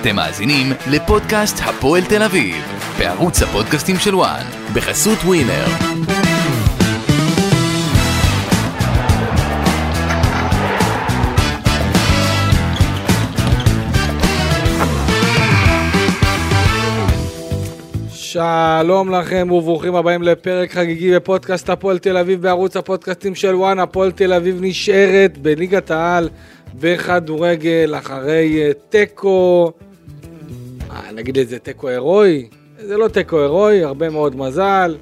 אתם 0.00 0.16
מאזינים 0.16 0.66
לפודקאסט 0.90 1.56
הפועל 1.64 2.02
תל 2.04 2.22
אביב, 2.22 2.56
בערוץ 2.98 3.42
הפודקאסטים 3.42 3.96
של 3.96 4.14
וואן, 4.14 4.44
בחסות 4.74 5.18
ווינר. 5.18 5.64
שלום 18.10 19.14
לכם 19.14 19.50
וברוכים 19.50 19.94
הבאים 19.94 20.22
לפרק 20.22 20.72
חגיגי 20.72 21.14
בפודקאסט 21.14 21.70
הפועל 21.70 21.98
תל 21.98 22.16
אביב 22.16 22.42
בערוץ 22.42 22.76
הפודקאסטים 22.76 23.34
של 23.34 23.54
וואן. 23.54 23.78
הפועל 23.78 24.10
תל 24.12 24.32
אביב 24.32 24.58
נשארת 24.60 25.38
בליגת 25.38 25.90
העל 25.90 26.28
בכדורגל 26.74 27.94
אחרי 27.98 28.62
אה, 28.62 28.70
תיקו, 28.88 29.72
אה, 29.80 29.89
נגיד 31.14 31.38
איזה 31.38 31.58
תיקו 31.58 31.88
הירואי, 31.88 32.48
זה 32.78 32.96
לא 32.96 33.08
תיקו 33.08 33.40
הירואי, 33.40 33.84
הרבה 33.84 34.10
מאוד 34.10 34.36
מזל. 34.36 34.96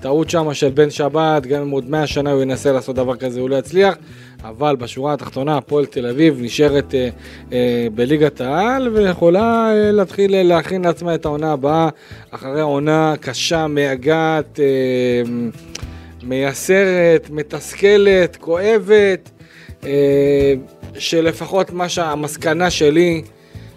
טעות 0.00 0.30
שמה 0.30 0.54
של 0.54 0.70
בן 0.70 0.90
שבת, 0.90 1.46
גם 1.46 1.62
אם 1.62 1.70
עוד 1.70 1.90
100 1.90 2.06
שנה 2.06 2.32
הוא 2.32 2.42
ינסה 2.42 2.72
לעשות 2.72 2.96
דבר 2.96 3.16
כזה 3.16 3.40
הוא 3.40 3.50
לא 3.50 3.56
יצליח, 3.56 3.94
אבל 4.42 4.76
בשורה 4.76 5.12
התחתונה 5.12 5.56
הפועל 5.56 5.86
תל 5.86 6.06
אביב 6.06 6.38
נשארת 6.42 6.94
אה, 6.94 7.08
אה, 7.52 7.86
בליגת 7.94 8.40
העל 8.40 8.88
ויכולה 8.88 9.72
אה, 9.72 9.92
להתחיל 9.92 10.42
להכין 10.42 10.84
לעצמה 10.84 11.14
את 11.14 11.24
העונה 11.24 11.52
הבאה 11.52 11.88
אחרי 12.30 12.60
עונה 12.60 13.14
קשה, 13.20 13.66
מייגעת, 13.66 14.60
אה, 14.60 15.30
מייסרת, 16.22 17.30
מתסכלת, 17.30 18.36
כואבת, 18.36 19.30
אה, 19.84 20.54
שלפחות 20.98 21.70
מה 21.70 21.88
שהמסקנה 21.88 22.70
שלי 22.70 23.22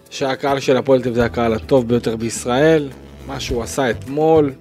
שהקהל 0.10 0.60
של 0.60 0.78
הפועל 0.78 1.02
תל 1.02 1.10
אביב 1.10 1.16
זה 1.16 1.26
הקהל 1.26 1.54
הטוב 1.54 1.88
ביותר 1.88 2.16
בישראל, 2.16 2.90
מה 3.28 3.40
שהוא 3.40 3.64
עשה 3.64 3.90
אתמול. 3.90 4.54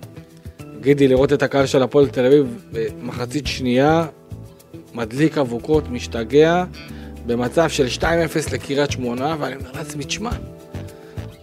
גידי, 0.80 1.08
לראות 1.08 1.32
את 1.32 1.42
הקהל 1.42 1.66
של 1.66 1.82
הפועל 1.82 2.08
תל 2.08 2.26
אביב 2.26 2.64
במחצית 2.72 3.46
שנייה, 3.46 4.06
מדליק 4.94 5.38
אבוקות, 5.38 5.88
משתגע, 5.90 6.64
במצב 7.26 7.68
של 7.68 7.86
2-0 8.00 8.04
לקריית 8.52 8.90
שמונה, 8.90 9.36
ואני 9.40 9.56
אומר 9.56 9.70
לעצמי, 9.74 10.04
תשמע, 10.04 10.30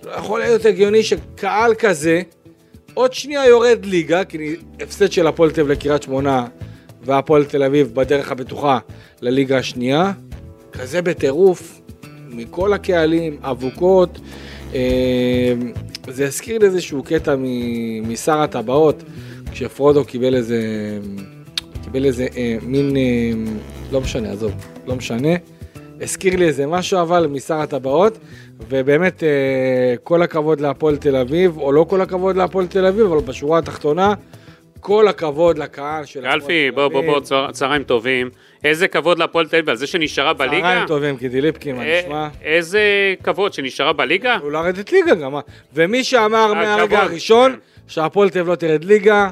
לא 0.03 0.11
יכול 0.11 0.39
להיות 0.39 0.65
הגיוני 0.65 1.03
שקהל 1.03 1.73
כזה, 1.75 2.21
עוד 2.93 3.13
שנייה 3.13 3.45
יורד 3.45 3.85
ליגה, 3.85 4.23
כי 4.23 4.55
הפסד 4.79 5.11
של 5.11 5.27
הפועל 5.27 5.51
תל 5.51 5.61
אביב 5.61 5.71
לקריית 5.71 6.03
שמונה, 6.03 6.45
והפועל 7.05 7.45
תל 7.45 7.63
אביב 7.63 7.93
בדרך 7.93 8.31
הבטוחה 8.31 8.79
לליגה 9.21 9.57
השנייה, 9.57 10.11
כזה 10.71 11.01
בטירוף, 11.01 11.81
מכל 12.35 12.73
הקהלים, 12.73 13.37
אבוקות. 13.41 14.19
אה, 14.75 15.53
זה 16.07 16.25
הזכיר 16.25 16.57
לי 16.59 16.65
איזשהו 16.65 17.03
קטע 17.03 17.35
משר 18.07 18.39
הטבעות, 18.41 19.03
כשפרודו 19.51 20.05
קיבל 20.05 20.35
איזה, 20.35 20.59
קיבל 21.83 22.05
איזה 22.05 22.27
אה, 22.37 22.57
מין, 22.61 22.97
אה, 22.97 23.31
לא 23.91 24.01
משנה, 24.01 24.31
עזוב, 24.31 24.51
לא 24.87 24.95
משנה. 24.95 25.29
הזכיר 26.01 26.35
לי 26.35 26.45
איזה 26.45 26.67
משהו 26.67 27.01
אבל 27.01 27.27
משר 27.27 27.55
הטבעות, 27.55 28.17
ובאמת 28.69 29.23
אה, 29.23 29.29
כל 30.03 30.21
הכבוד 30.21 30.59
להפועל 30.61 30.97
תל 30.97 31.15
אביב, 31.15 31.57
או 31.57 31.71
לא 31.71 31.85
כל 31.89 32.01
הכבוד 32.01 32.35
להפועל 32.35 32.67
תל 32.67 32.85
אביב, 32.85 33.05
אבל 33.05 33.17
בשורה 33.21 33.59
התחתונה, 33.59 34.13
כל 34.79 35.07
הכבוד 35.07 35.57
לקהל 35.57 36.05
של 36.05 36.19
הפועל 36.25 36.39
תל 36.39 36.45
אביב. 36.45 36.51
אלפי, 36.51 36.71
בוא, 36.75 36.87
בוא, 36.87 37.01
בוא, 37.05 37.19
צה- 37.19 37.47
צהריים 37.51 37.83
טובים. 37.83 38.29
איזה 38.63 38.87
כבוד 38.87 39.19
להפועל 39.19 39.47
תל 39.47 39.55
אביב 39.55 39.69
על 39.69 39.75
זה 39.75 39.87
שנשארה 39.87 40.33
בליגה? 40.33 40.61
צהריים 40.61 40.87
טובים, 40.87 41.15
גידי 41.17 41.41
ליפקין, 41.41 41.75
מה 41.75 41.83
אה, 41.83 42.01
נשמע? 42.03 42.27
איזה 42.41 42.81
כבוד, 43.23 43.53
שנשארה 43.53 43.93
בליגה? 43.93 44.35
הוא 44.35 44.51
לרדת 44.51 44.91
ליגה 44.91 45.15
גם, 45.15 45.31
מה? 45.31 45.39
ומי 45.73 46.03
שאמר 46.03 46.53
מהרגע 46.53 46.97
הכבוד. 46.97 47.11
הראשון 47.11 47.55
שהפועל 47.87 48.29
תל 48.29 48.39
אביב 48.39 48.51
לא 48.51 48.55
תרד 48.55 48.83
ליגה, 48.83 49.29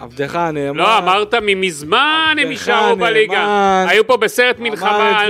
עבדך 0.00 0.34
הנאמן. 0.34 0.78
לא, 0.78 0.98
אמרת 0.98 1.34
ממזמן 1.42 2.36
הם 2.42 2.50
יישארו 2.50 2.96
בליגה. 2.96 3.84
היו 3.88 4.06
פה 4.06 4.16
בסרט 4.16 4.58
מלחמה, 4.58 5.26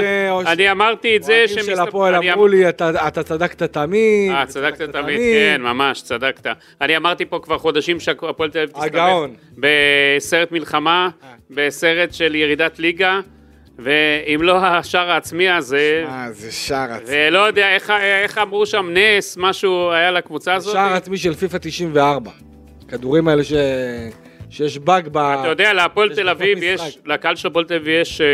אני 0.47 0.71
אמרתי 0.71 1.17
את 1.17 1.23
זה 1.23 1.45
אוהדים 1.49 1.65
של 1.65 1.81
הפועל 1.81 2.15
אמרו 2.15 2.47
לי, 2.49 2.69
"אתה 2.69 3.23
צדקת 3.23 3.63
תמיד. 3.63 4.33
אה, 4.33 4.47
צדקת 4.47 4.83
תמיד, 4.83 5.19
כן, 5.19 5.61
ממש, 5.63 6.03
צדקת. 6.03 6.47
אני 6.81 6.97
אמרתי 6.97 7.25
פה 7.25 7.39
כבר 7.43 7.59
חודשים 7.59 8.01
שהפועל 8.01 8.51
תל 8.51 8.59
אביב. 8.59 8.77
הגאון. 8.77 9.35
בסרט 9.59 10.53
מלחמה, 10.53 11.09
אה. 11.25 11.29
בסרט 11.51 12.15
של 12.15 12.35
ירידת 12.35 12.79
ליגה, 12.79 13.21
ואם 13.79 14.43
לא 14.43 14.57
השער 14.59 15.11
העצמי 15.11 15.49
הזה, 15.49 16.05
אה, 16.09 16.27
זה 16.33 16.53
שער 16.53 16.93
עצמי. 16.93 17.17
ולא 17.29 17.39
יודע 17.39 17.75
איך, 17.75 17.91
איך 17.91 18.39
אמרו 18.39 18.67
שם 18.67 18.91
נס, 18.95 19.37
משהו 19.41 19.91
היה 19.93 20.11
לקבוצה 20.11 20.55
הזאת. 20.55 20.73
שער 20.73 20.93
עצמי 20.93 21.17
של 21.19 21.35
פיפא 21.35 21.59
94. 21.59 22.31
כדורים 22.89 23.29
האלה 23.29 23.45
ש... 23.45 23.53
שיש 24.55 24.79
באג 24.79 25.09
ב... 25.13 25.17
אתה 25.17 25.49
יודע, 25.49 25.73
להפועל 25.73 26.15
תל 26.15 26.29
אביב. 26.29 26.59
יש, 26.63 26.99
לקהל 27.07 27.37
של 27.37 27.49
הפועל 27.49 27.65
תל 27.65 27.75
אביב 27.75 27.89
יש 27.89 28.21
אה, 28.21 28.27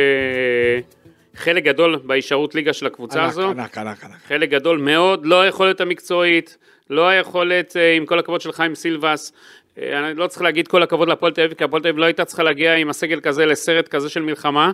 חלק 1.37 1.65
גדול 1.65 1.97
בהישארות 2.05 2.55
ליגה 2.55 2.73
של 2.73 2.87
הקבוצה 2.87 3.21
ענק, 3.23 3.31
הזו. 3.31 3.51
ענק, 3.51 3.79
ענק, 3.79 4.05
ענק. 4.05 4.15
חלק 4.29 4.49
גדול 4.51 4.79
מאוד, 4.79 5.27
לא 5.27 5.41
היכולת 5.41 5.81
המקצועית, 5.81 6.57
לא 6.91 7.09
היכולת, 7.09 7.77
אה, 7.77 7.93
עם 7.97 8.07
כל 8.07 8.19
הכבוד 8.19 8.41
של 8.41 8.53
חיים 8.53 8.75
סילבס, 8.75 9.33
אה, 9.79 9.99
אני 10.09 10.19
לא 10.19 10.27
צריך 10.27 10.43
להגיד 10.43 10.69
כל 10.69 10.83
הכבוד 10.83 11.09
להפועל 11.09 11.33
תל 11.33 11.41
אביב, 11.43 11.55
כי 11.55 11.65
הפועל 11.65 11.83
תל 11.83 11.89
אביב 11.89 11.99
לא 12.01 12.05
הייתה 12.05 12.25
צריכה 12.25 12.43
להגיע 12.43 12.75
עם 12.75 12.91
הסגל 12.91 13.21
כזה 13.21 13.47
לסרט 13.47 13.89
כזה 13.89 14.09
של 14.09 14.23
מלחמה. 14.23 14.71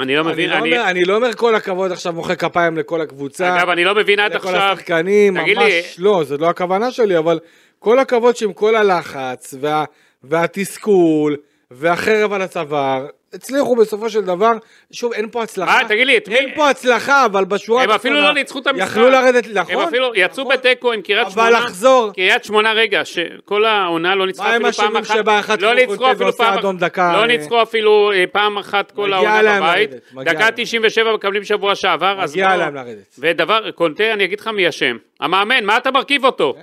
אני 0.00 0.16
לא 0.16 0.20
אני 0.20 0.32
מבין, 0.32 0.50
לא 0.50 0.56
אני, 0.58 0.72
אומר- 0.76 0.90
אני 0.90 1.04
לא 1.04 1.16
אומר 1.16 1.32
כל 1.32 1.54
הכבוד 1.54 1.92
עכשיו 1.92 2.12
מוחא 2.12 2.34
כפיים 2.34 2.76
לכל 2.78 3.00
הקבוצה. 3.00 3.56
אגב, 3.58 3.68
אני 3.68 3.84
לא 3.84 3.94
מבין 3.94 4.20
עד 4.20 4.34
לכל 4.34 4.48
עכשיו, 4.48 4.60
השחקנים, 4.72 5.40
תגיד 5.40 5.58
ממש 5.58 5.66
לי- 5.66 5.82
לא, 6.04 6.24
זו 6.24 6.36
לא 6.36 6.46
הכוונה 6.50 6.90
שלי, 6.90 7.18
אבל 7.18 7.38
כל 7.78 7.98
הכבוד 7.98 8.36
שעם 8.36 8.52
כל 8.52 8.76
הלחץ 8.76 9.54
וה, 9.60 9.84
והתסכול 10.30 11.36
והחרב 11.70 12.32
על 12.32 12.42
הצוואר, 12.42 13.06
הצליחו 13.34 13.76
בסופו 13.76 14.10
של 14.10 14.20
דבר, 14.20 14.52
שוב, 14.92 15.12
אין 15.12 15.28
פה 15.30 15.42
הצלחה. 15.42 15.78
מה, 15.82 15.88
תגיד 15.88 16.06
לי, 16.06 16.16
את 16.16 16.28
מי- 16.28 16.34
אין 16.34 16.48
פה 16.54 16.70
הצלחה, 16.70 17.24
אבל 17.24 17.44
בשורה 17.44 17.82
הם 17.82 17.90
אפילו 17.90 18.20
לא 18.20 18.32
ניצחו 18.34 18.58
את 18.58 18.66
המשחק. 18.66 18.86
יכלו 18.90 19.10
לרדת, 19.10 19.46
נכון. 19.54 19.74
הם 19.74 19.80
אפילו 19.80 20.12
יצאו 20.14 20.44
נכון. 20.44 20.56
בתיקו 20.56 20.92
עם 20.92 21.02
קריית 21.02 21.20
אבל 21.26 21.32
שמונה. 21.32 21.50
לחזור. 21.50 22.12
קריית 22.14 22.44
שמונה, 22.44 22.72
רגע, 22.72 23.04
שכל 23.04 23.64
העונה 23.64 24.14
לא 24.14 24.26
ניצחו 24.26 24.44
מה 24.44 24.54
הם 24.54 24.66
אפילו 24.66 24.88
פעם 24.88 24.96
אחת. 24.96 25.16
שבא 25.16 25.40
אחד 25.40 25.60
לא 25.62 25.68
כמו 25.68 25.74
ניצחו 25.92 26.12
אפילו 26.12 26.32
פעם 26.32 26.58
אחת. 26.58 26.74
דקה, 26.78 27.12
לא 27.12 27.20
אה, 27.20 27.26
ניצחו 27.26 27.62
אפילו 27.62 28.12
אה, 28.12 28.24
פעם 28.32 28.58
אחת 28.58 28.90
כל 28.90 29.12
העונה 29.12 29.60
בבית. 29.60 29.90
דקה 30.24 30.32
להם. 30.40 30.50
97 30.56 31.14
מקבלים 31.14 31.44
שבוע 31.44 31.74
שעבר. 31.74 32.16
אז 32.20 32.32
מגיע 32.32 32.48
לא- 32.48 32.56
להם 32.56 32.74
לרדת. 32.74 33.14
ודבר, 33.18 33.70
קונטה, 33.70 34.12
אני 34.12 34.24
אגיד 34.24 34.40
לך 34.40 34.48
מי 34.48 34.68
אשם. 34.68 34.96
המאמן, 35.20 35.64
מה 35.64 35.76
אתה 35.76 35.90
מרכיב 35.90 36.24
אותו? 36.24 36.54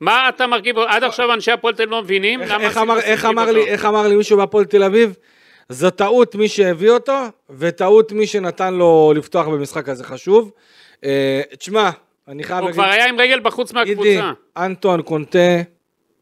מה 0.00 0.28
אתה 0.28 0.46
מרכיב? 0.46 0.78
עד 0.78 1.04
עכשיו 1.04 1.32
אנשי 1.34 1.52
הפועל 1.52 1.74
תל 1.74 1.82
אביב 1.82 1.90
לא 1.94 2.02
מבינים 2.02 2.42
איך- 2.42 2.50
למה 2.50 2.62
איך 2.64 2.76
אמר- 2.76 2.98
איך 3.00 3.24
לי-. 3.52 3.64
איך 3.66 3.84
אמר 3.84 4.08
לי 4.08 4.16
מישהו 4.16 4.36
בהפועל 4.36 4.64
תל 4.64 4.82
אביב? 4.82 5.16
זו 5.68 5.90
טעות 5.90 6.34
מי 6.34 6.48
שהביא 6.48 6.90
אותו, 6.90 7.18
וטעות 7.58 8.12
מי 8.12 8.26
שנתן 8.26 8.74
לו 8.74 9.12
לפתוח 9.16 9.46
במשחק 9.46 9.88
הזה 9.88 10.04
חשוב. 10.04 10.50
אה, 11.04 11.40
תשמע, 11.58 11.90
אני 12.28 12.44
חייב 12.44 12.58
הוא 12.58 12.66
להגיד, 12.66 12.82
כבר 12.82 12.90
היה 12.90 13.06
עם 13.08 13.20
רגל 13.20 13.40
בחוץ 13.40 13.72
מהקבוצה. 13.72 14.32
אנטואן 14.56 15.02
קונטה 15.02 15.38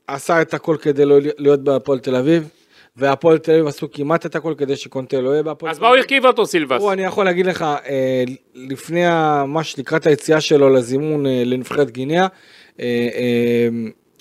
עשה 0.07 0.43
את 0.43 0.55
הכל 0.55 0.77
כדי 0.83 1.05
לא 1.05 1.17
להיות 1.39 1.61
בהפועל 1.65 1.99
תל 1.99 2.17
אביב, 2.17 2.49
והפועל 2.97 3.39
תל 3.39 3.53
אביב 3.53 3.67
עשו 3.67 3.91
כמעט 3.93 4.27
את 4.27 4.37
הכל 4.37 4.55
כדי 4.59 4.77
שקונטה 4.77 5.21
לא 5.21 5.31
יהיה 5.31 5.43
בהפועל 5.43 5.71
אז 5.71 5.77
תל 5.77 5.83
מה 5.83 5.89
הוא 5.89 5.95
אביב. 5.95 6.03
הרכיב 6.05 6.27
אותו 6.27 6.47
סילבס? 6.47 6.79
תראו, 6.79 6.93
אני 6.93 7.05
יכול 7.05 7.25
להגיד 7.25 7.47
לך, 7.47 7.63
אה, 7.63 8.25
לפני 8.55 9.07
ה- 9.07 9.45
ממש 9.47 9.79
לקראת 9.79 10.07
היציאה 10.07 10.41
שלו 10.41 10.69
לזימון 10.71 11.27
אה, 11.27 11.43
לנבחרת 11.45 11.91
גינאה, 11.91 12.17
אה, 12.21 12.23
אה, 12.25 12.29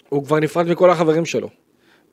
הוא 0.10 0.26
כבר 0.26 0.40
נפרד 0.40 0.68
מכל 0.68 0.90
החברים 0.90 1.26
שלו. 1.26 1.50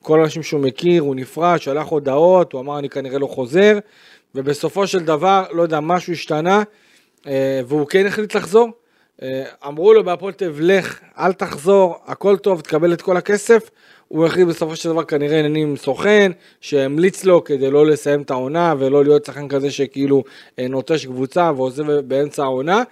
כל 0.01 0.19
האנשים 0.19 0.43
שהוא 0.43 0.61
מכיר, 0.61 1.01
הוא 1.01 1.15
נפרד, 1.15 1.61
שלח 1.61 1.87
הודעות, 1.87 2.53
הוא 2.53 2.61
אמר 2.61 2.79
אני 2.79 2.89
כנראה 2.89 3.19
לא 3.19 3.27
חוזר, 3.27 3.79
ובסופו 4.35 4.87
של 4.87 4.99
דבר, 4.99 5.43
לא 5.51 5.61
יודע, 5.61 5.79
משהו 5.79 6.13
השתנה, 6.13 6.63
אה, 7.27 7.61
והוא 7.67 7.87
כן 7.87 8.05
החליט 8.05 8.35
לחזור. 8.35 8.69
אה, 9.21 9.43
אמרו 9.67 9.93
לו 9.93 10.03
בהפועל 10.03 10.33
תל 10.33 10.51
לך, 10.59 10.99
אל 11.17 11.33
תחזור, 11.33 11.95
הכל 12.05 12.37
טוב, 12.37 12.61
תקבל 12.61 12.93
את 12.93 13.01
כל 13.01 13.17
הכסף. 13.17 13.69
הוא 14.07 14.25
החליט 14.25 14.47
בסופו 14.47 14.75
של 14.75 14.89
דבר 14.89 15.03
כנראה 15.03 15.39
עניינים 15.39 15.69
עם 15.69 15.77
סוכן, 15.77 16.31
שהמליץ 16.61 17.25
לו 17.25 17.43
כדי 17.43 17.71
לא 17.71 17.85
לסיים 17.85 18.21
את 18.21 18.31
העונה 18.31 18.73
ולא 18.79 19.03
להיות 19.03 19.25
שחקן 19.25 19.47
כזה 19.47 19.71
שכאילו 19.71 20.23
אה, 20.59 20.67
נוטש 20.67 21.05
קבוצה 21.05 21.51
ועוזב 21.55 21.91
באמצע 21.91 22.43
העונה. 22.43 22.83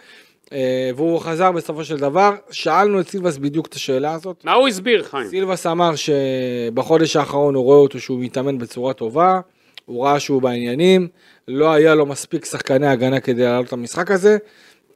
אה, 0.53 0.89
והוא 0.95 1.19
חזר 1.19 1.51
בסופו 1.51 1.83
של 1.83 1.97
דבר, 1.97 2.35
שאלנו 2.51 2.99
את 2.99 3.09
סילבס 3.09 3.37
בדיוק 3.37 3.67
את 3.67 3.73
השאלה 3.73 4.13
הזאת. 4.13 4.41
מה 4.43 4.53
הוא 4.53 4.67
הסביר, 4.67 5.03
חיים? 5.03 5.27
סילבס 5.27 5.65
אמר 5.65 5.91
שבחודש 5.95 7.15
האחרון 7.15 7.55
הוא 7.55 7.63
רואה 7.63 7.77
אותו 7.77 7.99
שהוא 7.99 8.19
מתאמן 8.19 8.57
בצורה 8.57 8.93
טובה, 8.93 9.39
הוא 9.85 10.05
ראה 10.05 10.19
שהוא 10.19 10.41
בעניינים, 10.41 11.07
לא 11.47 11.73
היה 11.73 11.95
לו 11.95 12.05
מספיק 12.05 12.45
שחקני 12.45 12.87
הגנה 12.87 13.19
כדי 13.19 13.43
לעלות 13.43 13.73
למשחק 13.73 14.11
הזה, 14.11 14.37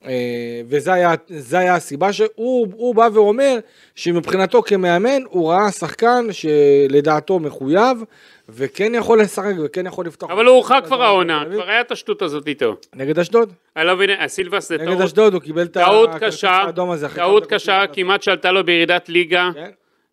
אה, 0.06 0.62
וזה 0.70 0.94
היה, 0.94 1.14
היה 1.52 1.76
הסיבה 1.76 2.14
שהוא 2.14 2.68
הוא 2.76 2.96
בא 2.96 3.10
ואומר 3.14 3.60
שמבחינתו 3.96 4.62
כמאמן 4.62 5.22
הוא 5.30 5.52
ראה 5.52 5.72
שחקן 5.72 6.26
שלדעתו 6.32 7.40
מחויב 7.40 8.04
וכן 8.54 8.96
יכול 8.96 9.22
לשחק 9.22 9.54
וכן 9.64 9.86
יכול 9.86 10.06
לפתוח. 10.06 10.32
אבל 10.32 10.46
הוא 10.46 10.56
הורחק 10.56 10.82
כבר 10.86 11.04
העונה, 11.04 11.44
כבר 11.52 11.70
היה 11.70 11.82
את 11.82 11.92
השטות 11.92 12.22
הזאת 12.22 12.48
איתו. 12.48 12.76
נגד 12.96 13.20
אשדוד? 13.20 13.54
אני 13.78 13.88
לא 13.88 13.96
מבין, 13.96 14.28
סילבס 14.28 14.70
זה 14.70 14.78
נגד 14.78 14.86
טעות. 14.86 15.02
אשדוד 15.02 15.34
הוא 15.34 15.42
קיבל 15.42 15.64
את 15.64 15.78
הכרטיס 15.78 16.44
האדום 16.44 16.92
הזה. 16.92 17.08
טעות 17.16 17.46
קשה. 17.46 17.84
כמעט 17.94 18.24
שעלתה 18.24 18.52
לו 18.52 18.66
בירידת 18.66 19.10
ליגה. 19.10 19.50
כן. 19.54 19.70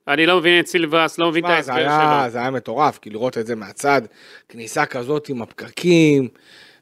אני 0.09 0.27
לא 0.27 0.39
מבין 0.39 0.61
את 0.61 0.67
סילבס, 0.67 1.19
לא 1.19 1.29
מבין 1.29 1.45
את 1.45 1.51
ההסבר 1.51 1.75
שלו. 1.75 2.31
זה 2.31 2.39
היה 2.39 2.51
מטורף, 2.51 2.99
כי 2.99 3.11
לראות 3.11 3.39
את 3.39 3.47
זה 3.47 3.57
מהצד, 3.57 4.03
כניסה 4.49 4.87
כזאת 4.87 5.29
עם 5.29 5.43
הפקקים, 5.43 6.29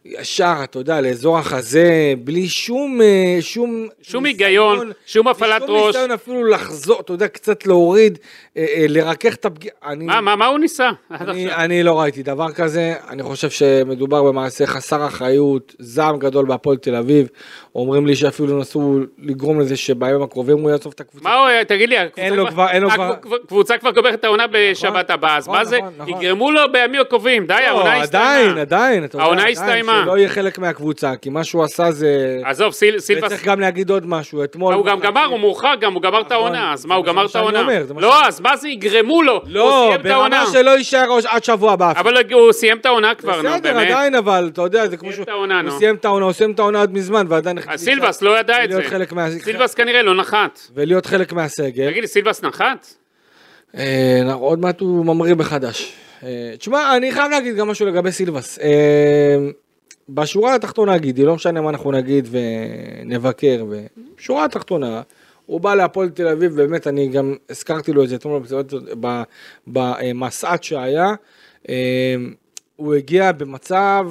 ישר, 0.08 0.54
אתה 0.64 0.78
יודע, 0.78 1.00
לאזור 1.00 1.38
החזה, 1.38 2.14
בלי 2.18 2.48
שום, 2.48 3.00
אה, 3.02 3.36
שום... 3.40 3.88
שום 4.02 4.24
היגיון, 4.24 4.92
שום 5.06 5.28
הפעלת 5.28 5.62
שום 5.66 5.70
ראש. 5.70 5.86
ניסיון 5.86 6.10
אפילו 6.10 6.44
לחזור, 6.44 7.00
אתה 7.00 7.12
יודע, 7.12 7.28
קצת 7.28 7.66
להוריד, 7.66 8.18
אה, 8.56 8.66
אה, 8.76 8.86
לרכך 8.88 9.34
את 9.34 9.44
הפגיעה. 9.44 9.74
מה, 9.96 10.20
מה, 10.20 10.36
מה 10.36 10.46
הוא 10.46 10.58
ניסה? 10.58 10.90
אני? 11.10 11.54
אני 11.54 11.82
לא 11.82 12.00
ראיתי 12.00 12.22
דבר 12.22 12.52
כזה, 12.52 12.94
אני 13.08 13.22
חושב 13.22 13.50
שמדובר 13.50 14.22
במעשה 14.22 14.66
חסר 14.66 15.06
אחריות, 15.06 15.74
זעם 15.78 16.18
גדול 16.18 16.46
בהפועל 16.46 16.76
תל 16.76 16.94
אביב, 16.94 17.28
אומרים 17.74 18.06
לי 18.06 18.16
שאפילו 18.16 18.58
נסו 18.58 19.00
לגרום 19.18 19.60
לזה 19.60 19.76
שבימים 19.76 20.22
הקרובים 20.22 20.58
הוא 20.58 20.70
יעזוב 20.70 20.92
את 20.94 21.00
הקבוצה. 21.00 21.28
מה 21.28 21.34
הוא, 21.34 21.62
תגיד 21.62 21.88
לי, 21.88 21.96
הקבוצה 23.44 23.78
כבר 23.78 23.90
גומרת 23.90 24.14
את 24.14 24.24
העונה 24.24 24.44
בשבת 24.50 25.10
הבאה, 25.10 25.36
אז 25.36 25.48
נכון, 25.48 25.58
מה 25.58 25.64
זה? 25.64 25.78
נכון, 25.78 25.92
נכון. 25.98 26.22
יגרמו 26.22 26.50
לו 26.50 26.60
בימים 26.72 27.00
הקרובים, 27.00 27.46
די, 27.46 27.54
לא, 27.60 27.66
העונה 27.66 28.02
הסתיימה. 28.02 28.26
עדיין, 28.26 28.58
עדיין, 28.58 29.06
העונה 29.14 29.48
הסתיימה. 29.48 29.95
שלא 30.04 30.18
יהיה 30.18 30.28
חלק 30.28 30.58
מהקבוצה, 30.58 31.16
כי 31.16 31.30
מה 31.30 31.44
שהוא 31.44 31.64
עשה 31.64 31.90
זה... 31.90 32.38
עזוב, 32.44 32.72
סיל- 32.72 32.98
סילבס, 32.98 33.24
וצריך 33.24 33.44
גם 33.44 33.60
להגיד 33.60 33.90
עוד 33.90 34.06
משהו, 34.06 34.44
אתמול... 34.44 34.74
הוא 34.74 34.86
גם 34.86 35.00
גמר, 35.00 35.24
הוא 35.24 35.38
מורחק 35.38 35.76
גם, 35.80 35.94
הוא 35.94 36.02
גמר 36.02 36.20
את 36.20 36.24
נכון, 36.26 36.36
העונה, 36.36 36.72
אז 36.72 36.86
מה, 36.86 36.94
הוא 36.94 37.04
גמר 37.04 37.26
את 37.26 37.36
העונה? 37.36 37.62
לא, 37.98 38.26
אז 38.26 38.40
מה 38.40 38.56
זה 38.56 38.68
יגרמו 38.68 39.22
לו? 39.22 39.42
לא. 39.46 39.96
ברמה 40.02 40.44
שלא 40.52 40.70
יישאר 40.70 41.18
עד 41.28 41.44
שבוע 41.44 41.72
הבא. 41.72 41.92
אבל 41.96 42.32
הוא 42.32 42.52
סיים 42.52 42.76
את 42.78 42.86
העונה 42.86 43.14
כבר, 43.14 43.42
נו, 43.42 43.48
בסדר, 43.48 43.72
באמת. 43.74 43.86
עדיין, 43.86 44.14
אבל, 44.14 44.50
אתה 44.52 44.62
יודע, 44.62 44.88
זה 44.88 44.96
כמו 44.96 45.12
שהוא... 45.12 45.24
הוא 45.70 45.78
סיים 45.78 45.94
את 45.94 46.04
העונה, 46.04 46.24
הוא 46.24 46.32
סיים 46.32 46.52
את 46.52 46.58
העונה 46.58 46.82
עד 46.82 46.92
מזמן, 46.92 47.26
ועדיין... 47.28 47.58
סילבס 47.76 48.22
לא 48.22 48.38
ידע 48.38 48.64
את 48.64 48.70
זה. 48.70 48.82
סילבס 49.44 49.74
כנראה 49.74 50.02
לא 50.02 50.14
נחת. 50.14 50.60
ולהיות 50.74 51.06
חלק 51.06 51.32
מהסגל. 51.32 51.90
תגיד 51.90 52.02
לי, 52.02 52.08
סילבס 52.08 52.42
נחת? 52.42 52.86
אה, 53.76 54.32
עוד 54.32 54.58
מעט 54.58 54.80
הוא 54.80 55.06
ממריא 55.06 55.34
בחדש. 55.34 55.92
אה, 56.22 56.54
תשמע, 56.58 56.96
אני 56.96 57.12
חייב 57.12 57.30
להגיד 57.30 57.56
גם 57.56 57.68
משהו 57.68 57.86
לגבי 57.86 58.12
סילבס. 58.12 58.58
בשורה 60.08 60.54
התחתונה 60.54 60.98
גידי, 60.98 61.24
לא 61.24 61.34
משנה 61.34 61.60
מה 61.60 61.70
אנחנו 61.70 61.92
נגיד 61.92 62.28
ונבקר, 62.30 63.64
בשורה 64.18 64.44
התחתונה, 64.44 65.02
הוא 65.46 65.60
בא 65.60 65.74
להפועל 65.74 66.08
תל 66.08 66.28
אביב, 66.28 66.52
באמת, 66.56 66.86
אני 66.86 67.08
גם 67.08 67.34
הזכרתי 67.50 67.92
לו 67.92 68.04
את 68.04 68.08
זה 68.08 68.16
אתמול 68.16 68.42
במסעת 69.66 70.64
שהיה. 70.64 71.14
אה, 71.68 72.14
הוא 72.76 72.94
הגיע 72.94 73.32
במצב 73.32 74.06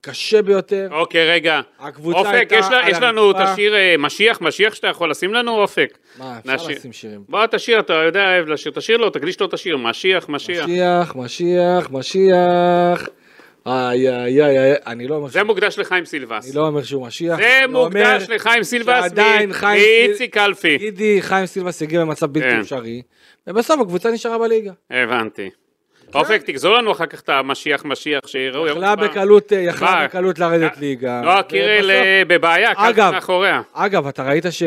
קשה 0.00 0.42
ביותר. 0.42 0.88
אוקיי, 0.92 1.30
רגע. 1.30 1.60
הקבוצה 1.80 2.18
אופק, 2.18 2.32
הייתה 2.34 2.54
יש 2.54 2.66
לה- 2.70 2.84
על 2.84 2.90
יש 2.90 2.98
לנו 2.98 3.30
את. 3.30 3.36
השיר 3.38 3.74
אה, 3.74 3.94
משיח, 3.98 4.40
משיח 4.40 4.74
שאתה 4.74 4.86
יכול 4.88 5.10
לשים 5.10 5.34
לנו, 5.34 5.60
אופק? 5.60 5.98
מה, 6.18 6.38
אפשר 6.38 6.54
נשיר. 6.54 6.76
לשים 6.76 6.92
שירים. 6.92 7.20
בוא 7.28 7.46
תשיר, 7.50 7.80
אתה 7.80 7.92
יודע, 7.92 8.24
אוהב 8.24 8.48
לשיר, 8.48 8.72
תשאיר 8.74 8.96
לו, 8.98 9.10
תקדיש 9.10 9.40
לו 9.40 9.46
את 9.46 9.54
השיר, 9.54 9.76
משיח, 9.76 10.28
משיח. 10.28 10.64
משיח, 10.66 11.16
משיח, 11.16 11.90
משיח. 11.90 13.08
איי, 13.66 14.08
איי, 14.08 14.42
איי, 14.42 14.74
אני 14.86 15.08
לא 15.08 15.14
אומר 15.14 15.28
זה 15.28 15.42
מוקדש 15.44 15.78
לחיים 15.78 16.04
סילבס. 16.04 16.46
אני 16.46 16.56
לא 16.56 16.66
אומר 16.66 16.82
שהוא 16.82 17.06
משיח. 17.06 17.36
זה 17.36 17.60
אומר 17.64 17.84
מוקדש 17.84 18.30
לחיים 18.30 18.62
סילבס 18.62 19.12
מאיציק 19.62 20.34
קלפי. 20.34 20.78
גידי, 20.78 21.22
חיים 21.22 21.46
סילבס 21.46 21.82
הגיע 21.82 22.00
במצב 22.00 22.26
בלתי 22.26 22.50
כן. 22.50 22.60
אפשרי, 22.60 23.02
ובסוף 23.46 23.80
הקבוצה 23.80 24.10
נשארה 24.10 24.38
בליגה. 24.38 24.72
הבנתי. 24.90 25.50
אופק, 26.14 26.42
תגזור 26.42 26.76
לנו 26.76 26.92
אחר 26.92 27.06
כך 27.06 27.20
את 27.20 27.28
המשיח, 27.28 27.84
משיח, 27.84 28.26
שיראו, 28.26 28.66
יכלה. 28.66 28.96
בקלות, 28.96 29.52
אה, 29.52 29.58
יכלה? 29.58 30.04
בקלות 30.04 30.38
לרדת 30.38 30.78
ליגה. 30.78 31.20
נועה 31.20 31.42
קירל 31.42 31.90
אה, 31.90 32.22
בבעיה, 32.28 32.72
אגב, 32.76 33.12
מאחוריה. 33.12 33.62
אגב, 33.72 34.06
אתה 34.06 34.22
ראית 34.22 34.44
ש... 34.50 34.62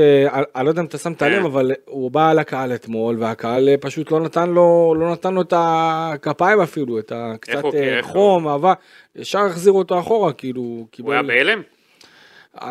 אני 0.56 0.66
לא 0.66 0.70
יודע 0.70 0.82
אם 0.82 0.86
אתה 0.86 0.98
שמת 0.98 1.20
כן. 1.20 1.32
לב, 1.32 1.46
אבל 1.46 1.72
הוא 1.86 2.12
בא 2.12 2.34
לקהל 2.34 2.74
אתמול, 2.74 3.16
והקהל 3.20 3.70
אה, 3.70 3.76
פשוט 3.82 4.12
לא 4.12 4.20
נתן 4.20 4.50
לו, 4.50 4.96
לא 4.98 5.12
נתן 5.12 5.34
לו 5.34 5.42
את 5.42 5.54
הכפיים 5.58 6.62
אפילו, 6.62 7.00
את 7.00 7.12
הקצת 7.16 7.66
אה? 7.76 8.00
חום, 8.02 8.48
אהבה. 8.48 8.74
ישר 9.16 9.40
החזירו 9.40 9.78
אותו 9.78 10.00
אחורה, 10.00 10.34
כאילו. 10.34 10.86
הוא 11.00 11.14
היה 11.14 11.24
בהלם? 11.24 11.62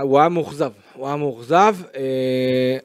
הוא 0.01 0.19
היה 0.21 0.29
מאוכזב, 0.29 0.71
הוא 0.95 1.07
היה 1.07 1.17
מאוכזב, 1.17 1.75
אה, 1.97 2.01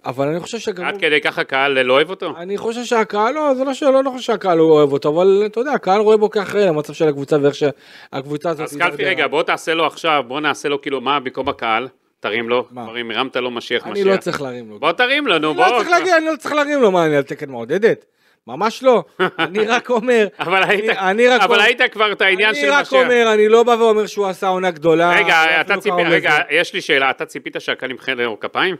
אבל 0.05 0.27
אני 0.27 0.39
חושב 0.39 0.57
שגם... 0.59 0.85
עד 0.85 0.93
הוא- 0.93 1.01
כדי 1.01 1.21
ככה 1.21 1.43
קהל 1.43 1.81
לא 1.81 1.93
אוהב 1.93 2.09
אותו? 2.09 2.33
אני 2.37 2.57
חושב 2.57 2.83
שהקהל, 2.83 3.33
לא, 3.33 3.53
זה 3.55 3.63
לא 3.63 3.73
שלא, 3.73 4.03
לא 4.03 4.09
חושב 4.09 4.23
שהקהל 4.25 4.57
לא 4.57 4.63
אוהב 4.63 4.91
אותו, 4.93 5.09
אבל 5.09 5.43
אתה 5.45 5.59
יודע, 5.59 5.71
הקהל 5.71 6.01
רואה 6.01 6.17
בו 6.17 6.29
כאחראי 6.29 6.65
למצב 6.65 6.93
של 6.93 7.07
הקבוצה 7.07 7.37
ואיך 7.41 7.55
שהקבוצה 7.55 8.49
הזאת... 8.49 8.61
אז 8.63 8.77
קלפי. 8.77 9.05
רגע, 9.05 9.27
בוא 9.27 9.43
תעשה 9.43 9.73
לו 9.73 9.85
עכשיו, 9.85 10.23
בוא 10.27 10.39
נעשה 10.39 10.69
לו 10.69 10.81
כאילו, 10.81 11.01
מה 11.01 11.19
במקום 11.19 11.49
הקהל? 11.49 11.87
תרים 12.19 12.49
לו? 12.49 12.65
מרים, 12.71 13.11
הרמת 13.11 13.35
לו 13.35 13.51
משיח, 13.51 13.83
אני 13.83 13.91
משיח. 13.91 14.07
לא 14.07 14.17
צריך 14.17 14.41
להרים 14.41 14.69
לו. 14.69 14.79
בוא 14.79 14.91
תרים 14.91 15.27
לו, 15.27 15.37
נו, 15.39 15.47
אני 15.51 15.57
בוא. 15.57 15.65
לא 15.67 15.77
צריך 15.77 15.89
להגיד, 15.89 16.13
אני 16.13 16.25
לא 16.25 16.35
צריך 16.39 16.53
להרים 16.53 16.81
לו, 16.81 16.91
מה, 16.91 17.05
אני 17.05 17.15
על 17.15 17.23
תקן 17.23 17.49
מעודדת? 17.49 18.05
ממש 18.47 18.83
לא. 18.83 19.03
אני 19.39 19.65
רק 19.65 19.89
אומר, 19.89 20.27
אבל 20.39 20.63
היית, 20.63 20.89
אני- 20.89 20.99
אני 20.99 21.27
רק 21.27 21.41
אבל 21.41 21.53
אומר- 21.53 21.65
היית 21.65 21.81
כבר 21.91 22.11
את 22.11 22.21
העניין 22.21 22.49
אני 22.49 22.61
של 22.61 22.71
רק 22.71 22.81
משיח. 22.81 22.93
אומר, 23.03 23.33
אני 23.33 23.47
לא 23.47 23.63
בא 23.63 23.71
ואומר 23.71 24.05
שהוא 24.07 24.27
עשה 24.27 24.47
עונה 24.47 24.71
גדולה. 24.71 25.09
רגע, 25.15 25.45
לא 25.57 25.61
אתה 25.61 25.75
ציפי, 25.77 25.89
קרוב 25.89 26.01
רגע. 26.07 26.37
יש 26.49 26.73
לי 26.73 26.81
שאלה, 26.81 27.09
אתה 27.09 27.25
ציפית 27.25 27.55
שהקהל 27.59 27.91
ימחא 27.91 28.11
לו 28.11 28.39
כפיים? 28.39 28.75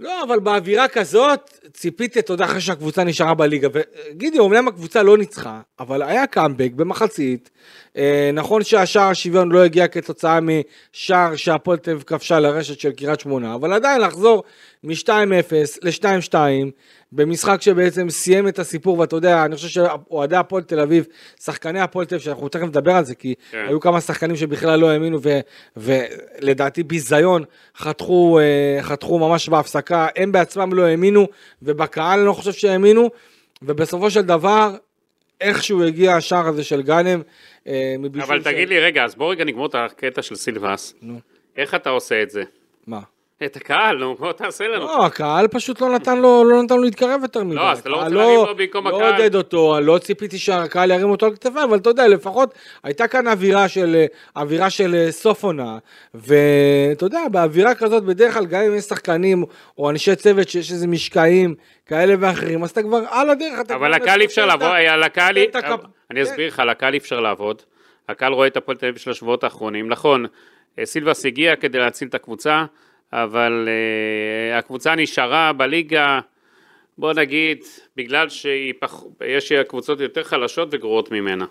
לא, 0.00 0.22
אבל 0.22 0.38
באווירה 0.38 0.88
כזאת, 0.88 1.50
ציפיתי, 1.72 2.18
אתה 2.18 2.32
יודע, 2.32 2.44
אחרי 2.44 2.60
שהקבוצה 2.60 3.04
נשארה 3.04 3.34
בליגה. 3.34 3.68
וגידי, 3.72 4.38
אומנם 4.38 4.68
הקבוצה 4.68 5.02
לא 5.02 5.18
ניצחה, 5.18 5.60
אבל 5.80 6.02
היה 6.02 6.26
קאמבק 6.26 6.70
במחצית. 6.76 7.50
אה, 7.96 8.30
נכון 8.34 8.64
שהשער 8.64 9.08
השוויון 9.08 9.52
לא 9.52 9.64
הגיע 9.64 9.88
כתוצאה 9.88 10.38
משער 10.40 11.36
שהפועל 11.36 11.78
תל 11.78 11.90
אביב 11.90 12.02
כבשה 12.02 12.40
לרשת 12.40 12.80
של 12.80 12.92
קריית 12.92 13.20
שמונה, 13.20 13.54
אבל 13.54 13.72
עדיין 13.72 14.00
לחזור 14.00 14.44
מ-2-0 14.84 15.52
ל-2-2, 15.82 16.34
במשחק 17.12 17.62
שבעצם 17.62 18.10
סיים 18.10 18.48
את 18.48 18.58
הסיפור, 18.58 18.98
ואתה 18.98 19.16
יודע, 19.16 19.44
אני 19.44 19.56
חושב 19.56 19.68
שאוהדי 19.68 20.36
הפועל 20.36 20.62
תל 20.62 20.80
אביב, 20.80 21.06
שחקני 21.40 21.80
הפועל 21.80 22.06
תל 22.06 22.14
אביב, 22.14 22.24
שאנחנו 22.24 22.48
תכף 22.48 22.62
נדבר 22.62 22.92
על 22.92 23.04
זה, 23.04 23.14
כי 23.14 23.34
כן. 23.50 23.64
היו 23.68 23.80
כמה 23.80 24.00
שחקנים 24.00 24.36
שבכלל 24.36 24.80
לא 24.80 24.90
האמינו, 24.90 25.18
ו- 25.22 25.40
ולדעתי 25.76 26.82
ביזיון 26.82 27.44
חתכו, 27.76 28.38
אה, 28.40 28.82
חתכו 28.82 29.18
ממש 29.18 29.48
בהפסקה, 29.48 30.08
הם 30.16 30.32
בעצמם 30.32 30.72
לא 30.72 30.82
האמינו, 30.82 31.26
ובקהל 31.62 32.18
אני 32.18 32.26
לא 32.26 32.32
חושב 32.32 32.52
שהאמינו, 32.52 33.10
ובסופו 33.62 34.10
של 34.10 34.22
דבר, 34.22 34.76
איכשהו 35.40 35.84
הגיע 35.84 36.16
השער 36.16 36.48
הזה 36.48 36.64
של 36.64 36.82
גאנם, 36.82 37.22
אה, 37.66 37.94
אבל. 38.22 38.42
תגיד 38.42 38.68
לי, 38.68 38.80
רגע, 38.80 39.04
אז 39.04 39.14
בוא 39.14 39.30
רגע 39.30 39.44
נגמור 39.44 39.66
את 39.66 39.74
הקטע 39.74 40.22
של 40.22 40.34
סילבס. 40.34 40.94
נו, 41.02 41.20
איך 41.56 41.74
אתה 41.74 41.90
עושה 41.90 42.22
את 42.22 42.30
זה? 42.30 42.42
מה? 42.86 43.00
את 43.44 43.56
הקהל, 43.56 43.96
נו, 43.96 44.14
בוא 44.14 44.32
תעשה 44.32 44.64
לנו. 44.68 44.84
לא, 44.84 45.06
הקהל 45.06 45.48
פשוט 45.48 45.80
לא 45.80 45.94
נתן 45.94 46.18
לו, 46.18 46.44
לא 46.44 46.62
נתן 46.62 46.76
לו 46.76 46.82
להתקרב 46.82 47.20
יותר 47.22 47.44
מדי. 47.44 47.60
אז 47.60 47.78
אתה 47.78 47.88
לא 47.88 47.96
רוצה 47.96 48.08
להרים 48.08 48.34
לו 48.34 48.56
במקום 48.56 48.88
לא 48.88 48.96
הקהל? 48.96 49.12
עודד 49.12 49.34
אותו, 49.34 49.80
לא 49.80 49.98
ציפיתי 49.98 50.38
שהקהל 50.38 50.90
ירים 50.90 51.10
אותו 51.10 51.26
על 51.26 51.34
כתפיי, 51.34 51.64
אבל 51.64 51.78
אתה 51.78 51.90
יודע, 51.90 52.08
לפחות 52.08 52.54
הייתה 52.84 53.08
כאן 53.08 53.28
אווירה 53.28 53.68
של, 53.68 54.04
אווירה 54.36 54.70
של 54.70 54.94
אה, 54.94 55.12
סוף 55.12 55.44
עונה, 55.44 55.78
ואתה 56.14 57.06
יודע, 57.06 57.20
באווירה 57.30 57.74
כזאת 57.74 58.04
בדרך 58.04 58.34
כלל, 58.34 58.46
גם 58.46 58.62
אם 58.62 58.76
יש 58.76 58.84
שחקנים 58.84 59.44
או 59.78 59.90
אנשי 59.90 60.16
צוות 60.16 60.48
שיש 60.48 60.72
איזה 60.72 60.86
משקעים 60.86 61.54
כאלה 61.86 62.14
ואחרים, 62.20 62.62
אז 62.62 62.70
אתה 62.70 62.82
כבר 62.82 63.00
על 63.10 63.30
הדרך, 63.30 63.60
אתה 63.60 63.74
אבל 63.74 63.94
לקהל 63.94 64.20
אי 64.20 64.26
אפשר 64.26 64.46
לעבוד, 64.46 64.68
לקהל, 65.04 65.36
אני 66.10 66.24
כן. 66.24 66.30
אסביר 66.30 66.48
לך, 66.48 66.62
לקהל 66.70 66.92
אי 66.92 66.98
אפשר 66.98 67.20
לעבוד. 67.20 67.62
הקהל 68.08 68.32
רואה 68.32 68.46
את 68.46 68.56
הפועל 68.56 68.76
תל 68.76 68.86
אביב 68.86 68.98
של 68.98 69.10
השבועות 69.10 69.44
האחרונים. 69.44 69.88
נכון, 69.88 70.26
אה, 70.78 70.86
סילבס 70.86 71.26
הגיע 71.26 71.56
כדי 71.56 71.78
להציל 71.78 72.08
את 72.08 72.14
הקבוצה, 72.14 72.64
אבל 73.12 73.68
uh, 73.68 74.58
הקבוצה 74.58 74.94
נשארה 74.94 75.52
בליגה, 75.52 76.20
בוא 76.98 77.12
נגיד, 77.12 77.58
בגלל 77.96 78.28
שיש 78.28 79.52
קבוצות 79.68 80.00
יותר 80.00 80.22
חלשות 80.22 80.68
וגרועות 80.72 81.10
ממנה. 81.10 81.44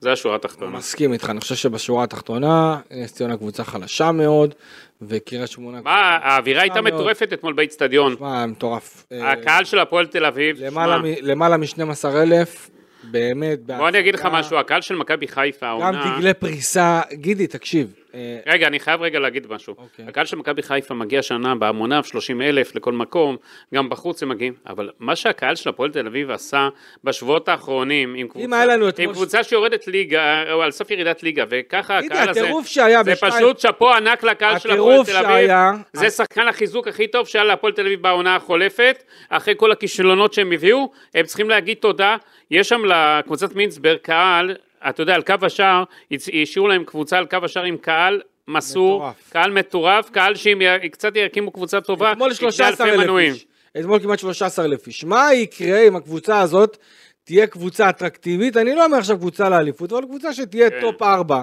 זה 0.00 0.12
השורה 0.12 0.36
התחתונה. 0.36 0.70
מסכים 0.76 1.12
איתך, 1.12 1.30
אני 1.30 1.40
חושב 1.40 1.54
שבשורה 1.54 2.04
התחתונה, 2.04 2.80
נס 2.90 3.14
ציונה 3.14 3.36
קבוצה 3.36 3.64
חלשה 3.64 4.12
מאוד, 4.12 4.54
וקריית 5.02 5.50
שמונה... 5.50 5.80
מה, 5.80 6.18
האווירה 6.22 6.62
הייתה. 6.62 6.80
מטורפת 6.80 7.32
אתמול 7.32 7.52
באיצטדיון. 7.52 8.16
שמע, 8.18 8.46
מטורף. 8.46 9.06
אה, 9.12 9.32
הקהל 9.32 9.64
של 9.64 9.78
הפועל 9.78 10.06
תל 10.06 10.24
אביב, 10.24 10.56
למעלה 10.60 10.96
שמע, 10.96 11.08
מ- 11.08 11.14
למעלה 11.22 11.56
מ-12 11.56 12.08
אלף, 12.14 12.70
באמת. 13.02 13.58
בוא 13.66 13.88
אני 13.88 13.98
אגיד 13.98 14.14
לך. 14.14 14.28
משהו, 14.32 14.56
הקהל 14.56 14.80
של 14.80 14.96
מכבי 14.96 15.28
חיפה, 15.28 15.78
גם 15.82 15.94
דגלי 15.94 16.34
פריסה, 16.34 17.00
גידי, 17.12 17.46
תקשיב, 17.46 17.94
רגע, 18.46 18.66
אני 18.66 18.80
חייב 18.80 19.02
רגע 19.02 19.18
להגיד 19.18 19.46
משהו. 19.50 19.74
אוקיי. 19.78 20.04
הקהל 20.08 20.26
של 20.26 20.36
מכבי 20.36 20.62
חיפה 20.62 20.94
מגיע 20.94 21.22
שנה 21.22 21.54
בהמוניו, 21.54 22.04
30 22.04 22.42
אלף 22.42 22.74
לכל 22.74 22.92
מקום, 22.92 23.36
גם 23.74 23.88
בחוץ 23.88 24.22
הם 24.22 24.28
מגיעים, 24.28 24.54
אבל 24.68 24.90
מה 24.98 25.16
שהקהל 25.16 25.56
של 25.56 25.68
הפועל 25.68 25.90
תל 25.90 26.06
אביב 26.06 26.30
עשה 26.30 26.68
בשבועות 27.04 27.48
האחרונים, 27.48 28.14
עם 28.14 28.28
קבוצה, 28.28 28.44
עם 29.02 29.08
מוש- 29.08 29.16
קבוצה 29.16 29.44
שיורדת 29.44 29.86
ליגה, 29.86 30.52
או 30.52 30.62
על 30.62 30.70
סף 30.70 30.90
ירידת 30.90 31.22
ליגה, 31.22 31.44
וככה 31.48 31.98
הקהל 31.98 32.28
הזה, 32.30 32.40
זה 33.04 33.12
בשתיים- 33.12 33.32
פשוט 33.32 33.58
שאפו 33.58 33.90
ענק 33.94 34.22
לקהל 34.22 34.58
של 34.58 34.68
הפועל 34.70 35.04
תל 35.04 35.16
אביב, 35.16 35.46
שהיה- 35.46 35.72
זה 35.92 36.10
שחקן 36.10 36.48
החיזוק 36.48 36.88
הכי 36.88 37.06
טוב 37.06 37.26
שהיה 37.28 37.44
להפועל 37.44 37.72
תל 37.72 37.86
אביב 37.86 38.02
בעונה 38.02 38.36
החולפת, 38.36 39.02
אחרי 39.28 39.54
כל 39.56 39.72
הכישלונות 39.72 40.32
שהם 40.32 40.52
הביאו, 40.52 40.90
הם 41.14 41.26
צריכים 41.26 41.50
להגיד 41.50 41.76
תודה, 41.80 42.16
יש 42.50 42.68
שם 42.68 42.82
לקבוצת 42.84 43.54
מינסברג 43.54 43.98
קהל, 43.98 44.54
אתה 44.88 45.02
יודע, 45.02 45.14
על 45.14 45.22
קו 45.22 45.34
השער, 45.42 45.84
השאירו 46.42 46.68
להם 46.68 46.84
קבוצה 46.84 47.18
על 47.18 47.26
קו 47.26 47.36
השער 47.42 47.64
עם 47.64 47.76
קהל 47.76 48.20
מסור, 48.48 48.98
מטורף. 48.98 49.30
קהל 49.30 49.50
מטורף, 49.50 50.10
קהל 50.10 50.34
שאם 50.34 50.58
קצת 50.92 51.12
יקימו 51.16 51.50
קבוצה 51.50 51.80
טובה, 51.80 52.12
אתמול 52.12 52.32
יקנה 52.32 52.52
13 52.52 52.68
אלפי 52.68 52.96
אלף 52.96 53.04
מנויים. 53.04 53.32
איש. 53.32 53.46
אתמול 53.80 53.98
כמעט 53.98 54.18
13 54.18 54.64
אלף 54.64 54.86
איש. 54.86 55.04
מה 55.04 55.34
יקרה 55.34 55.80
אם 55.88 55.96
הקבוצה 55.96 56.40
הזאת 56.40 56.76
תהיה 57.24 57.46
קבוצה 57.46 57.88
אטרקטיבית? 57.88 58.56
אני 58.56 58.74
לא 58.74 58.84
אומר 58.84 58.96
עכשיו 58.96 59.18
קבוצה 59.18 59.48
לאליפות, 59.48 59.92
אבל 59.92 60.04
קבוצה 60.04 60.32
שתהיה 60.32 60.70
כן. 60.70 60.80
top 60.80 61.02
4. 61.02 61.42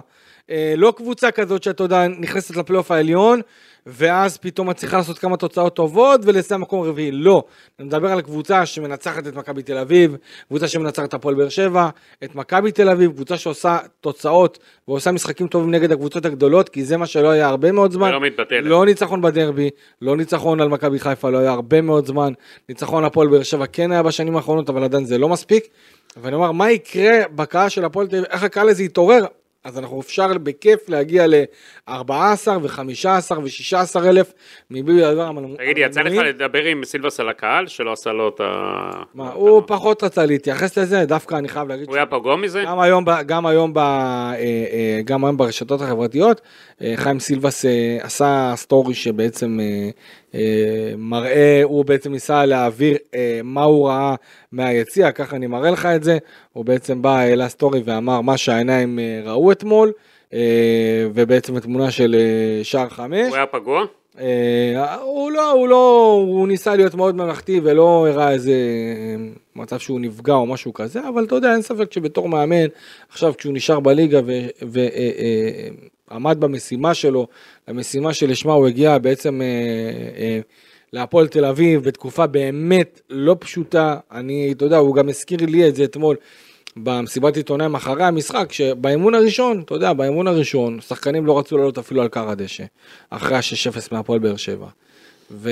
אה, 0.50 0.74
לא 0.77 0.94
קבוצה 0.98 1.32
כזאת 1.32 1.63
שאתה 1.63 1.84
יודע, 1.84 2.08
נכנסת 2.08 2.56
לפלייאוף 2.56 2.91
העליון, 2.91 3.41
ואז 3.86 4.38
פתאום 4.38 4.70
מצליחה 4.70 4.98
לעשות 4.98 5.20
כמה 5.20 5.38
תוצאות 5.38 5.75
טובות 5.75 6.22
ולסיים 6.24 6.62
מקום 6.62 6.82
רביעי. 6.82 7.12
לא. 7.12 7.44
אני 7.79 7.88
מדבר 7.88 8.12
על 8.12 8.22
קבוצה 8.22 8.65
שמנצחת 8.65 9.27
את 9.27 9.36
מכבי 9.36 9.63
תל 9.63 9.77
אביב, 9.77 10.18
קבוצה 10.48 10.68
שמנצחת 10.68 11.10
את 11.10 11.13
הפועל 11.13 11.36
באר 11.36 11.50
שבע, 11.50 11.89
את 12.24 12.36
מכבי 12.36 12.72
תל 12.72 12.89
אביב, 12.89 13.12
קבוצה 13.12 13.38
שעושה 13.38 13.77
תוצאות 14.01 14.60
ועושה 14.88 15.12
משחקים 15.12 15.48
טובים 15.48 15.72
נגד 15.72 15.91
הקבוצות 15.91 16.25
הגדולות, 16.25 16.70
כי 16.70 16.84
זה 16.84 16.98
מה 16.98 17.06
שלא 17.06 17.29
היה 17.29 17.48
הרבה 17.48 17.72
מאוד 17.72 17.91
זמן. 17.91 18.10
ולא 18.10 18.22
מתבטלת. 18.22 18.63
לא 18.63 18.86
ניצחון 18.86 19.22
בדרבי, 19.22 19.70
לא 20.01 20.18
ניצחון 20.18 20.62
על 20.62 20.68
מכבי 20.68 21.00
חיפה, 21.00 21.29
לא 21.29 21.38
היה 21.38 21.51
הרבה 21.51 21.82
מאוד 21.82 22.06
זמן. 22.06 22.34
ניצחון 22.70 23.06
הפועל 23.06 23.27
באר 23.27 23.44
שבע 23.44 23.65
כן 23.65 23.91
היה 23.91 24.03
בשנים 24.03 24.36
האחרונות, 24.36 24.70
אבל 24.70 24.84
עדיין 24.84 25.06
זה 25.06 25.18
לא 25.18 25.29
מספיק. 25.29 25.68
ואני 26.18 26.36
אומר, 26.36 26.51
מה 26.51 26.72
יקרה 26.72 27.20
בקהל 27.36 27.70
של 27.70 27.86
הפועל 27.86 28.08
תל 28.08 28.15
אביב, 28.15 28.27
איך 28.32 28.44
הקהל 28.44 28.70
הזה 28.70 28.84
יתעורר? 28.84 29.25
אז 29.63 29.78
אנחנו 29.78 30.01
אפשר 30.01 30.28
בכיף 30.44 30.89
להגיע 30.89 31.28
ל-14 31.28 31.92
ו-15 32.62 33.32
ו-16 33.32 34.00
אלף 34.06 34.34
מבלי 34.72 35.01
לדבר 35.01 35.22
על 35.22 35.28
המנויים. 35.28 35.58
תגיד, 35.58 35.78
יצא 35.78 36.01
לך 36.01 36.13
לדבר 36.13 36.63
עם 36.63 36.86
סילבס 36.86 37.20
על 37.20 37.30
הקהל, 37.30 37.68
שלא 37.68 37.94
עשה 37.94 38.12
לו 38.12 38.30
את 38.30 38.42
ה... 38.42 38.89
מה, 39.13 39.32
הוא 39.32 39.62
פחות 39.68 40.04
רצה 40.04 40.25
להתייחס 40.25 40.78
לזה, 40.78 41.06
דווקא 41.06 41.36
אני 41.36 41.48
חייב 41.48 41.68
להגיד 41.68 41.88
הוא 41.88 41.96
היה 41.96 42.06
פגום 42.06 42.42
מזה? 42.42 42.63
גם 42.66 42.80
היום, 42.80 43.06
גם 43.25 43.46
היום, 43.46 43.74
ב, 43.74 43.78
אה, 43.78 44.36
אה, 44.38 45.01
גם 45.06 45.25
היום 45.25 45.38
ברשתות 45.38 45.82
החברתיות, 45.82 46.42
אה, 46.82 46.94
חיים 46.96 47.20
סילבס 47.20 47.66
אה, 47.66 47.98
עשה 48.01 48.54
סטורי 48.56 48.94
שבעצם 48.94 49.60
אה, 49.60 49.66
אה, 49.66 49.89
מראה, 50.98 51.62
הוא 51.63 51.86
בעצם 51.86 52.12
ניסה 52.12 52.45
להעביר 52.45 52.98
אה, 53.15 53.39
מה 53.43 53.63
הוא 53.63 53.88
ראה 53.88 54.15
מהיציע, 54.51 55.12
ככה 55.12 55.36
אני 55.36 55.48
מראה 55.48 55.71
לך 55.71 55.86
את 55.86 56.03
זה, 56.03 56.17
הוא 56.53 56.65
בעצם 56.65 57.01
בא, 57.01 57.17
העלה 57.17 57.50
סטורי 57.50 57.81
ואמר 57.86 58.21
מה 58.21 58.38
שהעיניים 58.38 59.00
אה, 59.00 59.21
ראו 59.25 59.51
אתמול, 59.51 59.91
אה, 60.33 61.07
ובעצם 61.13 61.59
תמונה 61.59 61.91
של 61.91 62.15
אה, 62.15 62.63
שער 62.63 62.89
חמש. 62.89 63.27
הוא 63.27 63.36
היה 63.36 63.45
פגוע? 63.45 63.86
אה, 64.19 64.95
הוא 64.95 65.31
לא, 65.31 65.51
הוא 65.51 65.67
לא, 65.67 66.12
הוא 66.27 66.48
ניסה 66.48 66.75
להיות 66.75 66.93
מאוד 66.93 67.15
ממלכתי 67.15 67.62
ולא 67.63 68.07
הראה 68.07 68.31
איזה 68.31 68.51
אה, 68.51 69.15
מצב 69.55 69.79
שהוא 69.79 70.00
נפגע 70.00 70.33
או 70.33 70.45
משהו 70.45 70.74
כזה, 70.74 71.07
אבל 71.09 71.24
אתה 71.24 71.36
יודע, 71.36 71.53
אין 71.53 71.62
ספק 71.62 71.93
שבתור 71.93 72.29
מאמן, 72.29 72.65
עכשיו 73.09 73.33
כשהוא 73.38 73.53
נשאר 73.53 73.79
בליגה 73.79 74.19
ועמד 76.12 76.39
במשימה 76.39 76.94
שלו, 76.94 77.28
המשימה 77.68 78.13
שלשמה 78.13 78.54
הוא 78.54 78.68
הגיע 78.68 78.98
בעצם 78.98 79.42
אה, 79.42 79.48
אה, 80.22 80.39
להפועל 80.94 81.28
תל 81.28 81.46
אביב 81.46 81.84
בתקופה 81.84 82.28
באמת 82.28 83.01
לא 83.10 83.36
פשוטה, 83.39 83.98
אני, 84.12 84.51
אתה 84.51 84.66
יודע, 84.66 84.78
הוא 84.78 84.96
גם 84.96 85.10
הזכיר 85.10 85.39
לי 85.46 85.70
את 85.70 85.75
זה 85.75 85.84
אתמול. 85.84 86.16
במסיבת 86.78 87.38
עיתונאים 87.38 87.75
אחרי 87.75 88.04
המשחק, 88.04 88.51
שבאימון 88.51 89.16
הראשון, 89.16 89.62
אתה 89.66 89.75
יודע, 89.75 89.94
באימון 89.94 90.28
הראשון, 90.28 90.82
שחקנים 90.82 91.25
לא 91.25 91.39
רצו 91.39 91.58
לעלות 91.58 91.78
אפילו 91.78 92.01
על 92.01 92.08
קר 92.08 92.30
הדשא, 92.30 92.63
אחרי 93.10 93.38
ה-6-0 93.38 93.88
מהפועל 93.92 94.20
באר 94.20 94.36
שבע. 94.36 94.68
ו... 95.32 95.50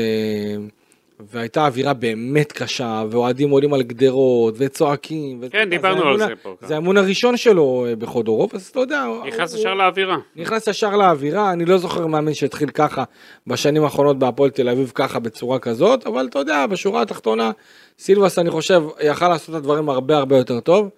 והייתה 1.19 1.65
אווירה 1.65 1.93
באמת 1.93 2.51
קשה, 2.51 3.03
ואוהדים 3.11 3.49
עולים 3.49 3.73
על 3.73 3.83
גדרות, 3.83 4.53
וצועקים. 4.57 5.37
ו- 5.41 5.49
כן, 5.51 5.69
דיברנו 5.69 6.07
על 6.07 6.17
זה 6.17 6.25
פה, 6.43 6.55
כן. 6.61 6.67
זה 6.67 6.75
האימון 6.75 6.97
הראשון 6.97 7.37
שלו 7.37 7.85
אה, 7.89 7.95
בחודורוב, 7.95 8.49
אז 8.53 8.65
אתה 8.67 8.79
יודע, 8.79 9.05
נכנס 9.27 9.51
הוא- 9.53 9.59
ישר 9.59 9.73
לאווירה. 9.73 10.17
נכנס 10.35 10.67
ישר 10.67 10.95
לאווירה, 10.97 11.51
אני 11.51 11.65
לא 11.65 11.77
זוכר 11.77 12.07
מאמן 12.07 12.33
שהתחיל 12.33 12.69
ככה 12.69 13.03
בשנים 13.47 13.83
האחרונות 13.83 14.19
בהפועל 14.19 14.49
תל 14.49 14.69
אביב 14.69 14.91
ככה 14.95 15.19
בצורה 15.19 15.59
כזאת, 15.59 16.07
אבל 16.07 16.27
אתה 16.29 16.39
יודע, 16.39 16.65
בשורה 16.65 17.01
התחתונה, 17.01 17.51
סילבס 17.99 18.39
אני 18.39 18.49
חושב 18.51 18.83
יכל 19.03 19.27
לעשות 19.29 19.49
את 19.49 19.55
הדברים 19.55 19.89
הרבה 19.89 20.17
הרבה 20.17 20.37
יותר 20.37 20.59
טוב, 20.59 20.89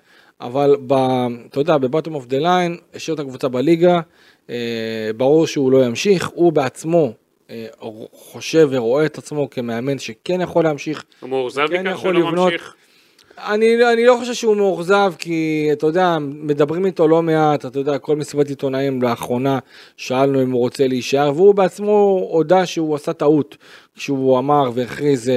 אבל 0.42 0.76
ב, 0.88 0.94
אתה 1.50 1.60
יודע, 1.60 1.78
ב 1.78 1.83
bottom 1.83 2.16
of 2.16 2.26
the 2.26 2.38
line, 2.38 2.78
השאיר 2.94 3.16
את 3.16 3.20
הקבוצה 3.20 3.48
בליגה, 3.48 4.00
אה, 4.50 4.56
ברור 5.18 5.48
שהוא 5.48 5.72
לא 5.72 5.86
ימשיך, 5.86 6.30
הוא 6.34 6.54
בעצמו 6.54 7.14
חושב 8.14 8.68
ורואה 8.72 9.06
את 9.06 9.18
עצמו 9.18 9.50
כמאמן 9.50 10.00
שכן 10.00 10.42
יכול 10.42 10.64
להמשיך 10.64 11.04
הוא 11.20 11.30
מאוכזב 11.30 11.68
כן 11.68 11.88
מכך 11.88 12.00
יכול 12.00 12.14
שלא 12.16 12.30
לבנות. 12.30 12.52
ממשיך. 12.52 12.76
אני, 13.38 13.92
אני 13.94 14.06
לא 14.06 14.16
חושב 14.20 14.34
שהוא 14.34 14.56
מאוכזב, 14.56 15.14
כי 15.18 15.70
אתה 15.72 15.88
יודע, 15.88 16.18
מדברים 16.20 16.86
איתו 16.86 17.08
לא 17.08 17.22
מעט, 17.22 17.66
אתה 17.66 17.80
יודע, 17.80 17.98
כל 17.98 18.16
מסיבת 18.16 18.50
עיתונאים 18.50 19.02
לאחרונה, 19.02 19.60
שאלנו 19.98 20.42
אם 20.44 20.52
הוא 20.52 20.60
רוצה 20.60 20.88
להישאר, 20.88 21.32
והוא 21.36 21.56
בעצמו 21.56 22.28
הודה 22.32 22.66
שהוא 22.66 22.96
עשה 22.96 23.14
טעות, 23.14 23.58
כשהוא 23.96 24.40
אמר 24.40 24.72
והכריז 24.74 25.32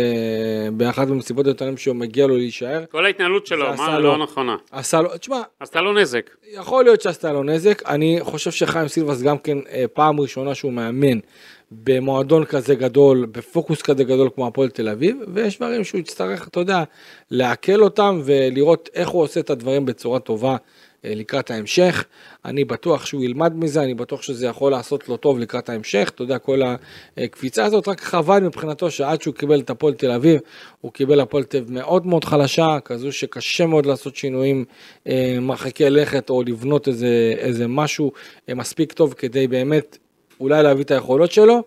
באחת 0.73 1.09
ממסיבות 1.09 1.47
העיתונאים 1.47 1.77
שהוא 1.77 1.97
מגיע 1.97 2.27
לו 2.27 2.37
להישאר. 2.37 2.85
כל 2.91 3.05
ההתנהלות 3.05 3.47
שלו, 3.47 3.75
מה, 3.77 3.99
לו. 3.99 4.09
לא 4.09 4.19
נכונה. 4.19 4.57
עשה 4.71 5.01
לו, 5.01 5.19
תשמע, 5.19 5.43
עשתה 5.61 5.81
לו 5.81 5.93
נזק. 5.93 6.31
יכול 6.53 6.85
להיות 6.85 7.01
שעשתה 7.01 7.33
לו 7.33 7.43
נזק, 7.43 7.83
אני 7.89 8.19
חושב 8.23 8.51
שחיים 8.51 8.89
סילבס 8.89 9.23
גם 9.23 9.39
כן 9.39 9.59
אה, 9.71 9.85
פעם 9.93 10.21
ראשונה 10.21 10.55
שהוא 10.55 10.73
מאמן 10.73 11.19
במועדון 11.71 12.45
כזה 12.45 12.75
גדול, 12.75 13.27
בפוקוס 13.33 13.83
כזה 13.83 14.05
גדול 14.05 14.29
כמו 14.35 14.47
הפועל 14.47 14.69
תל 14.69 14.89
אביב, 14.89 15.17
ויש 15.35 15.57
דברים 15.57 15.85
שהוא 15.85 15.99
יצטרך, 15.99 16.49
אתה 16.49 16.61
יודע, 16.61 16.83
לעכל 17.31 17.83
אותם 17.83 18.21
ולראות 18.25 18.89
איך 18.95 19.09
הוא 19.09 19.23
עושה 19.23 19.41
את 19.41 19.51
הדברים 19.51 19.87
בצורה 19.87 20.19
טובה 20.19 20.57
לקראת 21.05 21.51
ההמשך. 21.51 22.05
אני 22.45 22.65
בטוח 22.65 23.07
שהוא 23.07 23.25
ילמד 23.25 23.57
מזה, 23.57 23.83
אני 23.83 23.95
בטוח 23.95 24.23
שזה 24.23 24.47
יכול 24.47 24.73
לעשות 24.73 25.09
לו 25.09 25.17
טוב 25.17 25.39
לקראת 25.39 25.69
ההמשך, 25.69 26.11
אתה 26.15 26.23
יודע, 26.23 26.39
כל 26.39 26.61
הקפיצה 27.17 27.65
הזאת, 27.65 27.89
רק 27.89 28.01
חבל 28.01 28.41
מבחינתו 28.41 28.91
שעד 28.91 29.23
שהוא 29.23 29.35
קיבל 29.35 29.61
את 29.61 29.71
הפועל 29.71 29.95
תל 29.95 30.11
אביב, 30.11 30.41
הוא 30.81 30.93
קיבל 30.93 31.21
הפועל 31.21 31.45
תל 31.45 31.59
אביב 31.59 31.73
מאוד 31.73 32.07
מאוד 32.07 32.25
חלשה, 32.25 32.79
כזו 32.85 33.13
שקשה 33.13 33.67
מאוד 33.67 33.87
לעשות 33.87 34.17
שינויים 34.17 34.65
אה, 35.07 35.37
מרחיקי 35.41 35.91
לכת 35.91 36.31
או 36.31 36.43
לבנות 36.43 36.89
איזה, 36.89 37.35
איזה 37.39 37.69
משהו 37.69 38.13
אה, 38.49 38.55
מספיק 38.55 38.93
טוב 38.93 39.13
כדי 39.13 39.47
באמת 39.47 39.99
אולי 40.41 40.63
להביא 40.63 40.85
את 40.85 40.91
היכולות 40.91 41.33
שלו. 41.33 41.63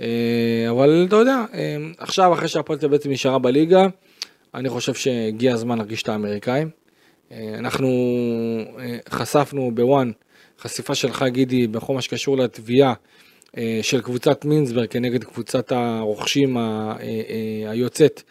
אה, 0.00 0.66
אבל 0.70 1.04
אתה 1.08 1.16
יודע, 1.16 1.44
אה, 1.54 1.76
עכשיו 1.98 2.32
אחרי 2.32 2.48
שהפועל 2.48 2.78
תל 2.78 2.86
אביב 2.86 2.98
בעצם 2.98 3.10
נשארה 3.10 3.38
בליגה, 3.38 3.86
אני 4.54 4.68
חושב 4.68 4.94
שהגיע 4.94 5.54
הזמן 5.54 5.78
להרגיש 5.78 6.02
את 6.02 6.08
האמריקאים. 6.08 6.83
אה, 7.34 7.54
אנחנו 7.58 7.88
אה, 8.78 8.96
חשפנו 9.08 9.70
בוואן 9.74 10.10
חשיפה 10.60 10.94
שלך 10.94 11.24
גידי 11.28 11.66
בכל 11.66 11.94
מה 11.94 12.02
שקשור 12.02 12.36
לתביעה 12.36 12.94
אה, 13.56 13.78
של 13.82 14.00
קבוצת 14.00 14.44
מינסברג 14.44 14.88
כנגד 14.88 15.24
קבוצת 15.24 15.72
הרוכשים 15.72 16.56
היוצאת 17.68 18.22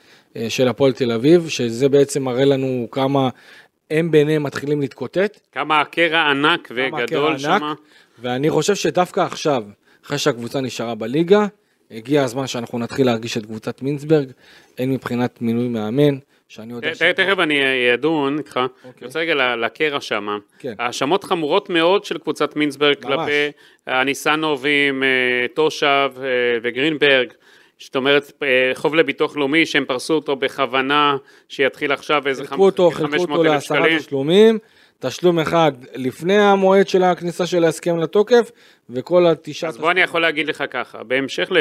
של 0.49 0.67
הפועל 0.67 0.91
תל 0.91 1.11
אביב, 1.11 1.49
שזה 1.49 1.89
בעצם 1.89 2.23
מראה 2.23 2.45
לנו 2.45 2.87
כמה 2.91 3.29
הם 3.91 4.11
ביניהם 4.11 4.43
מתחילים 4.43 4.81
להתקוטט. 4.81 5.39
כמה 5.51 5.81
הקרע 5.81 6.19
ענק 6.19 6.71
וגדול 6.75 7.37
שם. 7.37 7.73
ואני 8.19 8.49
חושב 8.49 8.75
שדווקא 8.75 9.19
עכשיו, 9.19 9.63
אחרי 10.05 10.17
שהקבוצה 10.17 10.61
נשארה 10.61 10.95
בליגה, 10.95 11.45
הגיע 11.91 12.23
הזמן 12.23 12.47
שאנחנו 12.47 12.79
נתחיל 12.79 13.05
להרגיש 13.05 13.37
את 13.37 13.45
קבוצת 13.45 13.81
מינסברג, 13.81 14.31
הן 14.77 14.91
מבחינת 14.91 15.41
מינוי 15.41 15.67
מאמן, 15.67 16.17
שאני 16.53 16.73
יודע 16.73 16.93
ת- 16.93 17.01
תכף 17.03 17.39
אני 17.39 17.59
אדון 17.93 18.37
איתך, 18.37 18.59
אני 18.85 19.05
רוצה 19.05 19.19
רגע 19.19 19.55
לקרע 19.55 20.01
שם. 20.01 20.37
כן. 20.59 20.73
האשמות 20.79 21.23
חמורות 21.23 21.69
מאוד 21.69 22.05
של 22.05 22.17
קבוצת 22.17 22.55
מינסברג. 22.55 22.95
כלפי 23.01 23.51
הניסנובים, 23.87 25.03
אה, 25.03 25.07
תושב 25.53 26.11
אה, 26.17 26.23
וגרינברג. 26.63 27.27
זאת 27.79 27.95
אומרת, 27.95 28.31
אה, 28.43 28.71
חוב 28.73 28.95
לביטוח 28.95 29.37
לאומי 29.37 29.65
שהם 29.65 29.85
פרסו 29.85 30.13
אותו 30.13 30.35
בכוונה, 30.35 31.17
שיתחיל 31.49 31.91
עכשיו 31.91 32.27
איזה 32.27 32.47
חילקו 32.47 32.65
אותו, 32.65 32.91
חילקו 32.91 33.11
500 33.11 33.29
אותו 33.29 33.41
אלף 33.43 33.51
לעשרה 33.53 33.77
שקלים. 33.77 33.97
תשלומים, 33.99 34.57
תשלום 34.99 35.39
אחד 35.39 35.71
לפני 35.95 36.37
המועד 36.37 36.87
של 36.87 37.03
הכניסה 37.03 37.45
של 37.45 37.63
ההסכם 37.63 37.99
לתוקף, 37.99 38.51
וכל 38.89 39.27
התשעה... 39.27 39.69
אז 39.69 39.77
בוא 39.77 39.91
אני 39.91 40.01
יכול 40.01 40.21
להגיד 40.21 40.47
לך 40.47 40.63
ככה, 40.71 41.03
בהמשך 41.03 41.51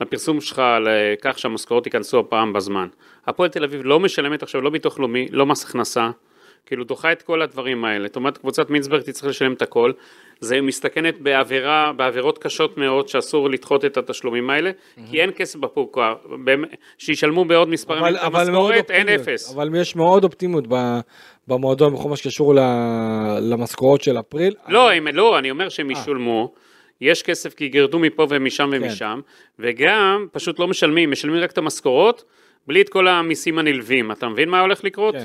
לפרסום 0.00 0.40
שלך 0.40 0.62
לכך 0.84 1.38
שהמשכורות 1.38 1.86
ייכנסו 1.86 2.18
הפעם 2.20 2.52
בזמן, 2.52 2.88
הפועל 3.26 3.48
תל 3.50 3.64
אביב 3.64 3.80
לא 3.84 4.00
משלמת 4.00 4.42
עכשיו 4.42 4.60
לא 4.60 4.70
ביטוח 4.70 4.98
לאומי, 4.98 5.26
לא 5.30 5.46
מס 5.46 5.64
הכנסה, 5.64 6.10
כאילו 6.66 6.84
דוחה 6.84 7.12
את 7.12 7.22
כל 7.22 7.42
הדברים 7.42 7.84
האלה. 7.84 8.06
זאת 8.06 8.16
אומרת, 8.16 8.38
קבוצת 8.38 8.70
מינסברג 8.70 9.02
תצטרך 9.02 9.30
לשלם 9.30 9.52
את 9.52 9.62
הכל. 9.62 9.92
זה 10.40 10.60
מסתכנת 10.60 11.20
בעבירה, 11.20 11.92
בעבירות 11.96 12.38
קשות 12.38 12.78
מאוד 12.78 13.08
שאסור 13.08 13.50
לדחות 13.50 13.84
את 13.84 13.96
התשלומים 13.96 14.50
האלה, 14.50 14.70
כי 15.10 15.20
אין 15.20 15.30
כסף 15.36 15.58
בפוקר, 15.58 16.14
שישלמו 16.98 17.44
בעוד 17.44 17.68
מספר 17.68 17.96
ימים 17.96 18.16
את 18.16 18.20
המשכורת, 18.22 18.90
אין. 18.90 19.08
אפס. 19.08 19.54
אבל 19.54 19.70
יש 19.80 19.96
מאוד 19.96 20.24
אופטימיות 20.24 20.64
במועדון 21.48 21.94
בכל 21.94 22.08
מה 22.08 22.16
שקשור 22.16 22.54
למשכורות 23.40 24.02
של 24.02 24.18
אפריל. 24.18 24.54
לא, 24.68 24.90
הם, 24.90 25.08
לא, 25.08 25.38
אני 25.38 25.50
אומר 25.50 25.68
שהם 25.68 25.90
ישולמו, 25.90 26.52
יש 27.00 27.22
כסף 27.22 27.54
כי 27.54 27.68
גירדו 27.68 27.98
מפה 27.98 28.26
ומשם 28.30 28.70
כן. 28.72 28.82
ומשם, 28.82 29.20
וגם 29.58 30.26
פשוט 30.32 30.58
לא 30.58 30.68
משלמים, 30.68 31.10
משלמים 31.10 31.42
רק 31.42 31.50
את 31.50 31.58
המשכורות, 31.58 32.24
בלי 32.66 32.80
את 32.80 32.88
כל 32.88 33.08
המיסים 33.08 33.58
הנלווים. 33.58 34.12
אתה 34.12 34.28
מבין 34.28 34.48
מה 34.48 34.60
הולך 34.60 34.84
לקרות? 34.84 35.14
כן. 35.14 35.24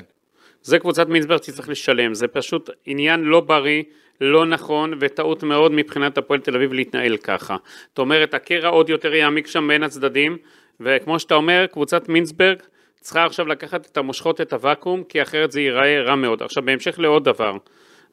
זה 0.61 0.79
קבוצת 0.79 1.07
מינסברג 1.07 1.43
שצריך 1.43 1.69
לשלם, 1.69 2.13
זה 2.13 2.27
פשוט 2.27 2.69
עניין 2.85 3.23
לא 3.23 3.39
בריא, 3.39 3.83
לא 4.21 4.45
נכון, 4.45 4.93
וטעות 4.99 5.43
מאוד 5.43 5.71
מבחינת 5.71 6.17
הפועל 6.17 6.39
תל 6.39 6.55
אביב 6.55 6.73
להתנהל 6.73 7.17
ככה. 7.17 7.57
זאת 7.89 7.99
אומרת, 7.99 8.33
הקרע 8.33 8.69
עוד 8.69 8.89
יותר 8.89 9.13
יעמיק 9.13 9.47
שם 9.47 9.67
בין 9.67 9.83
הצדדים, 9.83 10.37
וכמו 10.79 11.19
שאתה 11.19 11.35
אומר, 11.35 11.65
קבוצת 11.71 12.09
מינסברג 12.09 12.57
צריכה 12.99 13.25
עכשיו 13.25 13.47
לקחת 13.47 13.85
את 13.85 13.97
המושכות, 13.97 14.41
את 14.41 14.53
הוואקום, 14.53 15.03
כי 15.03 15.21
אחרת 15.21 15.51
זה 15.51 15.61
ייראה 15.61 16.01
רע 16.01 16.15
מאוד. 16.15 16.43
עכשיו, 16.43 16.63
בהמשך 16.65 16.99
לעוד 16.99 17.23
דבר, 17.23 17.57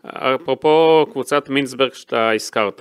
אפרופו 0.07 1.07
קבוצת 1.13 1.49
מינסברג 1.49 1.93
שאתה 1.93 2.31
הזכרת, 2.31 2.81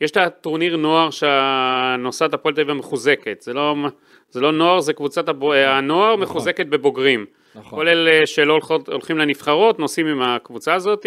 יש 0.00 0.10
את 0.10 0.16
הטורניר 0.16 0.76
נוער 0.76 1.08
שנוסעת 1.10 2.34
הפועל 2.34 2.54
תל 2.54 2.60
אביב 2.60 2.70
המחוזקת, 2.70 3.40
זה 3.40 3.52
לא, 3.52 3.76
זה 4.34 4.40
לא 4.40 4.52
נוער, 4.52 4.80
זה 4.80 4.92
קבוצת 4.92 5.28
הבו... 5.28 5.52
הנוער 5.54 6.16
מחוזקת 6.16 6.66
בבוגרים. 6.66 7.26
נכון. 7.54 7.78
כל 7.78 7.88
אלה 7.88 8.26
שלא 8.26 8.58
הולכים 8.86 9.18
לנבחרות, 9.18 9.78
נוסעים 9.78 10.06
עם 10.06 10.22
הקבוצה 10.22 10.74
הזאת. 10.74 11.06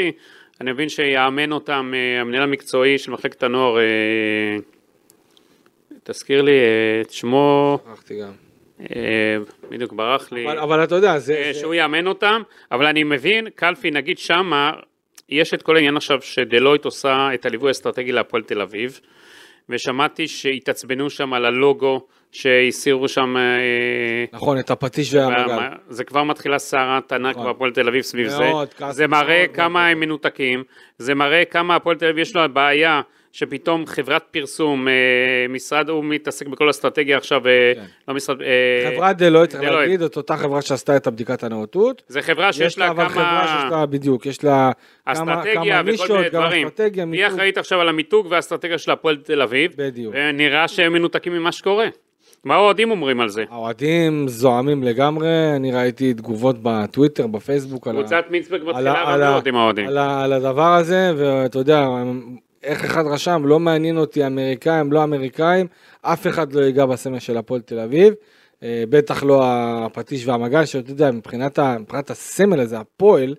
אני 0.62 0.72
מבין 0.72 0.90
שיאמן 0.90 1.52
אותם 1.52 1.92
אה, 1.96 2.22
המנהל 2.22 2.42
המקצועי 2.44 2.98
של 2.98 3.12
מחלקת 3.12 3.44
הנוער, 3.44 3.78
אה, 3.80 3.84
תזכיר 6.04 6.42
לי 6.42 6.52
אה, 6.52 7.02
את 7.02 7.12
שמו, 7.12 7.80
שכחתי 7.84 8.22
גם. 8.22 8.32
אה, 8.82 9.38
בדיוק 9.70 9.94
ברח 9.94 10.32
לי. 10.32 10.46
אבל, 10.46 10.60
אבל 10.60 10.84
אתה 10.84 10.96
יודע, 10.96 11.20
זה... 11.20 11.34
אה, 11.38 11.54
זה- 11.54 11.60
שהוא 11.60 11.74
יאמן 11.74 12.08
אותם, 12.08 12.42
אבל 12.72 12.86
אני 12.86 13.04
מבין, 13.04 13.48
קלפי, 13.56 13.92
נגיד 13.92 14.18
שמה, 14.18 14.72
יש 15.30 15.54
את 15.54 15.62
כל 15.62 15.76
העניין 15.76 15.98
עכשיו 15.98 16.22
שדלויט 16.22 16.86
עושה 16.86 17.30
את 17.34 17.46
הליווי 17.46 17.68
האסטרטגי 17.68 18.12
להפועל 18.12 18.44
תל 18.44 18.62
אביב, 18.62 19.00
ושמעתי 19.70 20.28
שהתעצבנו 20.28 21.10
שם 21.10 21.34
על 21.34 21.46
הלוגו, 21.46 22.08
שהסירו 22.32 23.08
שם, 23.08 23.38
אה, 23.38 24.26
נכון, 24.34 24.60
את 24.60 24.72
הפטיש 24.72 25.14
והמגל. 25.14 25.58
זה 25.90 26.04
כבר 26.04 26.24
מתחילה 26.24 26.60
סערת 26.60 27.12
ענק 27.12 27.36
נכון. 27.36 27.46
בהפועל 27.46 27.72
תל 27.72 27.88
אביב 27.88 28.02
סביב 28.02 28.28
זה, 28.28 28.40
מאוד, 28.40 28.68
זה 28.90 29.08
מראה 29.08 29.44
מאוד 29.46 29.56
כמה 29.56 29.70
מאוד. 29.70 29.92
הם 29.92 30.00
מנותקים, 30.00 30.64
זה 30.98 31.16
מראה 31.16 31.46
כמה 31.46 31.76
הפועל 31.76 31.96
תל 31.96 32.06
אביב 32.06 32.18
יש 32.18 32.36
לו 32.36 32.42
בעיה. 32.54 33.02
שפתאום 33.32 33.86
חברת 33.86 34.24
פרסום, 34.32 34.88
אה, 34.88 34.94
משרד, 35.50 35.90
הוא 35.90 36.04
מתעסק 36.04 36.48
בכל 36.48 36.70
אסטרטגיה 36.70 37.18
עכשיו, 37.18 37.48
אה, 37.48 37.72
כן. 37.76 37.84
לא 38.08 38.14
משרד, 38.14 38.38
חברת 38.94 39.18
דלויט, 39.18 39.50
צריך. 39.50 39.64
להגיד, 39.72 40.02
את 40.02 40.18
אותה 40.18 40.38
חברה 40.38 40.62
שעשתה 40.62 40.98
את 40.98 41.08
הבדיקת 41.08 41.44
הנאותות. 41.44 42.04
זה 42.08 42.22
חברה 42.22 42.54
שיש 42.54 42.62
יש 42.62 42.78
לה 42.78 42.86
לה 42.86 42.92
אבל 42.92 43.10
חברה 43.10 43.44
שיש 43.48 43.70
כמה... 43.70 43.80
לה, 43.80 43.86
בדיוק, 43.86 44.26
יש 44.26 44.44
לה 44.44 44.72
כמה 45.06 45.16
כמה 45.16 45.84
מיני 45.84 45.98
גם 46.08 46.24
דברים. 46.32 46.68
אסטרטגיה, 46.68 47.04
היא 47.04 47.12
מיתוג. 47.12 47.34
אחראית 47.34 47.58
עכשיו 47.58 47.82
על 47.82 47.90
המיתוג 47.90 48.28
והאסטרטגיה 48.30 48.78
של 48.78 48.92
הפועל 48.92 49.18
תל 49.18 49.42
אביב. 49.42 49.74
בדיוק. 49.78 50.16
ונראה 50.18 50.68
שהם 50.68 50.94
מנותקים 50.94 51.34
ממה 51.34 51.52
שקורה. 51.52 51.88
מה 52.44 52.56
האוהדים 52.56 52.92
אומרים 52.92 53.20
על 53.20 53.30
זה? 53.30 53.44
האוהדים 53.50 54.28
זועמים 54.28 54.84
לגמרי, 54.84 55.56
אני 55.56 55.72
ראיתי 55.72 56.14
תגובות 56.14 56.56
בטוויטר, 56.62 57.28
בפייסבוק, 57.28 57.88
קבוצת 57.88 58.26
מינסברג 58.30 58.64
מתחילה 58.64 59.18
מאוד 59.18 59.48
עם 59.48 59.56
האוהדים. 59.56 59.88
על 59.98 60.34
הדבר 60.34 60.74
הזה, 60.74 61.12
ואתה 61.18 61.60
יודע, 61.60 61.88
איך 62.64 62.86
אחד 62.86 63.04
רשם, 63.06 63.42
לא 63.46 63.60
מעניין 63.60 63.98
אותי 63.98 64.28
אמריקאים, 64.28 64.92
לא 64.92 65.04
אמריקאים, 65.04 65.68
אף 66.02 66.28
אחד 66.28 66.54
לא 66.54 66.62
ייגע 66.62 66.86
בסמל 66.86 67.20
של 67.20 67.38
הפועל 67.38 67.62
תל 67.62 67.80
אביב, 67.80 68.14
אה, 68.64 68.84
בטח 68.90 69.24
לא 69.24 69.42
הפטיש 69.46 70.28
והמגל, 70.28 70.66
שאתה 70.66 70.92
יודע, 70.92 71.12
מבחינת, 71.12 71.60
מבחינת 71.60 72.10
הסמל 72.10 72.60
הזה, 72.60 72.80
הפועל, 72.80 73.36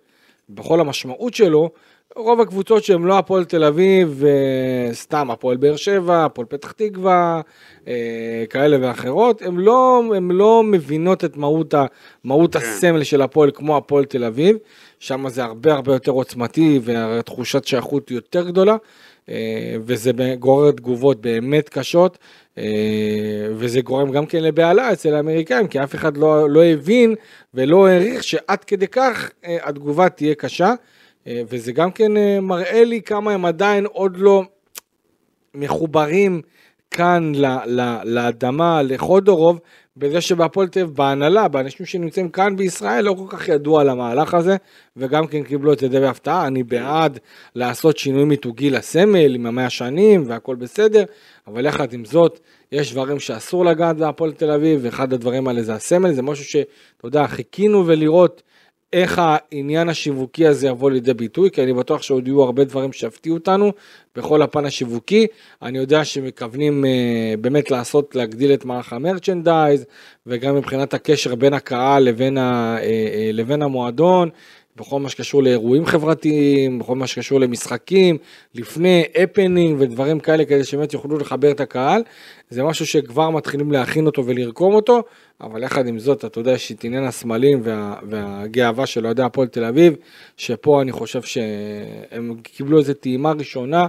בכל 0.50 0.81
המשמעות 0.81 1.35
שלו, 1.35 1.71
רוב 2.16 2.40
הקבוצות 2.40 2.84
שהן 2.84 3.02
לא 3.02 3.18
הפועל 3.18 3.44
תל 3.44 3.64
אביב, 3.64 4.22
אה, 4.26 4.94
סתם 4.94 5.30
הפועל 5.30 5.56
באר 5.56 5.76
שבע, 5.76 6.24
הפועל 6.24 6.46
פתח 6.46 6.72
תקווה, 6.72 7.40
אה, 7.88 8.44
כאלה 8.50 8.76
ואחרות, 8.80 9.42
הן 9.42 9.56
לא, 9.56 10.02
לא 10.30 10.62
מבינות 10.64 11.24
את 11.24 11.36
מהות, 11.36 11.74
ה, 11.74 11.86
מהות 12.24 12.56
הסמל 12.56 13.04
של 13.04 13.22
הפועל 13.22 13.50
כמו 13.54 13.76
הפועל 13.76 14.04
תל 14.04 14.24
אביב, 14.24 14.56
שם 14.98 15.28
זה 15.28 15.44
הרבה 15.44 15.72
הרבה 15.72 15.92
יותר 15.92 16.12
עוצמתי 16.12 16.80
ותחושת 16.84 17.64
שייכות 17.64 18.10
יותר 18.10 18.48
גדולה, 18.48 18.76
אה, 19.28 19.76
וזה 19.80 20.10
גורר 20.38 20.70
תגובות 20.70 21.20
באמת 21.20 21.68
קשות, 21.68 22.18
וזה 23.56 23.80
גורם 23.80 24.10
גם 24.10 24.26
כן 24.26 24.42
לבהלה 24.42 24.92
אצל 24.92 25.14
האמריקאים, 25.14 25.66
כי 25.66 25.82
אף 25.82 25.94
אחד 25.94 26.16
לא, 26.16 26.50
לא 26.50 26.64
הבין 26.64 27.14
ולא 27.54 27.86
העריך 27.86 28.24
שעד 28.24 28.64
כדי 28.64 28.86
כך 28.86 29.30
התגובה 29.44 30.08
תהיה 30.08 30.34
קשה. 30.34 30.75
אה, 31.28 31.43
וזה 31.49 31.73
גם 31.73 31.91
כן 31.91 32.17
אה, 32.17 32.41
מראה 32.41 32.84
לי 32.84 33.02
כמה 33.02 33.32
הם 33.32 33.45
עדיין 33.45 33.86
עוד 33.86 34.17
לא 34.17 34.43
מחוברים 35.54 36.43
כאן 36.91 37.32
ל, 37.34 37.47
ל, 37.67 37.99
לאדמה, 38.04 38.82
לחודורוב, 38.82 39.60
בזה 39.97 40.21
שבהפועל 40.21 40.69
תל 40.69 40.80
אביב, 40.80 40.97
בהנהלה, 40.97 41.49
באנשים 41.49 41.86
שנמצאים 41.86 42.28
כאן 42.28 42.56
בישראל, 42.56 43.04
לא 43.04 43.14
כל 43.19 43.36
כך 43.36 43.49
ידעו 43.49 43.80
על 43.80 43.88
המהלך 43.88 44.34
הזה, 44.34 44.56
וגם 44.97 45.26
כן 45.26 45.43
קיבלו 45.43 45.73
את 45.73 45.78
זה 45.78 45.88
די 45.88 46.00
בהפתעה. 46.00 46.47
אני 46.47 46.62
בעד 46.62 47.19
לעשות 47.54 47.99
שינוי 47.99 48.25
מיתוגי 48.25 48.71
לסמל 48.71 49.34
עם 49.34 49.47
המאה 49.47 49.71
שנים 49.71 50.25
והכל 50.26 50.56
בסדר, 50.56 51.04
אבל 51.47 51.67
יחד 51.67 51.93
עם 51.93 52.04
זאת, 52.04 52.41
יש 52.73 52.93
דברים 52.93 53.19
שאסור 53.19 53.64
לגעת 53.64 53.97
בהפועל 53.97 54.32
תל 54.32 54.50
אביב, 54.50 54.80
ואחד 54.82 55.12
הדברים 55.12 55.49
האלה 55.49 55.62
זה 55.62 55.75
הסמל, 55.75 56.12
זה 56.12 56.23
משהו 56.23 56.45
שאתה 56.45 56.67
יודע, 57.04 57.26
חיכינו 57.26 57.86
ולראות 57.86 58.43
איך 58.92 59.20
העניין 59.22 59.88
השיווקי 59.88 60.46
הזה 60.46 60.68
יבוא 60.68 60.90
לידי 60.90 61.14
ביטוי, 61.14 61.50
כי 61.50 61.62
אני 61.62 61.72
בטוח 61.72 62.02
שעוד 62.02 62.26
יהיו 62.28 62.42
הרבה 62.42 62.64
דברים 62.64 62.92
שיפתיעו 62.92 63.36
אותנו 63.36 63.72
בכל 64.16 64.42
הפן 64.42 64.64
השיווקי. 64.64 65.26
אני 65.62 65.78
יודע 65.78 66.04
שמכוונים 66.04 66.84
אה, 66.84 67.34
באמת 67.40 67.70
לעשות, 67.70 68.14
להגדיל 68.16 68.54
את 68.54 68.64
מערך 68.64 68.92
המרצ'נדייז, 68.92 69.84
וגם 70.26 70.56
מבחינת 70.56 70.94
הקשר 70.94 71.34
בין 71.34 71.54
הקהל 71.54 72.02
לבין, 72.02 72.38
ה, 72.38 72.76
אה, 72.76 72.82
אה, 72.82 73.30
לבין 73.32 73.62
המועדון. 73.62 74.30
בכל 74.78 75.00
מה 75.00 75.08
שקשור 75.08 75.43
לאירועים 75.43 75.86
חברתיים, 75.86 76.78
בכל 76.78 76.97
מה 76.97 77.06
שקשור 77.06 77.41
למשחקים, 77.41 78.19
לפני 78.54 79.04
הפנינג 79.14 79.80
ודברים 79.80 80.21
כאלה, 80.21 80.45
כדי 80.45 80.64
שבאמת 80.64 80.93
יוכלו 80.93 81.19
לחבר 81.19 81.50
את 81.50 81.60
הקהל. 81.60 82.02
זה 82.50 82.62
משהו 82.62 82.86
שכבר 82.86 83.30
מתחילים 83.30 83.73
להכין 83.73 84.06
אותו 84.06 84.26
ולרקום 84.26 84.75
אותו, 84.75 85.02
אבל 85.41 85.62
יחד 85.62 85.86
עם 85.86 85.99
זאת, 85.99 86.25
אתה 86.25 86.41
יודע, 86.41 86.52
יש 86.52 86.73
את 86.73 86.84
עניין 86.84 87.04
הסמלים 87.04 87.60
וה, 87.62 87.95
והגאווה 88.02 88.86
של 88.86 89.06
אוהדי 89.06 89.23
הפועל 89.23 89.49
תל 89.49 89.64
אביב, 89.64 89.97
שפה 90.36 90.82
אני 90.82 90.93
חושב 90.93 91.23
שהם 91.23 92.34
קיבלו 92.43 92.78
איזו 92.78 92.95
טעימה 92.95 93.32
ראשונה, 93.32 93.86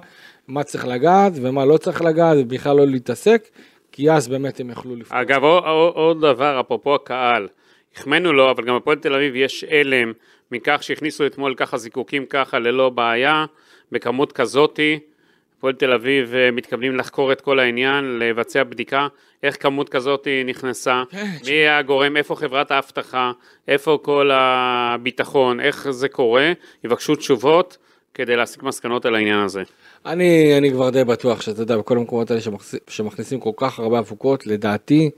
מה 0.47 0.63
צריך 0.63 0.87
לגעת 0.87 1.33
ומה 1.35 1.65
לא 1.65 1.77
צריך 1.77 2.01
לגעת, 2.01 2.37
ובכלל 2.39 2.75
לא 2.77 2.87
להתעסק, 2.87 3.47
כי 3.91 4.11
אז 4.11 4.27
באמת 4.27 4.59
הם 4.59 4.69
יכלו 4.69 4.95
לפעול. 4.95 5.21
אגב, 5.21 5.43
עוד 5.93 6.21
דבר, 6.21 6.59
אפרופו 6.59 6.95
הקהל, 6.95 7.47
החמאנו 7.95 8.33
לו, 8.33 8.51
אבל 8.51 8.65
גם 8.65 8.75
הפועל 8.75 8.97
תל 8.97 9.13
אביב 9.13 9.35
יש 9.35 9.65
הלם 9.69 10.13
מכך 10.51 10.83
שהכניסו 10.83 11.25
אתמול 11.25 11.55
ככה 11.55 11.77
זיקוקים 11.77 12.25
ככה 12.25 12.59
ללא 12.59 12.89
בעיה, 12.89 13.45
בכמות 13.91 14.31
כזאתי. 14.31 14.99
הפועל 15.57 15.73
תל 15.73 15.93
אביב 15.93 16.35
אה, 16.35 16.51
מתכוונים 16.51 16.95
לחקור 16.95 17.31
את 17.31 17.41
כל 17.41 17.59
העניין, 17.59 18.19
לבצע 18.19 18.63
בדיקה, 18.63 19.07
איך 19.43 19.63
כמות 19.63 19.89
כזאת 19.89 20.27
נכנסה, 20.45 21.03
כן, 21.09 21.25
מי 21.45 21.67
הגורם, 21.67 22.17
איפה 22.17 22.35
חברת 22.35 22.71
האבטחה, 22.71 23.31
איפה 23.67 23.99
כל 24.01 24.29
הביטחון, 24.33 25.59
איך 25.59 25.91
זה 25.91 26.09
קורה, 26.09 26.51
יבקשו 26.83 27.15
תשובות 27.15 27.77
כדי 28.13 28.35
להסיק 28.35 28.63
מסקנות 28.63 29.05
על 29.05 29.15
העניין 29.15 29.39
הזה. 29.39 29.63
אני, 30.05 30.57
אני 30.57 30.71
כבר 30.71 30.89
די 30.89 31.03
בטוח 31.03 31.41
שאתה 31.41 31.61
יודע, 31.61 31.77
בכל 31.77 31.97
המקומות 31.97 32.31
האלה 32.31 32.41
שמכניס, 32.41 32.75
שמכניסים 32.87 33.39
כל 33.39 33.51
כך 33.57 33.79
הרבה 33.79 33.99
אבוקות, 33.99 34.47
לדעתי, 34.47 35.09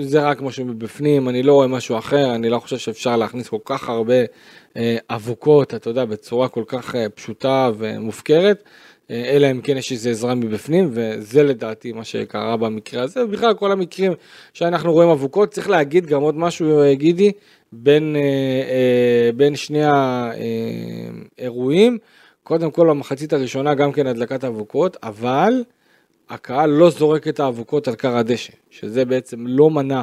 זה 0.00 0.20
רק 0.20 0.40
משהו 0.40 0.64
מבפנים, 0.64 1.28
אני 1.28 1.42
לא 1.42 1.52
רואה 1.52 1.66
משהו 1.66 1.98
אחר, 1.98 2.34
אני 2.34 2.50
לא 2.50 2.58
חושב 2.58 2.78
שאפשר 2.78 3.16
להכניס 3.16 3.48
כל 3.48 3.58
כך 3.64 3.88
הרבה 3.88 4.14
אה, 4.76 4.96
אבוקות, 5.10 5.74
אתה 5.74 5.90
יודע, 5.90 6.04
בצורה 6.04 6.48
כל 6.48 6.64
כך 6.66 6.94
אה, 6.94 7.08
פשוטה 7.08 7.70
ומופקרת, 7.78 8.62
אה, 9.10 9.24
אלא 9.24 9.50
אם 9.50 9.60
כן 9.60 9.76
יש 9.76 9.92
איזו 9.92 10.10
עזרה 10.10 10.34
מבפנים, 10.34 10.90
וזה 10.92 11.42
לדעתי 11.42 11.92
מה 11.92 12.04
שקרה 12.04 12.56
במקרה 12.56 13.02
הזה, 13.02 13.24
ובכלל 13.24 13.54
כל 13.54 13.72
המקרים 13.72 14.12
שאנחנו 14.52 14.92
רואים 14.92 15.10
אבוקות, 15.10 15.50
צריך 15.50 15.70
להגיד 15.70 16.06
גם 16.06 16.22
עוד 16.22 16.36
משהו, 16.36 16.82
אה, 16.82 16.94
גידי, 16.94 17.32
בין, 17.72 18.16
אה, 18.16 18.20
אה, 18.70 19.30
בין 19.36 19.56
שני 19.56 19.84
האירועים. 21.38 21.98
קודם 22.42 22.70
כל 22.70 22.88
במחצית 22.88 23.32
הראשונה 23.32 23.74
גם 23.74 23.92
כן 23.92 24.06
הדלקת 24.06 24.44
אבוקות, 24.44 24.96
אבל 25.02 25.64
הקהל 26.30 26.70
לא 26.70 26.90
זורק 26.90 27.28
את 27.28 27.40
האבוקות 27.40 27.88
על 27.88 27.94
כר 27.94 28.16
הדשא, 28.16 28.52
שזה 28.70 29.04
בעצם 29.04 29.46
לא 29.46 29.70
מנע 29.70 30.02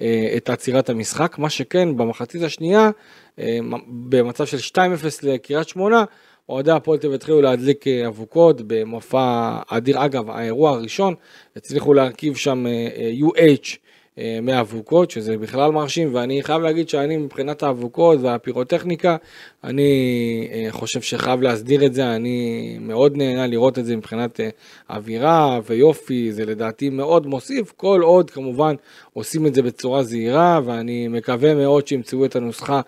אה, 0.00 0.34
את 0.36 0.50
עצירת 0.50 0.90
המשחק, 0.90 1.38
מה 1.38 1.50
שכן 1.50 1.96
במחצית 1.96 2.42
השנייה, 2.42 2.90
אה, 3.38 3.58
במצב 3.88 4.46
של 4.46 4.56
2-0 4.56 4.78
לקריית 5.22 5.68
שמונה, 5.68 6.04
אוהדי 6.48 6.70
הפועל 6.70 6.98
תל 6.98 7.06
אביב 7.06 7.14
התחילו 7.14 7.40
להדליק 7.40 7.86
אה, 7.86 8.06
אבוקות 8.06 8.60
במופע 8.66 9.56
אדיר. 9.68 10.04
אגב, 10.04 10.30
האירוע 10.30 10.70
הראשון, 10.70 11.14
הצליחו 11.56 11.94
להרכיב 11.94 12.36
שם 12.36 12.66
אה, 12.66 13.12
UH 13.20 13.76
אה, 14.18 14.38
מהאבוקות, 14.42 15.10
שזה 15.10 15.38
בכלל 15.38 15.70
מרשים, 15.70 16.14
ואני 16.14 16.42
חייב 16.42 16.62
להגיד 16.62 16.88
שאני 16.88 17.16
מבחינת 17.16 17.62
האבוקות 17.62 18.18
והפירוטכניקה, 18.20 19.16
אני 19.64 20.48
אה, 20.52 20.66
חושב 20.70 21.00
שחייב 21.00 21.42
להסדיר 21.42 21.86
את 21.86 21.94
זה, 21.94 22.16
אני 22.16 22.78
מאוד 22.80 23.16
נהנה 23.16 23.46
לראות 23.46 23.78
את 23.78 23.84
זה 23.84 23.96
מבחינת 23.96 24.40
אה, 24.40 24.48
אווירה 24.90 25.60
ויופי, 25.66 26.32
זה 26.32 26.44
לדעתי 26.44 26.90
מאוד 26.90 27.26
מוסיף, 27.26 27.72
כל 27.76 28.00
עוד 28.02 28.30
כמובן 28.30 28.74
עושים 29.12 29.46
את 29.46 29.54
זה 29.54 29.62
בצורה 29.62 30.02
זהירה, 30.02 30.60
ואני 30.64 31.08
מקווה 31.08 31.54
מאוד 31.54 31.86
שימצאו 31.86 32.24
את 32.24 32.36
הנוסחה 32.36 32.80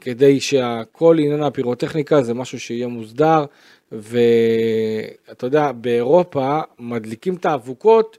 כדי 0.00 0.40
שכל 0.40 1.16
עניין 1.18 1.42
הפירוטכניקה 1.42 2.22
זה 2.22 2.34
משהו 2.34 2.60
שיהיה 2.60 2.86
מוסדר, 2.86 3.44
ואתה 3.92 5.46
יודע, 5.46 5.72
באירופה 5.72 6.60
מדליקים 6.78 7.34
את 7.34 7.46
האבוקות 7.46 8.18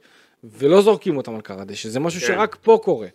ולא 0.58 0.82
זורקים 0.82 1.18
אותם 1.18 1.36
על 1.36 1.42
כר 1.42 1.62
הדשא, 1.62 1.90
זה 1.90 2.00
משהו 2.00 2.22
כן. 2.22 2.28
שרק 2.28 2.58
פה 2.62 2.80
קורה. 2.84 3.08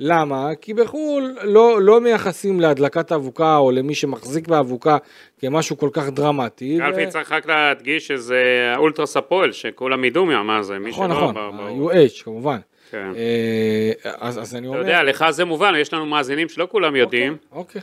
למה? 0.00 0.50
כי 0.60 0.74
בחו"ל 0.74 1.36
לא, 1.42 1.82
לא 1.82 2.00
מייחסים 2.00 2.60
להדלקת 2.60 3.12
אבוקה 3.12 3.56
או 3.56 3.70
למי 3.70 3.94
שמחזיק 3.94 4.48
באבוקה 4.48 4.96
כמשהו 5.40 5.78
כל 5.78 5.90
כך 5.92 6.08
דרמטי. 6.08 6.78
קלפי 6.78 7.06
ו- 7.06 7.10
צריך 7.10 7.32
רק 7.32 7.46
להדגיש 7.46 8.06
שזה 8.06 8.72
האולטרס 8.74 9.16
הפועל, 9.16 9.52
שכולם 9.52 10.04
ידעו 10.04 10.26
מה 10.26 10.62
זה, 10.62 10.78
מי 10.78 10.90
נכון, 10.90 11.10
שלא... 11.10 11.16
נכון, 11.18 11.34
ב- 11.34 11.38
ה-UH 11.38 12.24
כמובן. 12.24 12.58
כן. 12.90 13.10
אה, 13.16 14.12
אז, 14.18 14.38
אז 14.38 14.54
אני 14.54 14.66
אתה 14.66 14.68
אומר... 14.68 14.80
יודע, 14.80 15.02
לך 15.02 15.24
זה 15.30 15.44
מובן, 15.44 15.72
יש 15.78 15.94
לנו 15.94 16.06
מאזינים 16.06 16.48
שלא 16.48 16.68
כולם 16.70 16.96
יודעים. 16.96 17.36
אוקיי, 17.52 17.58
אוקיי. 17.58 17.82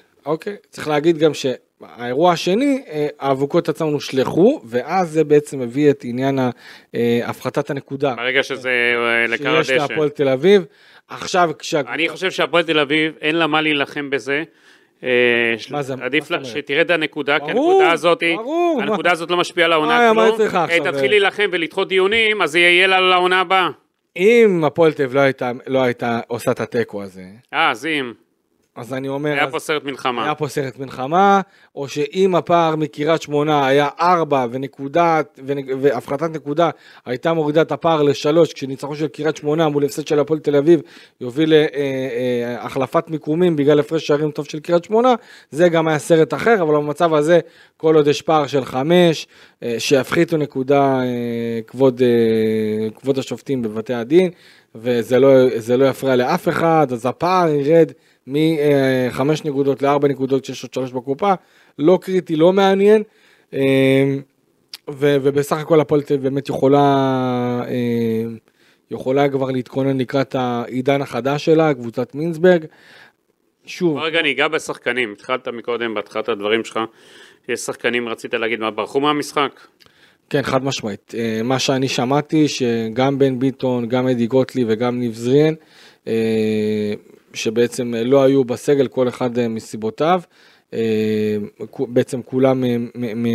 צריך 0.70 0.88
להגיד 0.88 1.18
גם 1.18 1.32
שהאירוע 1.34 2.32
השני, 2.32 2.84
אה, 2.90 3.08
האבוקות 3.20 3.70
עצמן 3.70 3.88
הושלכו, 3.88 4.62
ואז 4.66 5.10
זה 5.10 5.24
בעצם 5.24 5.62
הביא 5.62 5.90
את 5.90 6.02
עניין 6.04 6.40
אה, 6.96 7.20
הפחתת 7.26 7.70
הנקודה 7.70 8.14
ברגע 8.16 8.44
שזה 8.44 8.70
אה, 8.96 9.28
לקר 9.28 9.64
שיש 9.64 9.70
הדשא. 9.72 9.92
להפועל 9.92 10.10
תל 10.10 10.30
אביב. 10.30 10.66
עכשיו, 11.08 11.52
כשה... 11.60 11.80
אני 11.80 12.10
חושב 12.10 12.32
שהפועל 12.32 12.64
תל 12.64 12.80
אביב, 12.80 13.14
אין 13.22 13.36
לה 13.36 13.48
מה 13.48 13.62
להילחם 13.62 14.10
בזה. 14.10 14.44
מה 15.72 15.82
זה- 15.82 15.94
עדיף 16.02 16.32
לה? 16.32 16.46
שתרד 16.46 16.92
הנקודה, 16.92 17.40
כי 17.40 17.46
הנקודה 17.52 17.92
הזאת, 17.92 18.24
ברור, 18.36 18.80
הנקודה 18.82 19.12
הזאת 19.12 19.32
לא 19.32 19.38
משפיעה 19.38 19.66
על 19.66 19.74
העונה 19.74 20.12
כלום. 20.14 20.38
תתחיל 20.92 21.10
להילחם 21.12 21.50
ולדחות 21.52 21.88
דיונים, 21.88 22.42
אז 22.42 22.56
יהיה 22.56 22.88
לה 22.88 23.00
לעונה 23.00 23.40
הבאה. 23.42 23.70
אם 24.18 24.64
הפועל 24.66 24.94
תל 24.94 25.04
אביב 25.04 25.16
לא 25.16 25.20
הייתה, 25.22 25.52
לא 25.68 25.84
הייתה 25.84 26.20
עושה 26.28 26.52
את 26.52 26.60
התיקו 26.60 27.04
הזה, 27.04 27.24
אה, 27.54 27.72
אז 27.72 27.86
אם, 27.86 28.14
אז 28.76 28.94
אני 28.94 29.08
אומר, 29.08 29.32
היה 29.32 29.46
אז 29.46 29.52
פה 29.52 29.60
סרט 29.60 29.84
מלחמה. 29.84 30.24
היה 30.24 30.36
פה 30.36 30.48
סרט 30.48 30.80
מלחמה, 30.80 31.42
או 31.76 31.88
שאם 31.88 32.36
הפער 32.36 32.76
מקריית 32.76 33.22
שמונה 33.22 33.68
היה 33.68 33.90
ארבע 34.00 34.46
ונקודה, 34.52 35.22
ונ- 35.48 35.70
והפחתת 35.82 36.30
נקודה 36.30 36.70
הייתה 37.06 37.34
מורידה 37.34 37.62
את 37.62 37.72
הפער 37.72 38.04
לשלוש, 38.04 38.54
כשניצחון 38.54 38.96
של 38.96 39.08
קריית 39.08 39.38
שמונה 39.38 39.70
מול 39.70 39.86
הפסד 39.86 40.08
של 40.08 40.20
הפועל 40.20 40.40
תל 40.40 40.56
אביב 40.56 40.82
יוביל 41.22 41.54
להחלפת 42.60 43.10
מיקומים 43.10 43.56
בגלל 43.56 43.80
הפרש 43.80 44.08
שערים 44.08 44.32
טוב 44.32 44.46
של 44.46 44.60
קריית 44.60 44.84
שמונה, 44.84 45.14
זה 45.52 45.70
גם 45.70 45.88
היה 45.88 46.00
סרט 46.00 46.34
אחר, 46.34 46.62
אבל 46.62 46.76
במצב 46.76 47.14
הזה, 47.14 47.40
כל 47.78 47.96
עוד 47.96 48.08
יש 48.08 48.22
פער 48.22 48.48
של 48.48 48.66
חמש, 48.66 49.28
אה, 49.64 49.76
שיפחיתו 49.80 50.38
נקודה 50.38 51.00
אה, 51.00 51.60
כבוד, 51.68 52.02
אה, 52.02 52.90
כבוד 53.00 53.20
השופטים 53.20 53.62
בבתי 53.62 53.94
הדין, 53.94 54.30
וזה 54.76 55.20
לא, 55.20 55.30
לא 55.78 55.86
יפריע 55.86 56.16
לאף 56.16 56.50
אחד, 56.50 56.88
אז 56.92 57.06
הפער 57.06 57.50
ירד 57.50 57.92
מחמש 58.28 59.46
נקודות 59.46 59.82
לארבע 59.82 60.08
נקודות 60.08 60.44
כשיש 60.44 60.64
עוד 60.64 60.74
שלוש 60.74 60.92
בקופה, 60.92 61.34
לא 61.80 62.00
קריטי, 62.02 62.36
לא 62.36 62.54
מעניין. 62.54 63.04
ו- 64.90 65.18
ובסך 65.22 65.58
הכל 65.58 65.80
הפועל 65.80 66.02
תל 66.02 66.14
אביב 66.14 66.24
באמת 66.24 66.50
יכולה, 66.50 66.82
אה, 67.68 68.24
יכולה 68.92 69.30
כבר 69.30 69.52
להתכונן 69.52 69.98
לקראת 69.98 70.36
העידן 70.36 71.02
החדש 71.02 71.46
שלה, 71.46 71.74
קבוצת 71.74 72.16
מינסברג. 72.16 72.66
שוב, 73.66 73.98
רגע, 73.98 74.22
ניגע 74.22 74.48
בשחקנים. 74.48 75.12
התחלת 75.12 75.48
מקודם, 75.48 75.94
בהתחלת 75.94 76.30
הדברים 76.30 76.64
שלך. 76.64 76.80
יש 77.50 77.60
שחקנים, 77.60 78.10
רצית 78.10 78.34
להגיד 78.34 78.60
מה, 78.60 78.72
ברחו 78.72 79.00
מהמשחק? 79.00 79.60
כן, 80.30 80.42
חד 80.42 80.64
משמעית. 80.64 81.14
אה, 81.18 81.42
מה 81.44 81.60
שאני 81.60 81.88
שמעתי, 81.88 82.48
שגם 82.48 83.20
בן 83.20 83.40
ביטון, 83.40 83.88
גם 83.88 84.08
אדי 84.08 84.28
גוטליב 84.28 84.68
וגם 84.70 85.00
ניב 85.00 85.14
זריאן, 85.14 85.54
אה, 86.08 86.94
שבעצם 87.36 87.94
לא 88.06 88.24
היו 88.24 88.44
בסגל, 88.44 88.88
כל 88.88 89.08
אחד 89.08 89.38
אה, 89.38 89.48
מסיבותיו. 89.48 90.22
אה, 90.74 91.38
בעצם 91.80 92.22
כולם 92.22 92.64
אה, 92.64 92.76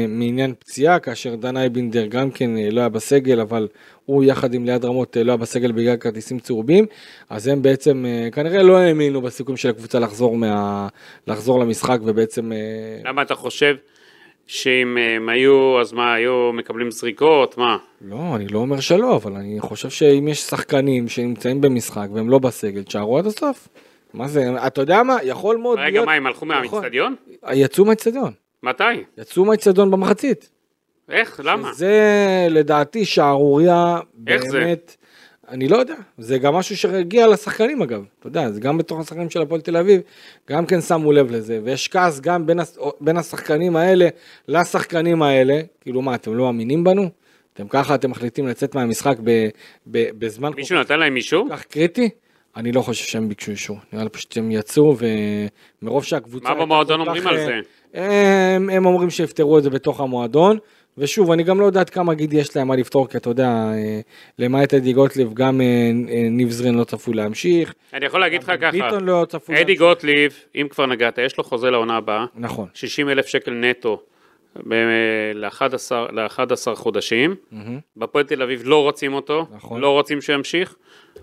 מעניין 0.08 0.54
פציעה, 0.58 0.98
כאשר 0.98 1.34
דן 1.34 1.56
אייבינדר 1.56 2.06
גם 2.06 2.30
כן 2.30 2.56
אה, 2.56 2.70
לא 2.70 2.80
היה 2.80 2.88
בסגל, 2.88 3.40
אבל 3.40 3.68
הוא 4.04 4.24
יחד 4.24 4.54
עם 4.54 4.64
ליעד 4.64 4.84
רמות 4.84 5.16
אה, 5.16 5.24
לא 5.24 5.32
היה 5.32 5.36
בסגל 5.36 5.72
בגלל 5.72 5.96
כרטיסים 5.96 6.38
צהובים, 6.38 6.86
אז 7.30 7.46
הם 7.46 7.62
בעצם 7.62 8.04
אה, 8.06 8.28
כנראה 8.32 8.62
לא 8.62 8.78
האמינו 8.78 9.22
בסיכום 9.22 9.56
של 9.56 9.68
הקבוצה 9.68 9.98
לחזור, 9.98 10.36
מה, 10.36 10.88
לחזור 11.26 11.60
למשחק 11.60 11.98
ובעצם... 12.04 12.52
אה, 12.52 12.58
למה 13.04 13.22
אתה 13.22 13.34
חושב 13.34 13.76
שאם 14.46 14.96
הם 14.96 15.28
היו, 15.28 15.80
אז 15.80 15.92
מה, 15.92 16.14
היו 16.14 16.50
מקבלים 16.52 16.90
זריקות? 16.90 17.58
מה? 17.58 17.76
לא, 18.00 18.36
אני 18.36 18.48
לא 18.48 18.58
אומר 18.58 18.80
שלא, 18.80 19.16
אבל 19.16 19.32
אני 19.32 19.60
חושב 19.60 19.90
שאם 19.90 20.28
יש 20.28 20.40
שחקנים 20.40 21.08
שנמצאים 21.08 21.60
במשחק 21.60 22.08
והם 22.12 22.30
לא 22.30 22.38
בסגל, 22.38 22.82
תשארו 22.82 23.18
עד 23.18 23.26
הסוף. 23.26 23.68
מה 24.14 24.28
זה, 24.28 24.66
אתה 24.66 24.80
יודע 24.80 25.02
מה, 25.02 25.16
יכול 25.22 25.56
מאוד 25.56 25.78
רגע, 25.78 25.90
להיות... 25.90 26.06
מה, 26.06 26.12
הם 26.12 26.26
הלכו 26.26 26.46
נכון. 26.46 26.48
מהאיצטדיון? 26.80 27.14
יצאו 27.52 27.84
מהאיצטדיון, 27.84 28.32
מתי? 28.62 28.84
יצאו 29.18 29.44
מהאיצטדיון 29.44 29.90
במחצית. 29.90 30.50
איך? 31.08 31.40
למה? 31.44 31.72
זה 31.72 32.00
לדעתי 32.50 33.04
שערורייה, 33.04 33.98
איך 34.26 34.42
זה? 34.44 34.58
באמת, 34.58 34.96
אני 35.48 35.68
לא 35.68 35.76
יודע, 35.76 35.94
זה 36.18 36.38
גם 36.38 36.54
משהו 36.54 36.76
שהגיע 36.76 37.26
לשחקנים 37.26 37.82
אגב, 37.82 38.04
אתה 38.18 38.28
יודע, 38.28 38.50
זה 38.50 38.60
גם 38.60 38.78
בתוך 38.78 39.00
השחקנים 39.00 39.30
של 39.30 39.42
הפועל 39.42 39.60
תל 39.60 39.76
אביב, 39.76 40.00
גם 40.50 40.66
כן 40.66 40.80
שמו 40.80 41.12
לב 41.12 41.30
לזה, 41.30 41.60
ויש 41.64 41.88
כעס 41.88 42.20
גם 42.20 42.46
בין, 42.46 42.60
הש- 42.60 42.78
בין 43.00 43.16
השחקנים 43.16 43.76
האלה 43.76 44.08
לשחקנים 44.48 45.22
האלה, 45.22 45.60
כאילו 45.80 46.02
מה, 46.02 46.14
אתם 46.14 46.34
לא 46.34 46.44
מאמינים 46.44 46.84
בנו? 46.84 47.10
אתם 47.54 47.68
ככה, 47.68 47.94
אתם 47.94 48.10
מחליטים 48.10 48.48
לצאת 48.48 48.74
מהמשחק 48.74 49.16
ב, 49.24 49.48
ב, 49.86 50.10
בזמן 50.18 50.50
מישהו 50.56 50.80
נתן 50.80 50.98
להם 51.00 51.16
אישור? 51.16 51.48
כל 51.48 51.56
כך 51.56 51.64
קריטי? 51.64 52.08
אני 52.56 52.72
לא 52.72 52.82
חושב 52.82 53.04
שהם 53.04 53.28
ביקשו 53.28 53.50
אישור, 53.50 53.76
נראה 53.92 54.04
לי 54.04 54.10
פשוט 54.10 54.32
שהם 54.32 54.50
יצאו 54.50 54.96
ומרוב 55.82 56.04
שהקבוצה... 56.04 56.48
מה 56.48 56.54
במועדון 56.54 57.00
אומרים 57.00 57.26
על 57.26 57.36
אה, 57.36 57.44
זה? 57.44 57.60
הם, 57.94 58.70
הם 58.70 58.86
אומרים 58.86 59.10
שיפתרו 59.10 59.58
את 59.58 59.62
זה 59.62 59.70
בתוך 59.70 60.00
המועדון, 60.00 60.58
ושוב, 60.98 61.30
אני 61.30 61.42
גם 61.42 61.60
לא 61.60 61.64
יודעת 61.64 61.90
כמה 61.90 62.14
גיד 62.14 62.32
יש 62.32 62.56
להם 62.56 62.68
מה 62.68 62.76
לפתור, 62.76 63.08
כי 63.08 63.16
אתה 63.16 63.30
יודע, 63.30 63.48
אה, 63.48 64.00
למעט 64.38 64.74
אדי 64.74 64.92
גוטליב, 64.92 65.34
גם 65.34 65.60
אה, 65.60 65.66
אה, 65.66 66.28
ניב 66.30 66.50
זרין 66.50 66.74
לא 66.74 66.84
צפוי 66.84 67.14
להמשיך, 67.14 67.74
אני 67.94 68.06
יכול 68.06 68.20
להגיד 68.20 68.42
לך 68.42 68.52
ככה, 68.60 68.70
ביטון 68.70 69.04
לא 69.04 69.26
צפוי 69.28 69.54
אדי 69.54 69.64
להמשיך. 69.64 69.78
גוטליב, 69.78 70.44
אם 70.54 70.66
כבר 70.70 70.86
נגעת, 70.86 71.18
יש 71.18 71.38
לו 71.38 71.44
חוזה 71.44 71.70
לעונה 71.70 71.96
הבאה, 71.96 72.24
נכון, 72.34 72.68
60 72.74 73.08
אלף 73.08 73.26
שקל 73.26 73.50
נטו 73.50 74.02
ל-11 74.56 75.62
חודשים. 76.74 77.34
בפועל 77.96 78.24
תל 78.24 78.42
אביב 78.42 78.62
לא 78.64 78.82
רוצים 78.82 79.14
אותו, 79.14 79.46
נכון. 79.54 79.80
לא 79.80 79.90
רוצים 79.90 80.20
שהוא 80.20 80.34
ימשיך, 80.34 80.74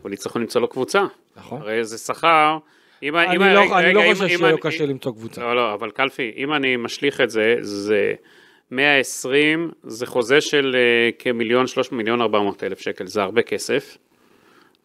אבל 0.04 0.14
יצטרכו 0.14 0.40
למצוא 0.40 0.62
לו 0.62 0.68
קבוצה. 0.68 1.06
נכון. 1.38 1.62
הרי 1.62 1.84
זה 1.84 1.98
שכר. 1.98 2.58
אם- 3.04 3.16
אני 3.16 3.36
אם- 3.36 3.42
לא- 3.42 3.60
רגע, 3.60 3.80
אני 3.80 3.94
לא 3.94 4.02
חושב 4.12 4.24
אם- 4.24 4.30
אם 4.32 4.38
שיהיה 4.38 4.58
קשה 4.58 4.86
למצוא 4.86 5.12
קבוצה. 5.12 5.42
לא, 5.42 5.56
לא, 5.56 5.74
אבל 5.74 5.92
קלפי, 5.92 6.32
אם 6.38 6.54
אני 6.54 6.76
משליך 6.78 7.22
את 7.22 7.30
זה, 7.30 7.56
זה 7.62 8.14
120, 8.72 9.72
זה 9.84 10.06
חוזה 10.06 10.42
של 10.42 10.76
אה, 10.76 11.10
כמיליון 11.20 11.68
300 11.68 11.98
מיליון 11.98 12.22
400 12.22 12.64
אלף 12.64 12.80
שקל, 12.80 13.08
זה 13.08 13.22
הרבה 13.24 13.42
כסף. 13.42 13.98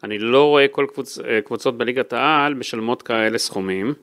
אני 0.05 0.19
לא 0.19 0.45
רואה 0.49 0.69
כל 0.69 0.87
קבוצ, 0.93 1.19
אה, 1.19 1.41
קבוצות 1.41 1.79
בליגת 1.79 2.13
העל 2.13 2.55
משלמות 2.55 3.03
כאלה 3.03 3.39
סכומים, 3.39 3.95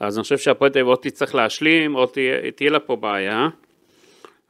אז 0.00 0.18
אני 0.18 0.22
חושב 0.22 0.38
שהפועל 0.38 0.70
תל 0.70 0.78
אביב 0.78 0.88
עוד 0.88 0.98
תצטרך 1.02 1.34
להשלים, 1.34 1.92
עוד 1.92 2.08
תהיה, 2.08 2.50
תהיה 2.50 2.70
לה 2.70 2.78
פה 2.80 2.96
בעיה. 2.96 3.48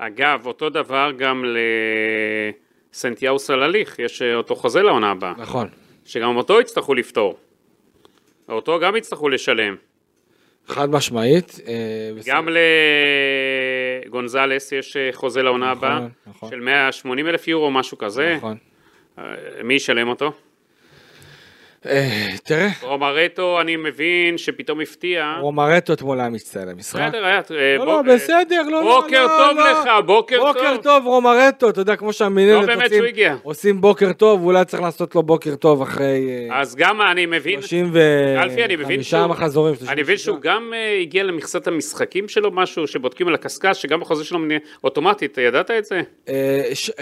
אגב, 0.02 0.46
אותו 0.46 0.70
דבר 0.70 1.10
גם 1.18 1.44
לסנטיהו 2.92 3.38
סלליך, 3.38 3.98
יש 3.98 4.22
אה, 4.22 4.34
אותו 4.34 4.56
חוזה 4.56 4.82
לעונה 4.82 5.10
הבאה, 5.10 5.32
נכון, 5.38 5.68
שגם 6.04 6.36
אותו 6.36 6.60
יצטרכו 6.60 6.94
לפתור. 6.94 7.38
אותו 8.48 8.80
גם 8.80 8.96
יצטרכו 8.96 9.28
לשלם. 9.28 9.76
חד 10.66 10.90
משמעית. 10.90 11.60
אה. 11.66 12.10
גם 12.26 12.48
לגונזלס 14.06 14.72
יש 14.72 14.96
אה, 14.96 15.08
חוזה 15.12 15.42
לעונה 15.42 15.72
נכון, 15.72 15.88
הבאה, 15.88 16.06
נכון. 16.26 16.50
של 16.50 16.60
180 16.60 17.26
אלף 17.26 17.48
יורו, 17.48 17.70
משהו 17.70 17.98
כזה. 17.98 18.34
נכון. 18.36 18.56
מי 19.64 19.74
ישלם 19.74 20.08
אותו? 20.08 20.32
אה, 21.86 22.26
תראה, 22.44 22.68
רומרטו, 22.82 23.60
אני 23.60 23.76
מבין 23.76 24.38
שפתאום 24.38 24.80
הפתיע. 24.80 25.34
רומרטו 25.40 25.92
אתמול 25.92 26.20
היה 26.20 26.28
מצטיין 26.28 26.68
למשחק. 26.68 27.00
בסדר, 27.08 27.24
היה... 27.24 27.40
אה, 27.50 27.76
לא, 27.78 27.86
לא, 27.86 28.02
בסדר, 28.02 28.62
לא, 28.62 28.70
לא, 28.84 29.00
בוקר 29.00 29.22
לא, 29.26 29.28
טוב 29.28 29.56
לא. 29.58 29.70
לך, 29.72 29.88
בוקר 30.06 30.36
טוב. 30.38 30.46
בוקר 30.54 30.76
טוב, 30.82 31.06
רומרטו, 31.06 31.70
אתה 31.70 31.80
יודע, 31.80 31.96
כמו 31.96 32.12
שהמינהלת 32.12 32.60
לא 32.60 32.66
באמת 32.66 32.82
עושים- 32.84 32.98
שהוא 32.98 33.06
הגיע. 33.06 33.36
עושים 33.42 33.80
בוקר 33.80 34.12
טוב, 34.12 34.44
אולי 34.44 34.64
צריך 34.64 34.82
לעשות 34.82 35.14
לו 35.14 35.22
בוקר 35.22 35.54
טוב 35.54 35.82
אחרי 35.82 36.48
אה, 36.50 36.60
אז 36.60 36.76
גם 36.76 37.00
אני 37.02 37.26
מבין, 37.26 37.60
35 37.62 37.96
אלפי, 38.42 38.64
אני 38.64 38.76
מבין 38.76 39.02
שהוא- 39.02 39.26
מחזורים. 39.26 39.74
אני 39.88 40.02
מבין 40.02 40.16
36. 40.16 40.24
שהוא 40.24 40.38
גם 40.40 40.72
הגיע 41.02 41.22
למכסת 41.22 41.66
המשחקים 41.66 42.28
שלו 42.28 42.50
משהו, 42.50 42.86
שבודקים 42.86 43.28
על 43.28 43.34
הקשקש, 43.34 43.82
שגם 43.82 44.00
בחוזה 44.00 44.24
שלו 44.24 44.38
אוטומטית, 44.84 45.38
ידעת 45.38 45.70
את 45.70 45.84
זה? 45.84 46.00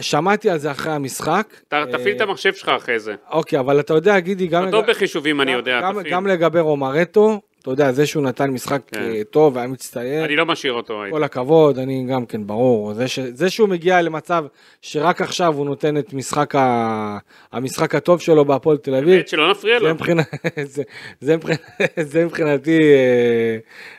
שמעתי 0.01 0.51
על 0.51 0.59
זה 0.59 0.71
אחרי 0.71 0.93
המשחק. 0.93 1.47
תפעיל 1.93 2.17
את 2.17 2.21
המחשב 2.21 2.55
שלך 2.55 2.69
אחרי 2.69 2.99
זה. 2.99 3.15
אוקיי, 3.31 3.59
אבל 3.59 3.81
אתה 3.81 3.95
יודע, 3.95 4.19
גידי, 4.19 4.47
גם... 4.47 4.68
טוב 4.71 4.87
בחישובים, 4.87 5.41
אני 5.41 5.53
יודע. 5.53 5.81
גם 6.11 6.27
לגבי 6.27 6.61
רומרטו, 6.61 7.41
אתה 7.73 7.83
יודע, 7.83 7.93
זה 7.93 8.07
שהוא 8.07 8.23
נתן 8.23 8.51
משחק 8.51 8.81
כן. 8.87 9.01
אה, 9.01 9.25
טוב, 9.31 9.59
היה 9.59 9.67
מצטיין. 9.67 10.25
אני 10.25 10.37
לא 10.37 10.47
משאיר 10.47 10.73
אותו. 10.73 11.03
כל 11.11 11.25
הכבוד, 11.25 11.79
אני 11.79 12.07
גם 12.11 12.27
כן, 12.27 12.47
ברור. 12.47 12.95
זה, 12.95 13.09
ש... 13.09 13.19
זה 13.19 13.51
שהוא 13.51 13.69
מגיע 13.69 14.03
למצב 14.03 14.45
שרק 14.83 15.21
עכשיו 15.21 15.55
הוא 15.55 15.67
נותן 15.67 15.99
את 15.99 16.13
משחק 16.13 16.55
ה... 16.55 17.19
המשחק 17.53 17.95
הטוב 17.95 18.21
שלו 18.21 18.45
בהפועל 18.45 18.77
תל 18.77 18.95
אביב, 18.95 19.15
באמת 19.15 19.29
שלא 19.29 19.51
נפריע 19.51 19.79
לו. 19.79 19.95
מבחינה... 19.95 20.23
זה, 20.63 20.83
זה, 21.21 21.37
מבחינה... 21.37 21.59
זה 22.11 22.25
מבחינתי, 22.25 22.79
אה, 22.81 23.57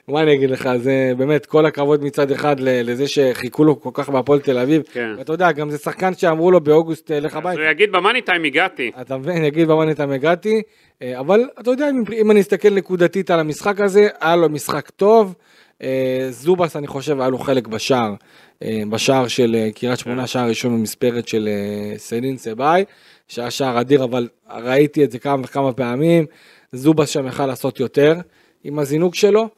מה 0.08 0.22
אני 0.22 0.34
אגיד 0.34 0.50
לך, 0.50 0.70
זה 0.78 1.12
באמת 1.18 1.46
כל 1.46 1.66
הכבוד 1.66 2.04
מצד 2.04 2.32
אחד 2.32 2.56
לזה 2.60 3.08
שחיכו 3.08 3.64
לו 3.64 3.82
כל 3.82 3.90
כך 3.94 4.10
בהפועל 4.10 4.40
תל 4.40 4.58
אביב. 4.58 4.84
כן. 4.94 5.14
ואתה 5.18 5.34
יודע, 5.34 5.52
גם 5.52 5.70
זה 5.70 5.78
שחקן 5.78 6.14
שאמרו 6.14 6.52
לו 6.52 6.62
באוגוסט, 6.62 7.12
אה, 7.12 7.20
לך 7.20 7.32
אז 7.32 7.38
הביתה. 7.38 7.62
הוא 7.62 7.70
יגיד 7.70 7.92
במאני 7.92 8.22
טיים 8.22 8.44
הגעתי. 8.44 8.92
אתה 9.02 9.18
מבין, 9.18 9.44
יגיד 9.44 9.68
במאניטם 9.68 10.12
הגעתי, 10.12 10.56
אה, 10.56 10.62
אבל 11.04 11.50
אתה 11.60 11.72
יודע, 11.72 11.90
אם, 11.90 12.04
אם 12.14 12.32
אני 12.32 12.42
אסתכל 12.42 12.70
נקודתית 12.70 13.32
על 13.32 13.40
המשחק 13.40 13.80
הזה, 13.80 14.08
היה 14.22 14.36
לו 14.36 14.50
משחק 14.50 14.90
טוב. 14.90 15.36
אה, 15.84 16.28
זובס, 16.30 16.76
אני 16.76 16.88
חושב, 16.88 17.20
היה 17.20 17.30
לו 17.30 17.38
חלק 17.38 17.68
בשער, 17.68 18.14
אה, 18.64 18.82
בשער 18.90 19.28
של 19.28 19.56
אה, 19.56 19.70
קריית 19.76 20.00
שמונה, 20.00 20.28
שער 20.28 20.48
ראשון 20.48 20.80
במספרת 20.80 21.28
של 21.28 21.50
אה, 21.52 21.98
סלין 21.98 22.38
סבאי, 22.38 22.86
שהיה 23.28 23.52
שער 23.52 23.82
אדיר, 23.82 24.04
אבל 24.04 24.28
ראיתי 24.50 25.04
את 25.04 25.12
זה 25.12 25.20
כמה 25.20 25.42
וכמה 25.44 25.74
פעמים. 25.74 26.26
זובס 26.72 27.10
שם 27.10 27.28
יכל 27.28 27.46
לעשות 27.46 27.80
יותר 27.80 28.16
עם 28.64 28.80
הזינוק 28.80 29.16
שלו. 29.16 29.50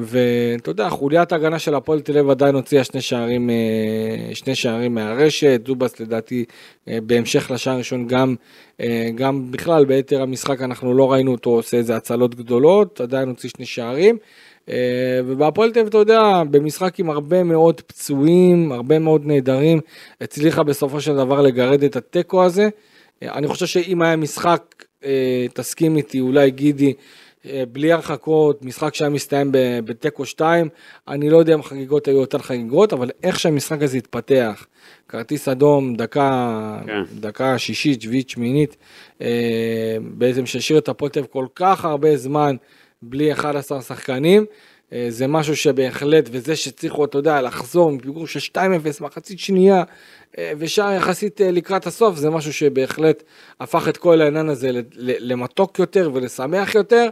ואתה 0.00 0.70
יודע, 0.70 0.88
חוליית 0.88 1.32
ההגנה 1.32 1.58
של 1.58 1.74
הפועל 1.74 2.00
תל 2.00 2.18
אביב 2.18 2.30
עדיין 2.30 2.54
הוציאה 2.54 2.84
שני 2.84 3.00
שערים, 3.00 3.50
אה, 3.50 4.34
שני 4.34 4.54
שערים 4.54 4.94
מהרשת, 4.94 5.62
זובס 5.66 6.00
לדעתי 6.00 6.44
אה, 6.88 6.98
בהמשך 7.02 7.50
לשער 7.50 7.74
הראשון 7.74 8.06
גם, 8.06 8.34
אה, 8.80 9.10
גם 9.14 9.50
בכלל 9.50 9.84
ביתר 9.84 10.22
המשחק 10.22 10.62
אנחנו 10.62 10.94
לא 10.94 11.12
ראינו 11.12 11.32
אותו 11.32 11.50
עושה 11.50 11.76
איזה 11.76 11.96
הצלות 11.96 12.34
גדולות, 12.34 13.00
עדיין 13.00 13.28
הוציא 13.28 13.50
שני 13.50 13.66
שערים. 13.66 14.18
ובהפועל 15.26 15.72
תל 15.72 15.78
אביב, 15.78 15.88
אתה 15.88 15.98
יודע, 15.98 16.42
במשחק 16.50 16.98
עם 16.98 17.10
הרבה 17.10 17.42
מאוד 17.42 17.80
פצועים, 17.80 18.72
הרבה 18.72 18.98
מאוד 18.98 19.26
נעדרים, 19.26 19.80
הצליחה 20.20 20.62
בסופו 20.62 21.00
של 21.00 21.16
דבר 21.16 21.40
לגרד 21.40 21.84
את 21.84 21.96
התיקו 21.96 22.44
הזה. 22.44 22.68
אני 23.22 23.48
חושב 23.48 23.66
שאם 23.66 24.02
היה 24.02 24.16
משחק, 24.16 24.84
תסכים 25.54 25.96
איתי, 25.96 26.20
אולי 26.20 26.50
גידי, 26.50 26.94
בלי 27.72 27.92
הרחקות, 27.92 28.64
משחק 28.64 28.94
שהיה 28.94 29.10
מסתיים 29.10 29.48
בתיקו 29.84 30.24
2, 30.26 30.68
אני 31.08 31.30
לא 31.30 31.36
יודע 31.36 31.54
אם 31.54 31.60
החגיגות 31.60 32.08
היו 32.08 32.20
יותר 32.20 32.38
חגיגות, 32.38 32.92
אבל 32.92 33.10
איך 33.22 33.40
שהמשחק 33.40 33.82
הזה 33.82 33.96
התפתח, 33.96 34.66
כרטיס 35.08 35.48
אדום, 35.48 35.96
דקה, 35.96 36.78
כן. 36.86 37.02
דקה 37.20 37.58
שישית, 37.58 38.02
שביעית, 38.02 38.30
שמינית, 38.30 38.76
אה, 39.20 39.96
בעצם 40.00 40.46
שהשאיר 40.46 40.78
את 40.78 40.88
אביב 40.88 41.26
כל 41.30 41.46
כך 41.54 41.84
הרבה 41.84 42.16
זמן 42.16 42.56
בלי 43.02 43.32
11 43.32 43.82
שחקנים. 43.82 44.44
אה, 44.92 45.06
זה 45.08 45.26
משהו 45.26 45.56
שבהחלט, 45.56 46.28
וזה 46.32 46.56
שצריכו, 46.56 47.04
אתה 47.04 47.18
יודע, 47.18 47.42
לחזור 47.42 47.92
מפיגור 47.92 48.26
של 48.26 48.38
2-0 48.38 48.58
מחצית 49.00 49.38
שנייה, 49.38 49.82
אה, 50.38 50.52
ושער 50.58 50.92
יחסית 50.92 51.40
אה, 51.40 51.50
לקראת 51.50 51.86
הסוף, 51.86 52.16
זה 52.16 52.30
משהו 52.30 52.52
שבהחלט 52.52 53.22
הפך 53.60 53.88
את 53.88 53.96
כל 53.96 54.20
העניין 54.20 54.48
הזה 54.48 54.70
למתוק 54.98 55.78
יותר 55.78 56.10
ולשמח 56.14 56.74
יותר. 56.74 57.08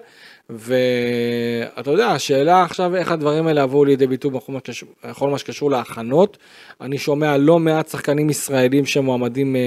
ואתה 0.52 1.90
יודע, 1.90 2.06
השאלה 2.06 2.62
עכשיו 2.62 2.96
איך 2.96 3.12
הדברים 3.12 3.46
האלה 3.46 3.60
יבואו 3.60 3.84
לידי 3.84 4.06
ביטוי 4.06 4.30
בכל 4.30 5.30
מה 5.30 5.38
שקשור- 5.38 5.70
להכנות. 5.70 6.38
אני 6.80 6.98
שומע 6.98 7.36
לא 7.36 7.58
מעט 7.58 7.88
שחקנים 7.88 8.30
ישראלים 8.30 8.86
שמועמדים 8.86 9.56
אה, 9.56 9.60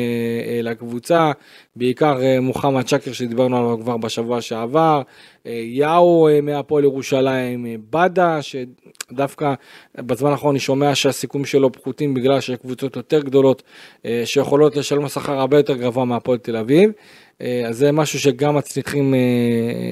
אה, 0.47 0.61
לקבוצה, 0.61 1.31
בעיקר 1.75 2.21
אה, 2.21 2.39
מוחמד 2.39 2.87
שקר 2.87 3.11
שדיברנו 3.13 3.57
עליו 3.57 3.79
כבר 3.81 3.97
בשבוע 3.97 4.41
שעבר, 4.41 5.01
אה, 5.47 5.51
יאו 5.65 6.27
אה, 6.29 6.41
מהפועל 6.41 6.83
ירושלים, 6.83 7.65
אה, 7.65 7.75
בדה, 7.89 8.39
שדווקא 8.41 9.53
בזמן 9.97 10.31
האחרון 10.31 10.51
אני 10.55 10.59
שומע 10.59 10.95
שהסיכום 10.95 11.45
שלו 11.45 11.71
פחותים 11.71 12.13
בגלל 12.13 12.39
שקבוצות 12.41 12.95
יותר 12.95 13.19
גדולות 13.21 13.63
אה, 14.05 14.21
שיכולות 14.25 14.75
לשלם 14.75 15.07
שכר 15.07 15.39
הרבה 15.39 15.57
יותר 15.57 15.77
גבוה 15.77 16.05
מהפועל 16.05 16.37
תל 16.37 16.55
אביב. 16.57 16.91
אה, 17.41 17.63
אז 17.67 17.77
זה 17.77 17.91
משהו 17.91 18.19
שגם 18.19 18.55
מצליחים 18.55 19.13
אה, 19.13 19.19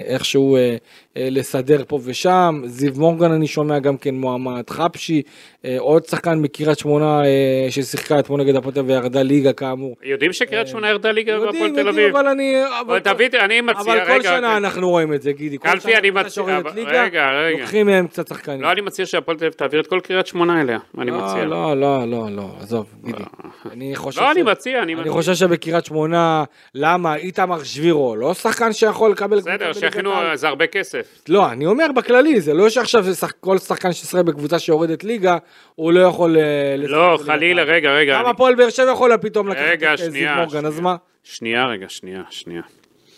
איכשהו 0.05 0.55
אה, 0.55 0.75
לסדר 1.15 1.83
פה 1.87 1.99
ושם. 2.03 2.61
זיו 2.65 2.93
מורגן 2.95 3.31
אני 3.31 3.47
שומע 3.47 3.79
גם 3.79 3.97
כן 3.97 4.15
מועמד 4.15 4.69
חפשי, 4.69 5.21
אה, 5.65 5.75
עוד 5.79 6.05
שחקן 6.05 6.39
מקריית 6.39 6.79
שמונה 6.79 7.21
אה, 7.25 7.67
ששיחקה 7.69 8.19
אתמול 8.19 8.41
נגד 8.41 8.55
הפועל 8.55 8.73
וירדה 8.85 9.23
ליגה 9.23 9.53
כאמור. 9.53 9.95
יודעים 10.03 10.33
שקריית 10.33 10.67
שמונה 10.67 10.89
ירדה 10.89 11.11
ליגה 11.11 11.31
יודעים, 11.31 11.75
תל 11.75 11.89
אביב? 11.89 12.15
אבל 12.15 12.27
אני... 12.27 12.55
אבל 12.87 12.99
תביא, 12.99 13.29
אני 13.39 13.61
מציע, 13.61 13.81
אבל 13.93 14.05
כל 14.05 14.11
רגע, 14.11 14.23
שנה 14.37 14.57
אנחנו 14.57 14.89
רואים 14.89 15.13
את 15.13 15.21
זה, 15.21 15.31
גידי. 15.31 15.57
כל 15.57 15.67
קלפי, 15.69 15.95
אני 15.97 16.11
מציע- 16.11 16.43
רגע, 16.85 17.29
רגע. 17.31 17.59
לוקחים 17.59 17.85
מהם 17.85 18.07
קצת 18.07 18.27
שחקנים. 18.27 18.61
לא, 18.61 18.71
אני 18.71 18.81
מציע 18.81 19.05
שהפועל 19.05 19.37
תל 19.37 19.45
אביב 19.45 19.53
תעביר 19.53 19.79
את 19.81 19.87
כל 19.87 19.99
קריית 20.03 20.27
שמונה 20.27 20.61
אליה, 20.61 20.79
אני 20.97 21.11
מציע. 21.11 21.45
לא, 21.45 21.77
לא, 21.81 22.05
לא, 22.07 22.27
לא, 22.31 22.49
עזוב, 22.59 22.85
גידי. 23.05 23.23
אני 23.71 23.95
חושב 23.95 24.21
לא, 24.21 24.31
אני 24.31 24.43
מציע. 24.43 25.11
חושב 25.11 25.33
שבקריית 25.33 25.85
שמונה, 25.85 26.43
למה 26.75 27.15
איתמר 27.15 27.63
שבירו, 27.63 28.15
לא 28.15 28.33
שחקן 28.33 28.73
שיכול 28.73 29.11
לקבל... 29.11 29.37
בסדר, 29.37 29.73
שיכינו. 29.73 30.11
זה 30.33 30.47
הרבה 30.47 30.67
כסף. 30.67 31.00
לא, 31.29 31.51
אני 31.51 31.65
אומר 31.65 31.87
בכללי, 31.95 32.41
זה 32.41 32.53
לא 32.53 32.69
שעכשיו 32.69 33.05
כל 33.39 33.57
שחקן 33.57 33.93
שישראל 33.93 34.23
בקבוצה 34.23 34.59
שיורדת 34.59 35.03
ליגה, 35.03 35.37
הוא 35.75 35.91
לא 35.91 35.99
יכול... 35.99 36.37
אה, 36.37 36.75
לא, 36.77 37.19
חלילה. 37.25 37.63
רגע, 37.63 37.91
רגע. 37.91 38.19
גם 38.19 38.25
הפועל 38.25 38.55
באר 38.55 38.69
שבע 38.69 38.91
יכולה 38.91 39.17
פתאום 39.17 39.47
לקחת 39.47 39.63
את 39.83 39.83
אה, 39.83 40.09
זיו. 40.09 40.35
מורגן, 40.37 40.65
אז. 40.65 40.79
מה? 40.79 40.95
שנייה, 41.23 41.65
רגע, 41.65 41.89
שנייה, 41.89 42.21
שנייה. 42.29 42.61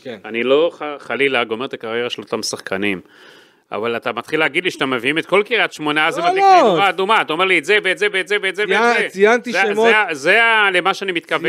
כן. 0.03 0.17
אני 0.25 0.43
לא 0.43 0.71
חלילה 0.99 1.43
גומר 1.43 1.65
את 1.65 1.73
הקריירה 1.73 2.09
של 2.09 2.21
אותם 2.21 2.43
שחקנים. 2.43 3.01
אבל 3.73 3.97
אתה 3.97 4.11
מתחיל 4.11 4.39
להגיד 4.39 4.63
לי 4.63 4.71
שאתה 4.71 4.85
מביאים 4.85 5.17
את 5.17 5.25
כל 5.25 5.43
קריית 5.45 5.73
שמונה, 5.73 6.07
אז 6.07 6.15
זה 6.15 6.21
לא, 6.21 6.27
מדליק 6.27 6.43
לא. 6.43 6.55
לי 6.55 6.61
נורה 6.61 6.89
אדומה, 6.89 7.21
אתה 7.21 7.33
אומר 7.33 7.45
לי 7.45 7.59
את 7.59 7.65
זה 7.65 7.77
ואת 7.83 7.97
זה 7.97 8.07
ואת 8.13 8.27
זה 8.27 8.35
ואת 8.41 8.55
זה 8.55 8.63
ואת 8.69 8.97
זה. 8.97 9.07
ציינתי 9.09 9.51
שמות. 9.53 9.89
זה- 10.11 10.39
למה 10.73 10.93
שאני 10.93 11.11
מתכוון. 11.11 11.45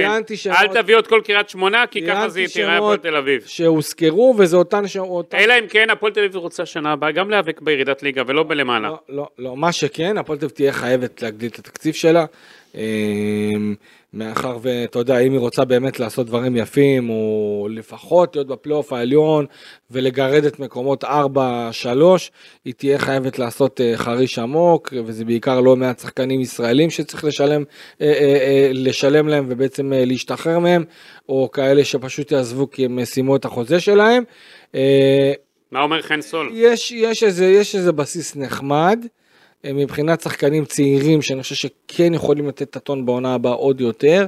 אל 0.47 0.67
תביא 0.83 0.99
את 0.99 1.07
כל 1.07 1.21
קריית 1.25 1.49
שמונה, 1.49 1.85
כי 1.91 2.07
ככה 2.07 2.29
זה 2.29 2.45
תראה 2.55 2.77
הפועל 2.77 2.97
תל 2.97 3.17
אביב. 3.17 3.43
שהוזכרו, 3.47 4.35
וזה 4.39 4.57
אותן 4.57 4.89
ש... 4.89 4.97
אותן- 4.97 5.37
אלא 5.39 5.55
אם 5.59 5.67
כן 5.69 5.91
הפועל 5.91 6.13
תל 6.13 6.21
אביב 6.21 6.37
רוצה 6.37 6.67
שנה 6.67 6.93
הבאה 6.93 7.11
גם 7.11 7.31
להיאבק 7.31 7.61
בירידת 7.61 8.03
ליגה 8.03 8.23
ולא 8.27 8.43
בלמעלה. 8.43 8.89
לא, 8.89 8.99
לא, 9.09 9.29
לא, 9.39 9.57
מה 9.57 9.73
שכן, 9.73 10.19
הפועל 10.19 10.39
תל 10.39 10.45
אביב 10.45 10.57
תהיה 10.57 10.73
חייבת 10.73 11.23
להגדיל 11.23 11.51
את 11.53 11.59
התקציב 11.59 11.95
שלה. 11.95 12.25
מאחר 14.14 14.59
ואתה 14.62 14.98
יודע, 14.98 15.18
אם 15.18 15.33
היא 15.33 15.40
רוצה 15.40 15.64
באמת 15.64 16.00
לעשות 16.00 16.27
דברים 16.27 16.57
יפים, 16.57 17.11
או 17.11 17.68
לפחות 17.70 18.37
להיות 18.37 18.48
בפלייאוף 18.48 18.92
העליון 18.92 19.46
ולגרד 19.90 20.44
את 20.44 20.59
מקומות 20.59 21.05
4-3, 21.05 21.07
היא 22.64 22.74
תהיה 22.74 22.98
חייבת 22.98 23.38
לעשות 23.38 23.81
אה, 23.81 23.92
חריש 23.96 24.38
עמוק, 24.38 24.92
וזה 25.07 25.24
בעיקר 25.24 25.61
לא 25.61 25.77
מעט 25.77 25.98
שחקנים 25.98 26.40
ישראלים 26.40 26.90
שצריך 26.90 27.24
לשלם, 27.24 27.64
אה, 28.00 28.07
אה, 28.07 28.70
לשלם 28.72 29.29
להם 29.29 29.46
ובעצם 29.48 29.92
להשתחרר 29.94 30.59
מהם, 30.59 30.85
או 31.29 31.50
כאלה 31.53 31.85
שפשוט 31.85 32.33
יעזבו 32.33 32.70
כי 32.70 32.85
הם 32.85 33.05
סיימו 33.05 33.37
את 33.37 33.44
החוזה 33.44 33.81
שלהם. 33.81 34.22
מה 35.72 35.83
אומר 35.83 36.03
חן 36.03 36.20
סול? 36.20 36.50
יש, 36.53 36.92
יש, 36.92 37.22
איזה, 37.22 37.46
יש 37.46 37.74
איזה 37.74 37.92
בסיס 37.92 38.37
נחמד 38.37 39.07
מבחינת 39.72 40.20
שחקנים 40.20 40.64
צעירים 40.64 41.22
שאני 41.22 41.42
חושב 41.42 41.55
שכן 41.55 42.14
יכולים 42.14 42.48
לתת 42.48 42.62
את 42.62 42.77
הטון 42.77 43.07
בעונה 43.07 43.35
הבאה 43.35 43.53
עוד 43.53 43.81
יותר. 43.81 44.27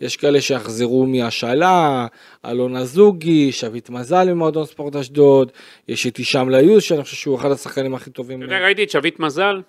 יש 0.00 0.16
כאלה 0.16 0.40
שיחזרו 0.40 1.06
מהשאלה, 1.06 2.06
אלון 2.44 2.76
אזוגי, 2.76 3.52
שביט 3.52 3.90
מזל 3.90 4.32
ממועדון 4.32 4.64
ספורט 4.64 4.96
אשדוד, 4.96 5.52
יש 5.88 6.06
את 6.06 6.16
הישאם 6.16 6.50
ליוז 6.50 6.82
שאני 6.82 7.02
חושב 7.02 7.16
שהוא 7.16 7.36
אחד 7.38 7.50
השחקנים 7.50 7.94
הכי 7.94 8.10
טובים. 8.10 8.42
אתה 8.42 8.54
יודע, 8.54 8.64
ראיתי 8.64 8.82
את 8.84 8.90
שביט 8.90 9.20
מזל, 9.20 9.60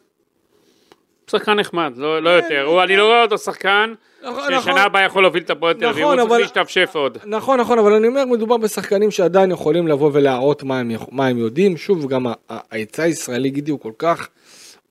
שחקן 1.31 1.53
נחמד, 1.53 1.93
לא 1.95 2.23
לא 2.23 2.29
יותר. 2.29 2.61
הוא- 2.61 2.83
אני 2.83 2.97
לא 2.97 3.05
רואה 3.07 3.21
אותו 3.21 3.37
שחקן 3.37 3.93
נכון, 4.23 4.53
נכון. 4.53 4.61
ששנה 4.61 4.83
הבאה 4.83 5.03
יכול 5.05 5.23
להוביל 5.23 5.43
את 5.43 5.49
הפועל 5.49 5.73
תל 5.73 5.85
אביב, 5.85 6.03
הוא 6.05 6.13
נכון, 6.15 6.17
צריך 6.17 6.31
אבל- 6.31 6.41
להשתפשף 6.41 6.91
עוד. 6.93 7.17
נכון, 7.25 7.59
נכון, 7.59 7.79
אבל 7.79 7.93
אני 7.93 8.07
אומר, 8.07 8.25
מדובר 8.25 8.57
בשחקנים 8.57 9.11
שעדיין 9.11 9.51
יכולים 9.51 9.87
לבוא 9.87 10.09
ולהראות 10.13 10.63
מה 11.11 11.27
הם, 11.27 11.37
יודעים. 11.37 11.77
שוב, 11.77 12.07
גם 12.09 12.25
ההיצע 12.49 13.03
הישראלי, 13.03 13.49
גידי, 13.49 13.71
הוא 13.71 13.79
כל 13.79 13.91
כך, 13.97 14.29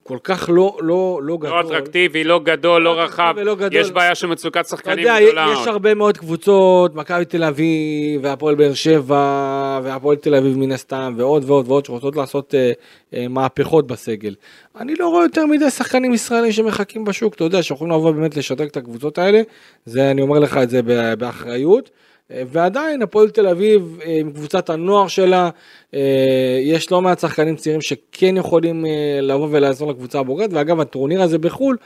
כל 0.09 0.19
כך 0.25 0.51
לא, 0.53 0.77
לא, 0.81 1.21
לא 1.23 1.37
גדול. 1.37 1.51
לא 1.51 1.61
אטרקטיבי, 1.61 2.25
לא 2.25 2.41
גדול, 2.45 2.83
לא 2.83 2.97
לא 2.97 3.01
רחב. 3.01 3.23
אטרקטיבי, 3.23 3.45
לא 3.45 3.55
גדול. 3.55 3.81
יש 3.81 3.91
בעיה 3.91 4.15
של 4.15 4.27
מצוקת 4.27 4.61
אתה 4.61 4.69
שחקנים 4.69 4.99
יודע, 4.99 5.21
גדולה 5.21 5.47
יש 5.53 5.57
מאוד. 5.59 5.69
הרבה 5.69 5.95
מאוד 5.95 6.19
קבוצות, 6.19 6.95
מכבי 6.95 7.25
תל 7.25 7.45
אביב, 7.45 8.21
והפועל 8.23 8.55
באר 8.55 8.75
שבע, 8.75 9.81
והפועל 9.85 10.17
תל 10.17 10.35
אביב 10.35 10.59
מן 10.59 10.73
הסתם, 10.73 11.15
ועוד 11.17 11.45
ועוד 11.51 11.69
ועוד, 11.69 11.85
שרוצות 11.85 12.17
לעשות 12.17 12.55
אה, 12.55 12.73
אה, 13.15 13.29
מהפכות 13.29 13.87
בסגל. 13.87 14.35
אני 14.81 14.95
לא 14.95 15.09
רואה 15.09 15.25
יותר 15.25 15.47
מדי 15.47 15.71
שחקנים 15.71 16.15
ישראלים 16.15 16.53
שמחכים 16.53 17.05
בשוק, 17.05 17.35
אתה 17.35 17.45
יודע, 17.45 17.63
שיכולים 17.63 17.95
לבוא 17.95 18.11
באמת 18.11 18.37
לשדרג 18.37 18.69
את 18.69 18.77
הקבוצות 18.77 19.19
האלה, 19.19 19.43
זה, 19.87 20.11
אני 20.11 20.23
אומר 20.23 20.39
לך 20.39 20.57
את 20.57 20.71
זה 20.71 20.81
באחריות. 21.19 21.91
אה, 22.33 22.43
ועדיין 22.47 23.03
הפועל 23.03 23.31
תל 23.31 23.47
אביב 23.47 23.99
אה, 24.05 24.17
עם 24.21 24.33
קבוצת 24.33 24.71
הנוער 24.71 25.09
שלה, 25.09 25.51
אה, 25.95 26.59
יש 26.63 26.93
לא 26.93 27.03
מעט 27.03 27.21
שחקנים 27.21 27.57
צעירים 27.57 27.81
שכן 27.81 28.37
יכולים 28.37 28.85
לבוא 29.23 29.49
ולעזור 29.51 29.91
לקבוצה 29.91 30.21
הבוגרת, 30.21 30.51
ואגב 30.53 30.81
הטורניר 30.81 31.23
הזה 31.23 31.39
בחו"ל, 31.39 31.77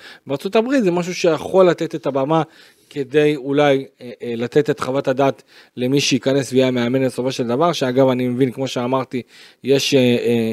הברית 0.54 0.84
זה 0.84 0.90
משהו 0.90 1.14
שיכול 1.14 1.66
לתת 1.66 1.94
את 1.94 2.06
הבמה 2.06 2.42
כדי 2.90 3.36
אולי 3.36 3.86
לתת 4.22 4.70
את 4.70 4.80
חוות 4.80 5.08
הדעת 5.08 5.42
למי 5.76 6.00
שייכנס 6.00 6.52
ויהיה 6.52 6.70
מאמן 6.70 7.06
בסופו 7.06 7.32
של 7.32 7.46
דבר, 7.46 7.72
שאגב 7.72 8.08
אני 8.08 8.28
מבין 8.28 8.52
כמו 8.52 8.68
שאמרתי, 8.68 9.22
יש 9.64 9.94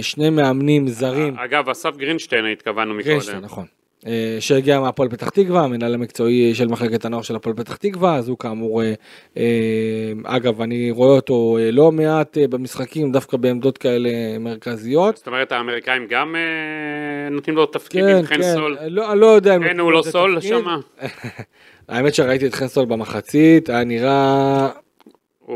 שני 0.02 0.30
מאמנים 0.30 0.88
זרים. 0.88 1.36
אגב, 1.38 1.70
אסף 1.70 1.98
גרינשטיין 1.98 2.46
התכוונו 2.46 2.94
גרינשטיין, 2.94 3.38
מקודם. 3.38 3.46
נכון. 3.46 3.79
אה, 4.08 4.38
שהגיע 4.40 4.80
מהפועל 4.80 5.10
פתח 5.10 5.30
תקווה, 5.30 5.64
המנהל 5.64 5.94
המקצועי 5.94 6.56
של 6.56 6.68
מחלקת 6.68 7.06
הנוער 7.06 7.22
של 7.22 7.36
הפועל 7.36 7.56
פתח 7.56 7.76
תקווה, 7.76 8.16
אז 8.16 8.30
הוא 8.30 8.38
כאמור, 8.38 8.84
אה, 8.84 8.94
אה, 9.38 10.12
אגב, 10.24 10.62
אני 10.62 10.92
רואה 10.92 11.16
אותו 11.16 11.58
לא 11.72 11.92
מעט 11.92 12.38
במשחקים, 12.50 13.12
דווקא 13.12 13.38
בעמדות 13.38 13.78
כאלה 13.78 14.10
מרכזיות. 14.40 15.18
זאת 15.18 15.28
אומרת, 15.28 15.52
האמריקאים 15.52 16.08
גם 16.10 16.36
נותנים 17.32 17.56
לו 17.56 17.72
כן, 17.72 17.80
תפקידים, 17.80 18.26
חן 18.26 18.36
כן, 18.36 18.54
סול. 18.54 18.78
לא, 18.88 19.12
אני 19.12 19.20
לא 19.20 19.26
יודע 19.26 19.56
אם... 19.56 19.62
כן, 19.62 19.68
נותנים 19.68 19.86
הוא 19.86 19.92
לא 19.92 20.02
סול. 20.02 20.42
שמה. 20.42 20.78
האמת 21.90 22.14
שראיתי 22.14 22.48
את 22.48 22.54
חן 22.54 22.68
סול 22.68 22.86
במחצית, 22.86 23.70
היה 23.70 23.84
נראה 23.84 24.70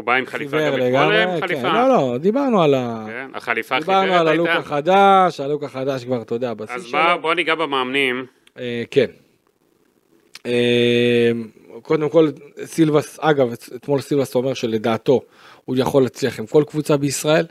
הוא 0.03 0.07
בא 0.07 0.13
עם 0.13 0.25
חליפה 0.25 0.57
גם 0.61 0.73
אתמול 0.73 0.81
לגמרי, 0.81 1.23
עם 1.23 1.29
כן, 1.39 1.47
חליפה. 1.47 1.73
לא, 1.73 1.87
לא, 1.89 2.17
דיברנו 2.17 2.63
על 2.63 2.73
ה... 2.73 3.05
כן, 3.07 3.27
החליפה 3.33 3.79
דיברנו 3.79 4.13
על 4.13 4.27
הלוק 4.27 4.47
הייתה. 4.47 4.59
החדש, 4.61 5.39
הלוק 5.39 5.63
החדש 5.63 6.05
כבר, 6.05 6.21
אתה 6.21 6.35
יודע, 6.35 6.53
בשיא 6.53 6.75
אז 6.75 6.83
שלו. 6.85 6.99
בוא- 6.99 7.15
בוא 7.21 7.33
ניגע 7.33 7.55
במאמנים. 7.55 8.25
אה, 8.59 8.83
כן. 8.91 9.05
אה, 10.45 11.31
קודם 11.81 12.09
כל, 12.09 12.29
סילבס, 12.63 13.19
אגב, 13.21 13.47
אתמול 13.75 14.01
סילבס 14.01 14.35
אומר 14.35 14.53
שלדעתו 14.53 15.21
הוא 15.65 15.75
יכול 15.79 16.03
להצליח 16.03 16.39
עם 16.39 16.45
כל 16.45 16.63
קבוצה 16.67 16.97
בישראל. 16.97 17.45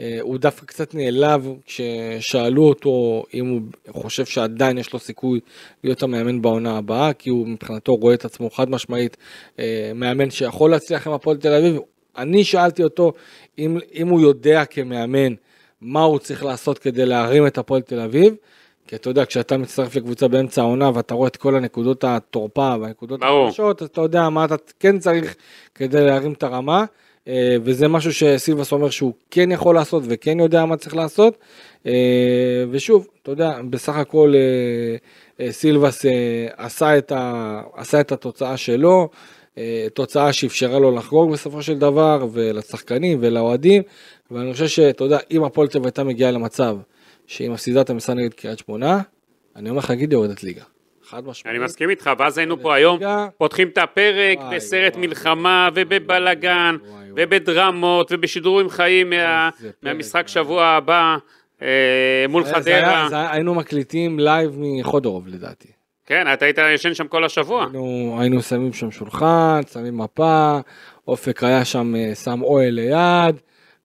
אה, 0.00 0.18
הוא 0.20 0.38
דווקא 0.38 0.66
קצת 0.66 0.94
נעלב 0.94 1.48
כששאלו 1.66 2.62
אותו 2.62 3.24
אם 3.34 3.46
הוא 3.46 3.60
חושב 4.02 4.24
שעדיין 4.24 4.78
יש 4.78 4.92
לו 4.92 4.98
סיכוי 4.98 5.40
להיות 5.84 6.02
המאמן 6.02 6.42
בעונה 6.42 6.76
הבאה, 6.78 7.12
כי 7.12 7.30
הוא 7.30 7.48
מבחינתו 7.48 7.92
רואה 7.94 8.14
את 8.14 8.24
עצמו 8.24 8.50
חד 8.50 8.70
משמעית 8.70 9.16
אה, 9.58 9.92
מאמן 9.94 10.30
שיכול 10.30 10.70
להצליח 10.70 11.06
עם 11.06 11.12
הפועל 11.12 11.36
תל 11.36 11.54
אביב. 11.54 11.76
אני 12.18 12.44
שאלתי 12.44 12.82
אותו 12.82 13.12
אם, 13.58 13.78
אם 13.94 14.08
הוא 14.08 14.20
יודע 14.20 14.64
כמאמן 14.64 15.34
מה 15.80 16.02
הוא 16.02 16.18
צריך 16.18 16.44
לעשות 16.44 16.78
כדי 16.78 17.06
להרים 17.06 17.46
את 17.46 17.58
הפועל 17.58 17.82
תל 17.82 18.00
אביב. 18.00 18.34
כי 18.86 18.96
אתה 18.96 19.10
יודע, 19.10 19.24
כשאתה 19.24 19.56
מצטרף 19.56 19.96
לקבוצה 19.96 20.28
באמצע 20.28 20.62
העונה 20.62 20.90
ואתה 20.94 21.14
רואה 21.14 21.28
את 21.28 21.36
כל 21.36 21.56
הנקודות 21.56 22.04
התורפה 22.04 22.74
והנקודות. 22.80 23.20
החדשות, 23.22 23.82
אז 23.82 23.88
אתה 23.88 24.00
יודע 24.00 24.28
מה 24.28 24.44
אתה 24.44 24.54
כן 24.80 24.98
צריך 24.98 25.34
כדי 25.74 26.04
להרים 26.04 26.32
את 26.32 26.42
הרמה. 26.42 26.84
אה, 27.28 27.56
וזה 27.64 27.88
משהו 27.88 28.12
שסילבס 28.12 28.72
אומר 28.72 28.90
שהוא 28.90 29.12
כן 29.30 29.52
יכול 29.52 29.74
לעשות 29.74 30.02
וכן 30.06 30.40
יודע 30.40 30.64
מה 30.64 30.76
צריך 30.76 30.96
לעשות. 30.96 31.38
אה, 31.86 32.64
ושוב, 32.70 33.06
אתה 33.22 33.30
יודע, 33.30 33.60
בסך 33.70 33.96
הכל 33.96 34.32
אה, 35.40 35.52
סילבס 35.52 36.04
עשה 36.56 36.98
את, 36.98 37.12
ה, 37.12 37.62
עשה 37.74 38.00
את 38.00 38.12
התוצאה 38.12 38.56
שלו, 38.56 39.08
תוצאה 39.94 40.32
שאפשרה 40.32 40.78
לו 40.78 40.96
לחגוג 40.96 41.32
בסופו 41.32 41.62
של 41.62 41.78
דבר, 41.78 42.26
ולשחקנים 42.32 43.18
ולאוהדים, 43.22 43.82
ואני 44.30 44.52
חושב 44.52 44.66
שאתה 44.66 45.04
יודע, 45.04 45.18
אם 45.30 45.44
הפועל 45.44 45.68
תל 45.68 45.78
אביב 45.78 45.86
הייתה 45.86 46.04
מגיעה 46.04 46.30
למצב 46.30 46.76
שהיא 47.26 47.50
מפסידה 47.50 47.80
את 47.80 47.90
המשחק 47.90 48.14
נגד 48.16 48.34
קריית 48.34 48.58
שמונה, 48.58 49.00
אני 49.56 49.70
אומר 49.70 49.78
לך, 49.78 49.90
גידי 49.90 50.14
יורדת 50.14 50.42
ליגה. 50.42 50.62
חד 51.08 51.26
משמעית. 51.26 51.56
אני 51.56 51.64
מסכים 51.64 51.90
איתך, 51.90 52.10
ואז 52.18 52.38
היינו 52.38 52.60
פה 52.62 52.74
היום. 52.74 52.98
פותחים 53.38 53.68
את 53.68 53.78
הפרק 53.78 54.38
וואי, 54.38 54.56
בסרט 54.56 54.94
וואי. 54.96 55.06
מלחמה 55.06 55.68
ובבלגן. 55.74 56.76
ובדרמות 57.16 58.08
ובשידורים 58.12 58.68
חיים 58.68 59.10
מה- 59.10 59.48
מהמשחק 59.82 60.22
אה. 60.22 60.28
שבוע 60.28 60.64
הבא 60.66 61.16
אה, 61.62 61.68
מול 62.28 62.44
חדרה. 62.44 63.08
היינו 63.32 63.54
מקליטים 63.54 64.18
live 64.18 64.56
מחודורוב 64.58 65.28
לדעתי. 65.28 65.68
כן, 66.06 66.32
אתה 66.32 66.44
היית 66.44 66.58
ישן 66.74 66.94
שם 66.94 67.08
כל 67.08 67.24
השבוע. 67.24 67.64
היינו, 67.64 68.16
היינו 68.20 68.42
שמים 68.42 68.72
שם 68.72 68.90
שולחן, 68.90 69.60
שמים 69.72 69.98
מפה, 69.98 70.58
אופק 71.08 71.44
היה 71.44 71.64
שם 71.64 71.94
אה, 71.96 72.14
שם 72.14 72.42
אוהל 72.42 72.70
ליד, 72.70 73.40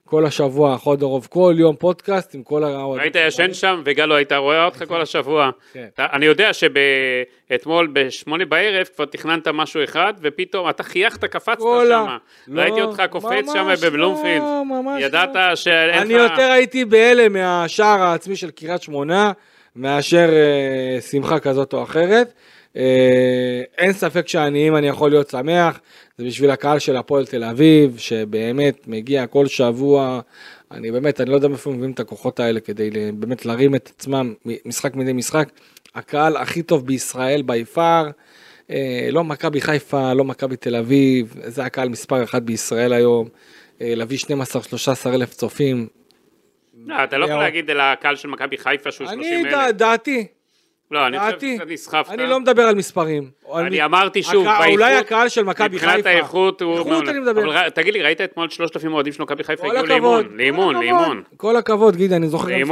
כל 0.05 0.25
השבוע 0.25 0.77
חודורוב, 0.77 1.27
כל 1.29 1.55
יום 1.58 1.75
פודקאסט 1.75 2.36
עם 2.36 2.43
כל 2.43 2.63
האוהדים. 2.63 3.03
היית 3.03 3.15
ישן 3.27 3.53
שם 3.53 3.82
וגלו 3.86 4.15
היית 4.15 4.32
רואה 4.32 4.65
אותך 4.65 4.84
כל 4.88 5.01
השבוע. 5.01 5.49
כן. 5.73 5.88
אני 5.99 6.25
יודע 6.25 6.51
שאתמול 6.53 7.89
בשמונה 7.93 8.45
בערב 8.45 8.88
כבר 8.95 9.05
תכננת 9.05 9.47
משהו 9.47 9.84
אחד 9.84 10.13
ופתאום 10.21 10.69
אתה 10.69 10.84
חייכת, 10.84 11.25
קפצת 11.25 11.60
שם. 11.60 12.17
לא, 12.47 12.62
ראיתי 12.62 12.82
אותך 12.82 13.03
קופץ 13.10 13.53
שם 13.53 13.65
ממש 13.65 13.84
בבלומפילד. 13.84 14.41
לא, 14.41 14.63
ממש 14.65 15.03
ידעת 15.03 15.36
לא. 15.36 15.55
שאין 15.55 15.99
אני 15.99 16.13
לך... 16.13 16.32
יותר 16.32 16.51
הייתי 16.51 16.86
בהלם 16.86 17.34
מהשער 17.34 18.01
העצמי 18.01 18.36
של 18.36 18.51
קריית 18.51 18.82
שמונה, 18.82 19.32
מאשר 19.80 20.30
אה, 20.32 21.02
שמחה 21.02 21.39
כזאת 21.39 21.74
או 21.74 21.84
אחרת. 21.84 22.34
אה, 22.78 23.62
אין 23.78 23.94
ספק 23.94 24.28
שאני, 24.28 24.68
אם 24.68 24.76
אני 24.76 24.88
יכול 24.88 25.10
להיות 25.10 25.30
שמח, 25.30 25.80
זה 26.18 26.26
בשביל 26.26 26.52
הקהל 26.52 26.80
של 26.80 26.98
הפועל 26.98 27.26
תל 27.26 27.44
אביב, 27.44 27.98
שבאמת 27.98 28.88
מגיע 28.88 29.28
כל 29.28 29.48
שבוע. 29.48 30.20
אני 30.72 30.92
באמת, 30.92 31.22
אני 31.22 31.30
לא 31.30 31.36
יודע 31.36 31.48
מאיפה 31.48 31.72
מביאים 31.72 31.92
את 31.92 32.00
הכוחות 32.00 32.39
האלה 32.39 32.60
כדי 32.60 32.89
באמת 33.13 33.46
להרים 33.46 33.76
את 33.76 33.92
עצמם 33.96 34.34
משחק 34.65 34.96
מדי 34.96 35.13
משחק. 35.13 35.50
הקהל 35.96 36.38
הכי 36.38 36.63
טוב 36.63 36.86
בישראל 36.86 37.42
בי 37.42 37.65
פאר. 37.65 38.10
אה, 38.72 39.10
לא 39.12 39.24
מכבי 39.24 39.62
חיפה, 39.62 40.13
לא 40.13 40.24
מכבי 40.24 40.56
תל 40.56 40.76
אביב, 40.76 41.36
זה 41.46 41.63
הקהל 41.63 41.89
מספר 41.89 42.24
אחת 42.24 42.42
בישראל 42.42 42.94
היום. 42.94 43.28
אה, 43.82 43.96
להביא 43.96 44.18
12-13 44.18 45.13
אלף 45.13 45.34
צופים. 45.34 45.98
לא, 46.88 47.04
אתה 47.04 47.18
לא 47.18 47.26
יכול. 47.26 47.38
להגיד 47.39 47.70
על 47.70 47.80
הקהל 47.82 48.15
של 48.15 48.28
מכבי 48.28 48.58
חיפה 48.58 48.92
שהוא 48.92 49.08
30 49.08 49.20
אני, 49.22 49.42
אלף. 49.42 49.52
דע- 49.52 49.72
דעתי, 49.72 50.28
לא, 50.92 51.08
אני 51.08 51.20
חושב 51.20 51.39
שקצת 51.39 51.68
נסחפת. 51.68 52.12
אני 52.12 52.28
לא 52.28 52.39
מדבר 52.39 52.62
על 52.63 52.76
מספרים. 52.76 53.30
אני 53.56 53.86
אמרתי 53.86 54.24
שוב, 54.24 54.46
באיכות, 54.46 54.65
אולי 54.68 54.94
הקהל 54.96 55.30
של 55.30 55.44
מכבי 55.44 55.76
מבחינת 55.76 55.94
חיפה. 55.94 56.10
האיכות 56.10 56.62
הוא... 56.62 56.78
איכות. 56.78 57.08
אני 57.08 57.20
מדבר. 57.20 57.70
תגיד 57.70 57.94
לי, 57.94 58.02
ראית 58.02 58.22
אתמול 58.22 58.50
3,000 58.50 58.94
אוהדים 58.94 59.13
של 59.13 59.24
מכבי 59.24 59.44
חיפה 59.44 59.68
הגיעו. 59.68 59.86
לאימון, 59.86 60.38
לאימון. 60.38 60.76
לאימון. 60.76 61.24
כל 61.38 61.56
הכבוד, 61.56 61.96
גידי, 61.96 62.15
אני 62.15 62.28
זוכר, 62.28 62.48
אני 62.54 62.63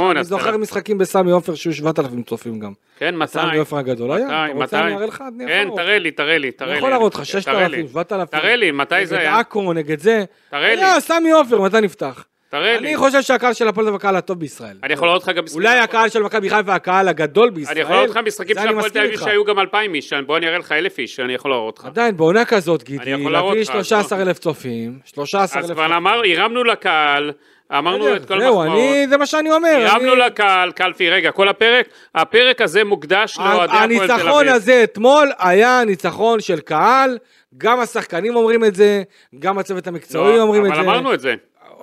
אתה- 0.48 0.56
משחקים 0.56 0.98
בסמי 0.98 1.30
עופר 1.30 1.54
שהיו 1.54 1.72
7,000 1.74 2.22
צופים 2.22 2.60
גם. 2.60 2.72
כן, 2.98 3.16
מתי? 3.16 3.32
סמי 3.32 3.56
עופר 3.58 3.76
הגדול 3.78 4.12
היה, 4.12 4.26
אתה? 4.46 4.52
רוצה? 4.54 4.80
אני 4.82 4.94
אראה 4.94 5.06
לך? 5.06 5.24
אני 5.36 5.46
כן, 5.46 5.68
תראה. 5.76 5.98
לי, 5.98 6.10
תראה 6.10 6.38
לי. 6.38 6.50
אני 6.60 6.76
יכול 6.76 6.90
להראות 6.90 7.14
לך, 7.14 7.20
תראה 7.20 7.26
6,000, 7.42 7.70
לי. 7.70 7.88
7,000. 7.88 8.40
תראה 8.40 8.56
לי, 8.56 8.70
מתי 8.70 9.06
זה 9.06 9.18
היה? 9.18 9.30
נגד 9.30 9.40
עכו, 9.40 9.72
נגד 9.72 10.00
זה. 10.00 10.24
תראה 10.50 10.74
לי. 10.74 11.00
סמי 11.00 11.30
עופר, 11.30 11.60
מתי 11.60 11.80
נפתח? 11.80 12.24
תראה 12.50 12.72
לי. 12.80 12.88
אני 12.88 12.96
חושב 12.96 13.22
שהקהל 13.22 13.52
של 13.52 13.68
הפועל 13.68 13.86
זה 13.86 13.94
הקהל 13.94 14.16
הטוב 14.16 14.40
בישראל. 14.40 14.76
אני 14.82 14.92
יכול 14.92 15.08
לראות 15.08 15.22
לך 15.22 15.28
גם 15.28 15.44
משחקים. 15.44 15.62
אולי 15.62 15.78
הקהל 15.78 16.08
של 16.08 16.22
מכבי 16.22 16.50
חיפה 16.50 16.74
הקהל 16.74 17.08
הגדול 17.08 17.50
בישראל. 17.50 17.72
אני 17.74 17.80
יכול 17.82 17.94
לראות 17.96 18.10
לך 18.10 18.16
משחקים 18.16 18.56
של 18.62 18.68
הפועל 18.68 18.90
תל 18.90 18.98
אביב. 18.98 19.20
שהיו 19.20 19.44
גם 19.44 19.58
2,000 19.58 19.94
איש, 19.94 20.12
בוא 20.12 20.36
אני 20.36 20.48
אראה 20.48 20.58
לך 20.58 20.72
1,000 20.72 20.98
איש, 20.98 21.20
אני 21.20 21.34
יכול 21.34 21.50
להראות 21.50 21.78
לך. 21.78 21.84
עדיין, 21.84 22.16
בעונה 22.16 22.44
כזאת, 22.44 22.82
גידי, 22.82 23.10
להביא 23.30 23.60
לך, 23.60 23.66
13 23.66 24.22
אלף 24.22 24.38
צופים, 24.38 24.98
13 25.04 25.62
אז 25.62 25.70
כבר 25.70 25.96
אמר, 25.96 26.20
הרמנו 26.36 26.64
לקהל, 26.64 27.32
אמרנו 27.78 28.16
את 28.16 28.24
כל 28.28 28.40
זהו, 28.40 28.62
המחמאות. 28.62 28.78
אני, 28.80 29.06
זה 29.08 29.16
מה 29.16 29.26
שאני 29.26 29.50
אומר. 29.50 29.86
הרמנו 29.90 30.12
אני- 30.12 30.20
לקהל, 30.20 30.72
קלפי, 30.72 31.10
רגע, 31.10 31.30
כל 31.32 31.48
הפרק, 31.48 31.86
הפרק 32.14 32.60
הזה 32.60 32.84
מוקדש 32.84 33.38
לאוהדי 33.38 33.64
הפועל 33.64 33.68
תל 33.68 33.84
הניצחון 33.84 34.40
אביב. 34.48 34.54
הזה 34.54 34.80
אתמול 34.84 35.30
היה 35.38 35.82
ניצחון 35.86 36.40
של 36.40 36.60
קהל, 36.60 37.18
גם 37.58 37.80
השחקנים 37.80 38.36
אומרים 38.36 38.64
את 38.64 38.74
זה, 38.74 39.02
גם 39.38 39.58
הצוות 39.58 39.86
המקצועי 39.86 40.36
לא, 40.36 40.42
אומרים 40.42 40.66
את 40.66 40.74
זה. 40.74 40.80
אבל 40.80 40.88
אמרנו 40.88 41.14
את 41.14 41.20
זה, 41.20 41.34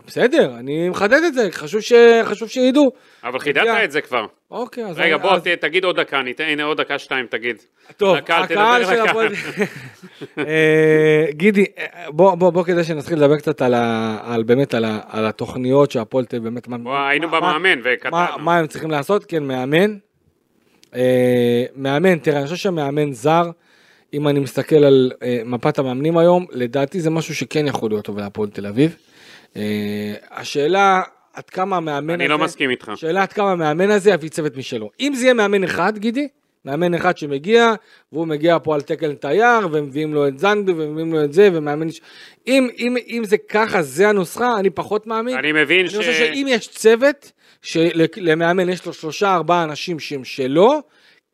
בסדר, 0.08 0.54
אני 0.60 0.90
מחדד 0.90 1.22
את 1.28 1.34
זה, 1.34 1.48
חשוב 1.52 1.82
ש- 1.82 1.94
חשוב 2.24 2.50
שידעו. 2.50 2.92
אבל 3.24 3.40
חידדת 3.40 3.68
את 3.84 3.92
זה 3.92 4.02
כבר. 4.02 4.26
אוקיי, 4.52 4.86
אז... 4.86 4.98
רגע, 5.00 5.16
אני- 5.16 5.22
בוא, 5.24 5.32
אז- 5.32 5.42
תגיד 5.60 5.84
עוד 5.84 6.00
דקה, 6.00 6.22
ניתן, 6.22 6.44
הנה 6.44 6.64
עוד 6.64 6.82
דקה 6.82 7.00
שתיים, 7.00 7.26
תגיד. 7.30 7.56
טוב, 7.98 8.16
הקהל 8.18 8.48
של. 8.86 9.02
הפועל... 9.10 9.28
אה, 10.38 11.26
גידי, 11.32 11.66
בוא, 12.10 12.36
בוא, 12.36 12.50
בוא 12.50 12.64
כדי 12.64 12.84
שנתחיל 12.84 13.18
לדבר 13.18 13.38
קצת 13.38 13.62
על, 13.62 13.74
ה, 13.74 14.18
על 14.24 14.44
באמת 14.44 14.74
על, 14.74 14.86
ה, 14.86 15.00
על 15.10 15.26
התוכניות 15.26 15.92
שהפועל 15.92 16.26
תל 16.26 16.40
באמת... 16.40 16.68
מה- 16.68 16.78
בוא, 16.78 16.98
היינו 16.98 17.28
מה- 17.30 17.40
במאמן 17.40 17.80
מה, 17.80 17.90
וקטענו. 17.94 18.16
מה 18.44 18.58
הם 18.58 18.68
צריכים 18.68 18.92
לעשות? 18.92 19.26
כן, 19.26 19.44
מאמן. 19.44 19.96
אה, 20.96 21.02
מאמן, 21.76 22.18
תראה, 22.18 22.38
אני 22.38 22.46
חושב 22.46 22.56
שמאמן 22.58 23.12
זר, 23.12 23.44
אם 24.14 24.28
אני 24.28 24.40
מסתכל 24.40 24.76
על 24.84 25.12
אה, 25.24 25.42
מפת 25.46 25.80
המאמנים 25.80 26.18
היום, 26.18 26.46
לדעתי 26.52 27.00
זה 27.00 27.10
משהו 27.10 27.36
שכן 27.36 27.68
יכול 27.68 27.90
להיות 27.90 28.06
טוב 28.06 28.18
להפועל 28.20 28.50
תל 28.50 28.66
אביב. 28.68 28.96
אה, 29.58 30.14
השאלה, 30.32 31.02
עד 31.34 31.50
כמה 31.50 31.78
המאמן 31.78 32.14
הזה... 32.14 32.24
אני 32.24 32.28
לא 32.28 32.38
מסכים 32.38 32.70
איתך. 32.70 32.92
שאלה 32.96 33.22
עד 33.22 33.34
כמה 33.34 33.52
המאמן 33.52 33.92
הזה 33.92 34.12
יביא 34.12 34.30
צוות 34.30 34.58
משלו. 34.58 34.90
אם 35.00 35.14
זה 35.16 35.26
יהיה 35.26 35.34
מאמן 35.34 35.64
אחד, 35.64 35.98
גידי, 35.98 36.28
מאמן 36.66 36.94
אחד 36.94 37.18
שמגיע, 37.18 37.74
והוא 38.12 38.28
מגיע 38.28 38.58
פה 38.64 38.76
על 38.76 38.82
תקן 38.82 39.16
תייר, 39.16 39.68
ומביאים 39.72 40.14
לו 40.14 40.28
את 40.28 40.40
זנדבי, 40.40 40.72
ומביאים 40.72 41.14
לו 41.14 41.24
את 41.24 41.34
זה, 41.34 41.50
ומאמן... 41.54 41.88
אם, 42.48 42.68
אם, 42.78 42.96
אם 43.08 43.24
זה 43.26 43.38
ככה, 43.38 43.82
זה 43.82 44.10
הנוסחה, 44.10 44.60
אני 44.60 44.70
פחות 44.70 45.08
מאמין. 45.08 45.38
אני 45.38 45.52
מבין 45.52 45.80
אני 45.80 45.90
ש... 45.90 45.96
חושב 45.96 46.14
שאם 46.14 46.46
יש 46.50 46.68
צוות, 46.68 47.32
שלמאמן 47.62 48.70
יש 48.70 48.86
לו 48.86 48.94
שלושה 48.94 49.36
ארבעה 49.36 49.64
אנשים 49.64 50.00
שהם 50.00 50.24
שלו, 50.24 50.82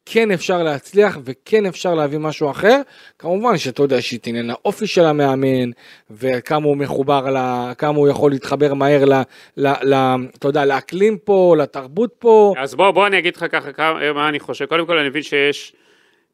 כן 0.05 0.31
אפשר 0.31 0.63
להצליח 0.63 1.17
וכן 1.23 1.65
אפשר 1.65 1.93
להביא 1.95 2.17
משהו 2.17 2.51
אחר. 2.51 2.81
כמובן 3.19 3.57
שאתה 3.57 3.81
יודע 3.83 4.01
שיש 4.01 4.19
את 4.19 4.27
עניין 4.27 4.49
האופי 4.49 4.87
של 4.87 5.05
המאמן, 5.05 5.71
וכמה 6.11 6.65
הוא 6.65 6.77
מחובר, 6.77 7.29
ל, 7.29 7.37
כמה 7.77 7.97
הוא 7.97 8.07
יכול 8.07 8.31
להתחבר 8.31 8.73
מהר 8.73 9.05
ל, 9.05 9.13
ל, 9.57 9.67
ל, 9.67 9.95
אתה 10.37 10.47
יודע, 10.47 10.65
לאקלים 10.65 11.17
פה, 11.17 11.55
לתרבות 11.59 12.09
פה. 12.19 12.53
אז 12.57 12.75
בוא, 12.75 12.91
בוא 12.91 13.07
אני 13.07 13.17
אגיד 13.19 13.35
לך 13.35 13.45
ככה 13.51 13.73
כמה- 13.73 14.13
מה 14.13 14.29
אני 14.29 14.39
חושב. 14.39 14.65
קודם 14.65 14.85
כל 14.85 14.97
אני 14.97 15.09
מבין 15.09 15.23
שיש 15.23 15.73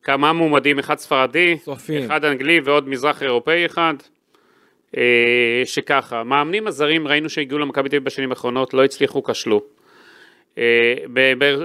כמה 0.03 0.33
מועמדים, 0.33 0.79
אחד 0.79 0.97
ספרדי, 0.97 1.57
סופיים. 1.63 2.05
אחד 2.05 2.25
אנגלי 2.25 2.59
ועוד 2.63 2.89
מזרח 2.89 3.23
אירופאי 3.23 3.65
אחד. 3.65 3.93
אה, 4.97 5.01
שככה, 5.65 6.23
מאמנים 6.23 6.67
הזרים 6.67 7.07
ראינו 7.07 7.29
שהגיעו 7.29 7.59
למכבי 7.59 7.89
תל 7.89 7.95
אביב 7.95 8.05
בשנים 8.05 8.29
האחרונות, 8.29 8.73
לא 8.73 8.83
הצליחו, 8.83 9.23
כשלו. 9.23 9.61
אה, 10.57 10.93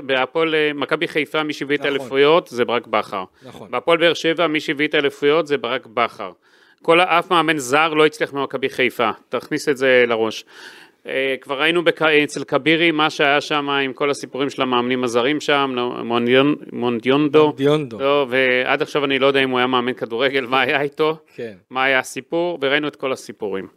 בהפועל 0.07 0.55
אה, 0.55 0.71
מכבי 0.75 1.09
חיפה 1.09 1.43
מי 1.43 1.53
שהביא 1.53 1.77
את 1.77 1.81
נכון. 1.81 1.93
האליפויות 1.93 2.47
זה 2.47 2.65
ברק 2.65 2.87
בכר. 2.87 3.25
נכון. 3.43 3.71
בהפועל 3.71 3.99
באר 3.99 4.15
שבע 4.15 4.47
מי 4.47 4.61
שהביא 4.61 4.89
את 4.89 4.95
האליפויות 4.95 5.47
זה 5.47 5.59
ברק 5.59 5.87
בכר. 5.87 6.33
כל 6.83 7.01
אף 7.01 7.31
מאמן 7.31 7.59
זר 7.59 7.95
לא 7.95 8.07
הצליח 8.07 8.33
ממכבי 8.33 8.69
חיפה, 8.69 9.11
תכניס 9.29 9.69
את 9.69 9.77
זה 9.77 10.05
לראש. 10.07 10.45
אה, 11.07 11.35
כבר 11.41 11.61
ראינו 11.61 11.85
בק... 11.85 12.03
אצל 12.03 12.45
כבירי 12.45 12.91
מה 12.91 13.11
שהיה 13.11 13.41
שם 13.41 13.71
עם 13.71 13.93
כל 13.93 14.11
הסיפורים 14.11 14.51
של 14.51 14.63
המאמנים 14.63 15.05
הזרים 15.05 15.41
שם, 15.41 15.77
מונדיון, 16.05 16.55
מונדיונדו, 16.73 17.53
דיונדו. 17.57 17.99
לא, 17.99 18.27
ועד 18.29 18.83
עכשיו 18.83 19.05
אני 19.05 19.19
לא 19.19 19.27
יודע 19.27 19.41
אם 19.41 19.51
הוא 19.51 19.59
היה 19.59 19.67
מאמן 19.67 19.93
כדורגל, 19.93 20.47
מה 20.47 20.61
היה 20.61 20.81
איתו, 20.81 21.17
כן. 21.35 21.53
מה 21.71 21.85
היה 21.85 21.99
הסיפור, 21.99 22.59
וראינו 22.63 22.89
את 22.89 22.97
כל 22.97 23.13
הסיפורים. 23.13 23.69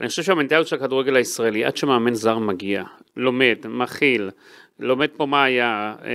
אני 0.00 0.08
חושב 0.08 0.22
שהמנטליות 0.22 0.66
של 0.66 0.76
הכדורגל 0.76 1.16
הישראלי, 1.16 1.64
עד 1.64 1.76
שמאמן 1.76 2.14
זר 2.14 2.38
מגיע, 2.38 2.82
לומד, 3.16 3.58
מכיל, 3.68 4.30
לומד 4.80 5.08
פה 5.16 5.26
מה 5.26 5.44
היה, 5.44 5.94
אה, 6.04 6.10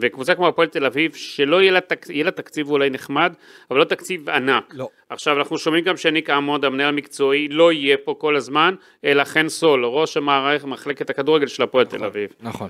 וקבוצה 0.00 0.34
כמו 0.34 0.48
הפועל 0.48 0.68
תל 0.68 0.86
אביב, 0.86 1.14
שלא 1.14 1.60
יהיה 1.62 1.72
לה, 1.72 1.80
תק... 1.80 2.06
יהיה 2.10 2.24
לה 2.24 2.30
תקציב 2.30 2.70
אולי 2.70 2.90
נחמד, 2.90 3.32
אבל 3.70 3.78
לא 3.78 3.84
תקציב 3.84 4.30
ענק. 4.30 4.74
לא. 4.74 4.88
עכשיו 5.08 5.38
אנחנו 5.38 5.58
שומעים 5.58 5.84
גם 5.84 5.96
שניק 5.96 6.30
עמוד, 6.30 6.64
המנהל 6.64 6.88
המקצועי, 6.88 7.48
לא 7.48 7.72
יהיה 7.72 7.96
פה 8.04 8.14
כל 8.18 8.36
הזמן, 8.36 8.74
אלא 9.04 9.24
חן 9.24 9.48
סול, 9.48 9.84
ראש 9.84 10.16
המערכת, 10.16 10.64
מחלקת 10.64 11.10
הכדורגל 11.10 11.46
של 11.46 11.62
הפועל 11.62 11.86
תל 11.86 12.04
אביב. 12.04 12.30
נכון. 12.40 12.68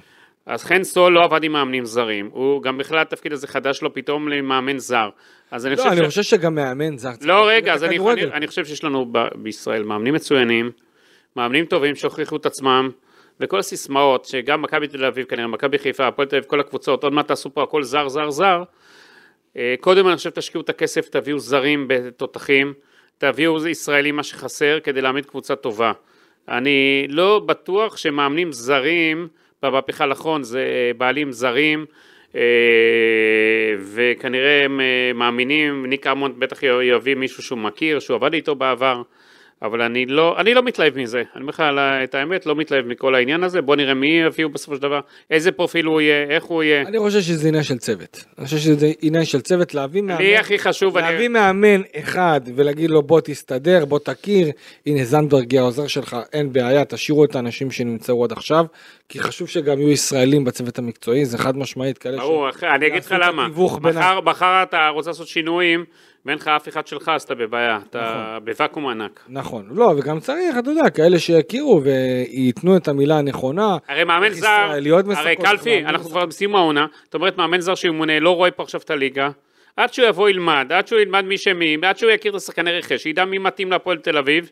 אז 0.49 0.65
חן 0.65 0.85
סול 0.85 1.13
לא 1.13 1.25
עבד 1.25 1.45
עם 1.45 1.53
מאמנים 1.53 1.85
זרים, 1.85 2.31
הוא 2.33 2.63
גם 2.63 2.79
בכלל 2.79 2.99
התפקיד 2.99 3.33
הזה 3.33 3.47
חדש 3.47 3.83
לו 3.83 3.95
פתאום 3.95 4.29
למאמן 4.29 4.79
זר. 4.79 5.09
אז 5.51 5.67
אני 5.67 5.77
לא, 5.77 5.77
חושב 5.77 5.91
אני 5.91 6.01
ש... 6.03 6.07
חושב 6.07 6.23
שגם 6.23 6.55
מאמן 6.55 6.99
זר. 6.99 7.11
לא, 7.21 7.49
רגע, 7.49 7.75
אז 7.75 7.85
אני. 7.85 7.99
אני, 7.99 8.25
אני 8.25 8.47
חושב 8.47 8.65
שיש 8.65 8.85
לנו 8.85 9.07
ב, 9.13 9.19
בישראל 9.35 9.83
מאמנים 9.83 10.15
מצוינים, 10.15 10.71
מאמנים 11.37 11.65
טובים 11.65 11.95
שהוכיחו 11.95 12.37
את 12.37 12.47
עצמם, 12.47 12.91
וכל 13.41 13.59
הסיסמאות, 13.59 14.25
שגם 14.25 14.63
מכבי 14.63 14.89
תל 14.89 15.05
אביב 15.05 15.27
כנראה, 15.27 15.47
מכבי 15.47 15.79
חיפה, 15.79 16.07
הפועל 16.07 16.29
תל 16.29 16.37
אביב, 16.37 16.49
כל 16.49 16.61
הקבוצות, 16.61 17.05
עוד 17.05 17.13
מעט 17.13 17.29
תעשו 17.29 17.55
פה 17.55 17.63
הכל 17.63 17.83
זר, 17.83 18.09
זר, 18.09 18.31
זר. 18.31 18.63
אה, 19.57 19.75
קודם 19.81 20.09
אני 20.09 20.17
חושב 20.17 20.31
תשקיעו 20.31 20.63
את 20.63 20.69
הכסף, 20.69 21.09
תביאו 21.09 21.39
זרים 21.39 21.85
בתותחים, 21.89 22.75
תביאו 23.19 23.69
ישראלים 23.69 24.17
מה 24.17 24.23
שחסר 24.23 24.79
כדי 24.81 25.01
להעמיד 25.01 25.27
קבוצה 25.27 25.57
טובה. 25.57 25.93
אני 26.49 27.07
לא 27.09 27.43
בטוח 27.47 27.97
שמאמנים 27.97 28.53
זרים, 28.53 29.29
במהפכה 29.63 30.07
לחון 30.07 30.43
זה 30.43 30.61
אה, 30.61 30.91
בעלים 30.99 31.33
זרים, 31.33 31.87
אה, 32.35 32.41
וכנראה 33.95 34.65
הם 34.65 34.81
אה, 34.81 35.13
מאמינים, 35.15 35.87
ניק 35.87 36.07
אמונט 36.07 36.35
בטח 36.39 36.63
יביא 36.63 37.15
מישהו 37.15 37.43
שהוא 37.43 37.59
מכיר, 37.59 37.99
שהוא 38.01 38.15
עבד 38.15 38.35
איתו 38.35 38.55
בעבר, 38.55 39.03
אבל 39.63 39.83
אני 39.83 40.07
לא, 40.07 40.41
אני 40.41 40.55
לא 40.55 40.63
מתלהב 40.63 40.99
מזה, 40.99 41.23
אני 41.35 41.43
אומר 41.43 41.51
לך 41.51 41.63
את 42.05 42.15
האמת, 42.15 42.47
לא 42.47 42.57
מתלהב 42.57 42.87
מכל 42.87 43.15
העניין 43.15 43.43
הזה, 43.43 43.63
בוא 43.63 43.77
נראה 43.77 43.95
מי 43.95 44.07
יביאו 44.07 44.49
בסופו 44.49 44.77
של 44.77 44.83
דבר, 44.83 45.01
איזה 45.31 45.53
פרופיל 45.53 45.85
הוא 45.85 46.01
יהיה, 46.01 46.27
איך 46.31 46.45
הוא 46.45 46.63
יהיה. 46.63 46.83
אני 46.83 46.99
חושב 46.99 47.21
שזה 47.21 47.49
עניין 47.49 47.63
של 47.63 47.79
צוות. 47.79 48.25
אני 48.39 48.45
חושב 48.45 48.59
שזה 48.59 48.93
עניין 49.03 49.25
של 49.25 49.41
צוות 49.41 49.75
להביא 49.75 50.03
מאמן. 50.03 50.23
לי 50.23 50.37
הכי 50.37 50.59
חשוב, 50.59 50.99
להביא 50.99 51.19
אני... 51.19 51.29
מאמן 51.29 51.81
אחד 51.97 52.41
ולהגיד 52.55 52.91
לו 52.91 53.03
בוא 53.03 53.21
תסתדר, 53.21 53.85
בוא 53.85 53.99
תכיר, 53.99 54.51
הנה 54.87 55.05
זנדברג 55.05 55.53
יהיה 55.53 55.63
העוזר 55.63 55.87
שלך, 55.87 56.17
אין 56.33 56.53
בעיה, 56.53 56.85
תשאירו 56.85 57.25
את 57.25 57.37
האנשים 57.37 57.71
שנמצאו 57.71 58.25
עד 58.25 58.33
עכשיו, 58.33 58.65
כי 59.09 59.21
חשוב 59.21 59.49
שגם 59.49 59.81
יהיו 59.81 59.91
ישראלים 59.91 60.45
בצוות 60.45 60.79
המקצועי, 60.79 61.25
זה 61.25 61.39
חד 61.39 61.57
משמעית 61.57 61.99
כאלה 61.99 62.17
ברור, 62.17 62.49
אחי, 62.49 62.67
אני 62.67 62.87
אגיד 62.87 63.05
לך 63.05 63.15
למה. 63.21 63.49
מחר, 63.83 64.21
מחר 64.21 64.63
אתה 64.63 64.89
רוצה 64.89 65.11
לעשות 65.11 65.29
שינויים, 65.29 65.85
ואין 66.29 66.39
לך 66.39 66.49
אף 66.49 66.69
אחד 66.69 66.87
שלך, 66.87 67.09
אז 67.15 67.23
אתה 67.23 67.35
בבעיה, 67.35 67.79
אתה 67.91 68.39
בוואקום 68.45 68.87
ענק. 68.87 69.21
נכון, 69.29 69.69
לא, 69.71 69.95
וגם 69.99 70.21
צריך, 70.21 70.59
אתה 70.59 70.71
יודע, 70.71 70.91
כאלה 70.91 71.19
שיכירו 71.19 71.83
וייתנו 71.83 72.77
את 72.77 72.89
המילה 72.89 73.19
הנכונה. 73.19 73.77
הרי 73.89 74.05
מאמן 74.05 74.31
זר, 74.31 74.71
הרי 75.17 75.37
קלפי, 75.37 75.85
אנחנו. 75.85 76.11
כבר 76.11 76.27
בסיום 76.27 76.57
העונה, 76.57 76.87
זאת 77.05 77.15
אומרת 77.15 77.39
מאמן 77.39 77.61
זר 77.61 77.75
שימונה, 77.75 78.21
לא 78.21 78.37
רואה 78.37 78.51
פה 78.51 78.63
עכשיו 78.63 78.81
את 78.85 78.91
הליגה, 78.91 79.31
עד 79.77 79.93
שהוא 79.93 80.09
יבוא 80.09 80.29
ילמד, 80.29 80.67
עד 80.71 80.87
שהוא 80.89 81.01
ילמד 81.01 81.25
מי 81.25 81.39
שמי, 81.39 81.77
עד 81.83 81.99
שהוא 81.99 82.11
יכיר 82.11 82.31
את 82.31 82.37
השחקני 82.37 82.73
רכש, 82.73 83.03
שידע 83.03 83.25
מי 83.25 83.39
מתאים 83.39 83.71
להפועל 83.71 83.99
תל 83.99 84.19
אביב. 84.19 84.51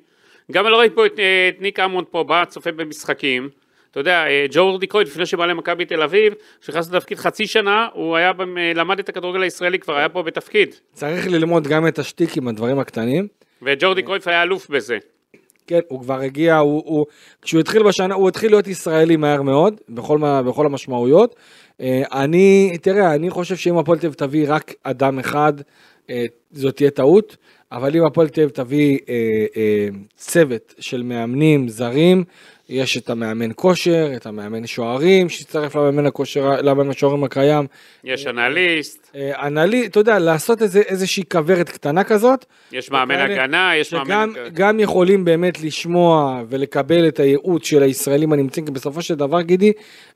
גם 0.53 0.67
לא 0.67 0.79
ראיתי 0.79 0.95
פה 0.95 1.07
את, 1.07 1.19
אה, 1.19 1.49
את 1.49 1.61
ניק 1.61 1.81
אמונד 1.81 2.07
פה, 2.11 2.25
בא, 2.25 2.45
צופה 2.45 2.73
במשחקים. 2.73 3.49
אתה 3.97 4.01
יודע, 4.01 4.27
אה, 4.27 4.47
ג'ורדי 4.51 4.87
קרויד, 4.87 5.07
לפני 5.07 5.27
שבא 5.27 5.47
למכבי 5.47 5.85
תל 5.85 6.03
אביב, 6.03 6.35
כשנכנס 6.61 6.91
לתפקיד 6.93 7.19
חצי 7.19 7.47
שנה, 7.47 7.89
הוא 7.93 8.17
היה, 8.17 8.33
אה, 8.59 8.73
למד 8.75 8.99
את 8.99 9.09
הכדורגל 9.09 9.43
הישראלי, 9.43 9.79
כבר 9.79 9.97
היה 9.97 10.09
פה 10.09 10.23
בתפקיד. 10.23 10.75
צריך 10.93 11.27
ללמוד 11.27 11.69
גם 11.69 11.87
את 11.87 11.99
השטיקים, 11.99 12.49
הדברים 12.49 12.79
הקטנים. 12.79 13.29
וג'ורדי 13.63 14.03
קרויף 14.03 14.29
היה 14.29 14.43
אלוף 14.43 14.71
בזה. 14.71 14.99
כן, 15.67 15.79
הוא 15.89 16.01
כבר 16.01 16.21
הגיע, 16.21 16.57
הוא, 16.57 16.83
הוא, 16.87 17.07
כשהוא 17.43 17.61
התחיל 17.61 17.83
בשנה, 17.83 18.15
הוא 18.15 18.29
התחיל 18.29 18.51
להיות 18.51 18.67
ישראלי 18.67 19.17
מהר 19.17 19.43
מאוד, 19.43 19.81
בכל, 19.89 20.19
בכל 20.47 20.67
המשמעויות. 20.67 21.37
אה, 21.81 22.03
אני, 22.13 22.77
תראה, 22.83 23.15
אני 23.15 23.31
חושב 23.31 23.57
שאם 23.57 23.79
הפועל 23.79 23.99
תל 23.99 24.07
אביב 24.07 24.15
תביא 24.15 24.45
רק 24.49 24.75
אדם 24.83 25.19
אחד, 25.19 25.53
זאת 26.53 26.77
תהיה 26.77 26.91
טעות, 26.91 27.37
אבל 27.73 27.97
אם 27.97 28.07
הפועל 28.07 28.29
תל 28.29 28.41
אביב 28.41 28.51
תביא 28.51 28.99
צוות 30.17 30.75
של 30.79 31.03
מאמנים 31.03 31.69
זרים, 31.69 32.25
יש 32.69 32.97
את 32.97 33.11
המאמן 33.11 33.51
כושר, 33.55 34.09
את 34.17 34.27
המאמן 34.27 34.67
שוערים, 34.67 35.29
שיצטרף 35.29 35.77
למאמן 35.77 36.07
הכושר, 36.07 36.63
למאמן 36.63 36.91
השוערים 36.91 37.25
הקיים. 37.25 37.67
יש 38.05 38.27
אנליסט, 38.27 39.11
אה, 39.15 39.47
אנלי, 39.47 39.87
אתה 39.87 40.01
יודע, 40.01 40.19
לעשות 40.19 40.63
איזה, 40.63 40.81
איזושהי 40.81 41.25
כוורת 41.33 41.69
קטנה 41.69 42.05
כזאת. 42.05 42.45
יש 42.73 42.91
מאמן 42.91 43.15
הגנה, 43.15 43.77
יש 43.77 43.91
שגם 43.91 44.09
מאמן... 44.09 44.33
גם 44.53 44.81
יכולים 44.81 45.25
באמת 45.25 45.61
לשמוע 45.61 46.43
ולקבל 46.49 47.09
את 47.09 47.21
הייעוץ 47.21 47.67
של 47.67 47.83
הישראלים 47.83 48.33
הנמצאים, 48.33 48.67
כי 48.67 48.73
בסופו 48.73 49.03
של 49.03 49.15
דבר, 49.15 49.43
גידי, 49.43 49.73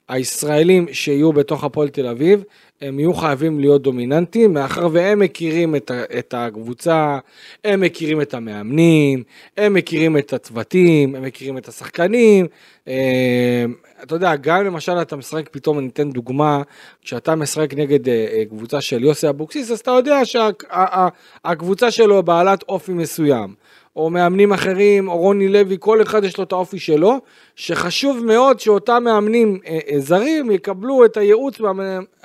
הישראלים 0.08 0.86
שיהיו 0.92 1.32
בתוך 1.32 1.64
הפועל 1.64 1.88
תל 1.88 2.06
אביב, 2.06 2.44
הם 2.80 2.98
יהיו 2.98 3.14
חייבים 3.14 3.60
להיות 3.60 3.82
דומיננטיים, 3.82 4.54
מאחר 4.54 4.88
והם 4.92 5.18
מכירים 5.18 5.76
את, 5.76 5.90
את 6.18 6.34
הקבוצה, 6.36 7.18
הם 7.64 7.80
מכירים 7.80 8.20
את 8.20 8.34
המאמנים, 8.34 9.22
הם 9.56 9.74
מכירים 9.74 10.16
את 10.16 10.32
הצוותים, 10.32 11.14
הם 11.14 11.22
מכירים 11.22 11.58
את 11.58 11.68
השחקנים. 11.68 12.46
אה, 12.88 13.64
אתה 14.02 14.14
יודע, 14.14 14.36
גם 14.36 14.64
למשל 14.64 14.92
אתה 15.02 15.16
משחק, 15.16 15.48
פתאום 15.50 15.78
אני 15.78 15.88
אתן 15.88 16.10
דוגמה, 16.10 16.62
כשאתה 17.02 17.34
משחק 17.34 17.74
נגד 17.74 18.08
אה, 18.08 18.26
אה, 18.32 18.44
קבוצה 18.44 18.80
של 18.80 19.04
יוסי 19.04 19.28
אבוקסיס, 19.28 19.70
אז 19.70 19.80
אתה 19.80 19.90
יודע 19.90 20.20
שהקבוצה 20.24 21.90
שלו 21.90 22.22
בעלת 22.22 22.62
אופי 22.62 22.92
מסוים. 22.92 23.54
או 23.96 24.10
מאמנים 24.10 24.52
אחרים, 24.52 25.08
או 25.08 25.18
רוני 25.18 25.48
לוי, 25.48 25.76
כל 25.80 26.02
אחד 26.02 26.24
יש 26.24 26.38
לו 26.38 26.44
את 26.44 26.52
האופי 26.52 26.78
שלו, 26.78 27.18
שחשוב 27.56 28.24
מאוד 28.24 28.60
שאותם 28.60 29.04
מאמנים 29.04 29.58
אה, 29.66 29.78
אה, 29.90 30.00
זרים 30.00 30.50
יקבלו 30.50 31.04
את 31.04 31.16
הייעוץ 31.16 31.58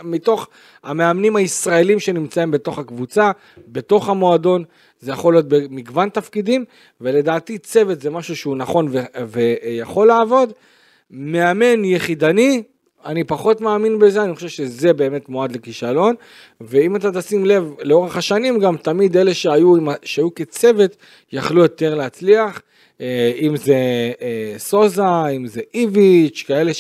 מתוך 0.03 0.47
המאמנים 0.84 1.36
הישראלים 1.36 1.99
שנמצאים 1.99 2.51
בתוך 2.51 2.80
הקבוצה, 2.80 3.32
בתוך 3.68 4.09
המועדון, 4.09 4.63
זה 4.99 5.11
יכול 5.11 5.34
להיות 5.34 5.47
במגוון 5.47 6.09
תפקידים, 6.09 6.66
ולדעתי 7.01 7.57
צוות 7.57 8.01
זה 8.01 8.09
משהו 8.09 8.36
שהוא 8.36 8.57
נכון 8.57 8.88
ויכול 9.28 10.07
לעבוד. 10.07 10.53
מאמן 11.11 11.86
יחידני, 11.86 12.63
אני 13.06 13.24
פחות 13.24 13.62
מאמין 13.62 13.99
בזה, 13.99 14.24
אני 14.24 14.36
חושב 14.36 14.47
שזה 14.47 14.93
באמת 14.93 15.30
מועד 15.30 15.51
לכישלון, 15.51 16.16
ואם 16.62 16.95
אתה 16.95 17.12
תשים 17.12 17.45
לב, 17.45 17.74
לאורך 17.82 18.18
השנים 18.18 18.60
גם 18.60 18.78
תמיד 18.78 19.18
אלה 19.18 19.34
שהיו, 19.34 19.76
שהיו 20.03 20.36
כצוות 20.36 20.95
יכלו 21.34 21.62
יותר 21.62 21.95
להצליח. 21.95 22.62
אה, 23.01 23.32
אם 23.39 23.58
זה 23.58 23.76
אה, 24.22 24.53
סוזה, 24.58 25.28
אם 25.36 25.47
זה 25.47 25.62
איביץ', 25.74 26.43
כאלה 26.47 26.72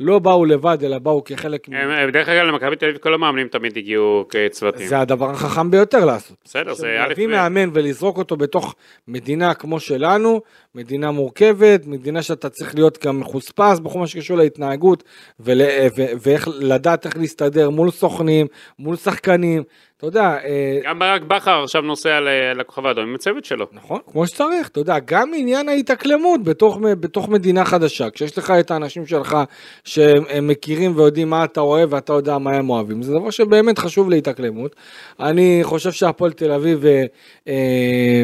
שלא 0.00 0.18
באו 0.18 0.44
לבד, 0.44 0.78
אלא 0.84 0.98
באו 0.98 1.24
כחלק. 1.24 1.66
הם- 1.68 2.10
דרך 2.10 2.28
אגב, 2.28 2.44
למכבי 2.46 2.76
תל 2.76 2.86
אביב 2.86 2.98
כל 2.98 3.14
המאמנים 3.14 3.48
תמיד 3.48 3.76
הגיעו 3.76 4.24
כצוותים. 4.28 4.86
זה 4.86 4.98
הדבר 5.00 5.30
החכם 5.30 5.70
ביותר 5.70 6.04
לעשות. 6.04 6.36
בסדר, 6.44 6.74
זה 6.74 6.86
א' 7.04 7.08
להביא 7.08 7.26
מאמן 7.26 7.70
ולזרוק 7.72 8.18
אותו 8.18 8.36
בתוך 8.36 8.74
מדינה 9.08 9.54
כמו 9.54 9.80
שלנו, 9.80 10.40
מדינה 10.74 11.10
מורכבת, 11.10 11.86
מדינה 11.86 12.22
שאתה 12.22 12.48
צריך 12.48 12.74
להיות 12.74 13.06
גם 13.06 13.20
מחוספס 13.20 13.78
בכל 13.78 13.98
מה 13.98 14.06
שקשור 14.06 14.36
להתנהגות, 14.36 15.02
ול, 15.40 15.60
ו, 15.96 16.02
ואיך 16.22 16.48
לדעת 16.60 17.06
איך 17.06 17.16
להסתדר 17.16 17.70
מול 17.70 17.90
סוכנים, 17.90 18.46
מול 18.78 18.96
שחקנים, 18.96 19.62
אתה 19.96 20.08
יודע, 20.08 20.22
אה, 20.44 20.78
גם 20.84 20.98
ברק 20.98 21.22
בכר 21.22 21.62
עכשיו 21.62 21.82
נוסע 21.82 22.18
לכוכב 22.54 22.86
האדום 22.86 23.04
עם 23.08 23.14
הצוות 23.14 23.44
שלו. 23.44 23.66
נכון, 23.72 23.98
כמו 24.12 24.26
שצריך, 24.26 24.68
אתה 24.68 24.80
יודע, 24.80 24.96
גם 25.04 25.30
עניין 25.36 25.68
ההתאקלמות 25.68 26.42
בתוך, 26.44 26.78
בתוך 27.00 27.28
מדינה 27.28 27.64
חדשה, 27.64 28.10
כשיש 28.10 28.38
לך 28.38 28.50
את 28.60 28.70
האנשים 28.70 29.06
שלך 29.06 29.36
שהם 29.84 30.48
מכירים 30.48 30.96
ויודעים 30.96 31.30
מה 31.30 31.44
אתה 31.44 31.60
אוהב 31.60 31.92
ואתה 31.92 32.12
יודע 32.12 32.38
מה 32.38 32.50
הם 32.50 32.70
אוהבים, 32.70 33.02
זה 33.02 33.12
דבר 33.12 33.30
שבאמת 33.30 33.78
חשוב 33.78 34.10
להתאקלמות. 34.10 34.76
אני 35.20 35.60
חושב 35.62 35.92
שהפועל 35.92 36.32
תל 36.32 36.52
אביב 36.52 36.86
אה, 36.86 37.04
אה, 37.48 38.22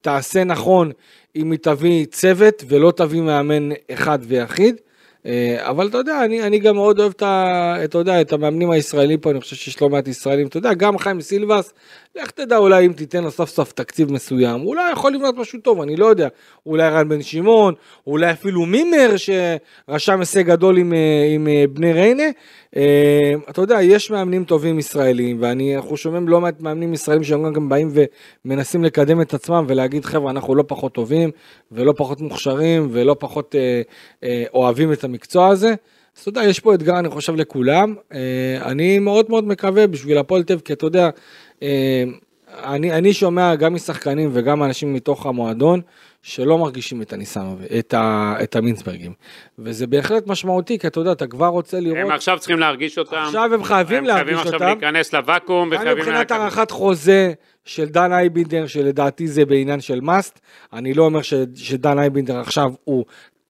תעשה 0.00 0.44
נכון 0.44 0.92
אם 1.36 1.50
היא 1.50 1.58
תביא 1.62 2.06
צוות 2.06 2.64
ולא 2.68 2.90
תביא 2.96 3.20
מאמן 3.20 3.68
אחד 3.90 4.18
ויחיד. 4.22 4.76
אה, 5.26 5.56
אבל 5.70 5.88
אתה 5.88 5.98
יודע, 5.98 6.24
אני, 6.24 6.42
אני 6.42 6.58
גם 6.58 6.74
מאוד 6.74 6.98
אוהב 6.98 7.12
את, 7.16 7.22
ה, 7.22 7.74
אתה 7.84 7.98
יודע, 7.98 8.20
את 8.20 8.32
המאמנים 8.32 8.70
הישראלים 8.70 9.20
פה, 9.20 9.30
אני 9.30 9.40
חושב 9.40 9.56
שיש 9.56 9.82
לא 9.82 9.88
מעט 9.88 10.08
ישראלים, 10.08 10.46
אתה 10.46 10.58
יודע, 10.58 10.74
גם 10.74 10.98
חיים 10.98 11.20
סילבס, 11.20 11.72
לך 12.16 12.30
תדע 12.30 12.56
אולי 12.56 12.86
אם 12.86 12.92
תיתן 12.92 13.24
לו 13.24 13.30
סוף 13.30 13.50
סוף 13.50 13.72
תקציב 13.72 14.12
מסוים, 14.12 14.66
אולי 14.66 14.92
יכול 14.92 15.12
לבנות 15.12 15.36
משהו 15.36 15.58
טוב, 15.60 15.80
אני 15.80 15.96
לא 15.96 16.06
יודע, 16.06 16.28
אולי 16.66 16.88
רן 16.88 17.08
בן 17.08 17.22
שמעון, 17.22 17.74
אולי 18.06 18.30
אפילו 18.30 18.66
מימר 18.66 19.10
שרשם 19.16 20.20
הישג 20.20 20.46
גדול 20.46 20.78
עם, 20.78 20.92
אה, 20.92 21.34
עם 21.34 21.48
אה, 21.48 21.64
בני 21.72 21.92
ריינה, 21.92 22.30
אה, 22.76 23.34
אתה 23.50 23.60
יודע, 23.60 23.82
יש 23.82 24.10
מאמנים 24.10 24.44
טובים 24.44 24.78
ישראלים, 24.78 25.36
ואנחנו 25.40 25.96
שומעים 25.96 26.28
לא 26.28 26.40
מעט 26.40 26.60
מאמנים 26.60 26.94
ישראלים 26.94 27.24
שהם 27.24 27.52
גם 27.52 27.68
באים 27.68 27.92
ומנסים 28.44 28.84
לקדם 28.84 29.20
את 29.20 29.34
עצמם 29.34 29.64
ולהגיד 29.68 30.04
חבר'ה 30.04 30.30
אנחנו 30.30 30.54
לא 30.54 30.64
פחות 30.66 30.92
טובים 30.92 31.30
ולא 31.72 31.94
פחות 31.96 32.20
מוכשרים 32.20 32.88
ולא 32.92 33.16
פחות 33.18 33.54
אה, 33.54 33.82
אה, 34.24 34.44
אוהבים 34.54 34.92
את 34.92 35.04
המקצוע 35.04 35.48
הזה. 35.48 35.74
אז 36.16 36.20
אתה 36.20 36.28
יודע, 36.28 36.44
יש 36.44 36.60
פה 36.60 36.74
אתגר 36.74 36.98
אני 36.98 37.08
חושב 37.08 37.36
לכולם, 37.36 37.94
אה, 38.12 38.18
אני 38.62 38.98
מאוד 38.98 39.26
מאוד 39.28 39.44
מקווה 39.46 39.86
בשביל 39.86 40.18
הפועל 40.18 40.42
תל 40.42 40.58
כי 40.58 40.72
אתה 40.72 40.86
יודע, 40.86 41.10
אה, 41.62 42.04
אני, 42.64 42.92
אני 42.92 43.12
שומע 43.12 43.54
גם 43.54 43.74
משחקנים 43.74 44.30
וגם 44.32 44.62
אנשים 44.62 44.94
מתוך 44.94 45.26
המועדון 45.26 45.80
שלא 46.22 46.58
מרגישים 46.58 47.02
את 47.02 47.12
הניסנוב, 47.12 47.62
את, 47.78 47.94
ה, 47.94 48.34
את 48.42 48.56
המינצברגים. 48.56 49.12
וזה 49.58 49.86
בהחלט 49.86 50.26
משמעותי, 50.26 50.78
כי 50.78 50.86
אתה 50.86 51.00
יודע, 51.00 51.12
אתה 51.12 51.26
כבר 51.26 51.46
רוצה 51.46 51.80
לראות... 51.80 51.98
הם 51.98 52.10
עכשיו 52.10 52.38
צריכים 52.38 52.58
להרגיש 52.58 52.98
אותם. 52.98 53.16
עכשיו 53.16 53.54
הם 53.54 53.64
חייבים 53.64 53.98
הם 53.98 54.04
להרגיש 54.04 54.24
חייבים 54.24 54.38
עכשיו 54.38 54.54
אותם. 54.54 54.64
להיכנס 54.66 55.12
לוואקום 55.14 55.68
וחייבים... 55.72 55.96
מבחינת 55.96 56.30
להיכנס- 56.30 56.40
הארכת 56.40 56.70
חוזה 56.70 57.32
של 57.64 57.84
דן 57.84 58.12
אייבינדר, 58.12 58.66
שלדעתי 58.66 59.28
זה 59.28 59.44
בעניין 59.44 59.80
של 59.80 60.00
must, 60.00 60.40
אני 60.72 60.94
לא 60.94 61.02
אומר 61.02 61.22
ש, 61.22 61.34
שדן 61.54 61.98
אייבינדר 61.98 62.40
עכשיו 62.40 62.70
הוא 62.84 63.04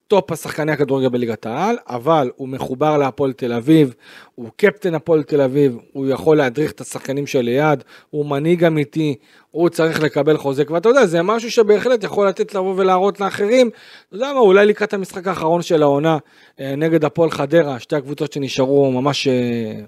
top 0.07 0.31
השחקני 0.31 0.71
הכדורגל 0.71 1.09
בליגת 1.09 1.45
העל, 1.45 1.75
אבל 1.87 2.31
הוא 2.35 2.47
מחובר 2.47 2.97
להפועל 2.97 3.33
תל 3.33 3.53
אביב, 3.53 3.93
הוא 4.35 4.49
קפטן 4.57 4.95
הפועל 4.95 5.23
תל 5.23 5.41
אביב, 5.41 5.77
הוא 5.93 6.07
יכול 6.07 6.37
להדריך 6.37 6.71
את 6.71 6.81
השחקנים 6.81 7.27
שליד, 7.27 7.83
הוא 8.09 8.25
מנהיג 8.25 8.63
אמיתי, 8.63 9.15
הוא 9.57 9.69
צריך 9.69 10.03
לקבל 10.03 10.37
חוזק, 10.37 10.71
ואתה 10.71 10.89
יודע, 10.89 11.05
זה 11.05 11.21
משהו 11.21 11.51
שבהחלט 11.51 12.03
יכול 12.03 12.27
לתת 12.27 12.55
לבוא 12.55 12.73
ולהראות 12.77 13.19
לאחרים, 13.19 13.69
אתה 14.07 14.15
יודע 14.15 14.33
מה, 14.33 14.39
אולי 14.39 14.65
לקראת 14.65 14.93
המשחק 14.93 15.27
האחרון 15.27 15.61
של 15.61 15.83
העונה 15.83 16.17
אה, 16.59 16.75
נגד 16.75 17.05
הפועל 17.05 17.31
חדרה, 17.31 17.79
שתי 17.79 17.95
הקבוצות 17.95 18.33
שנשארו 18.33 18.91
ממש 18.91 19.27
אה, 19.27 19.33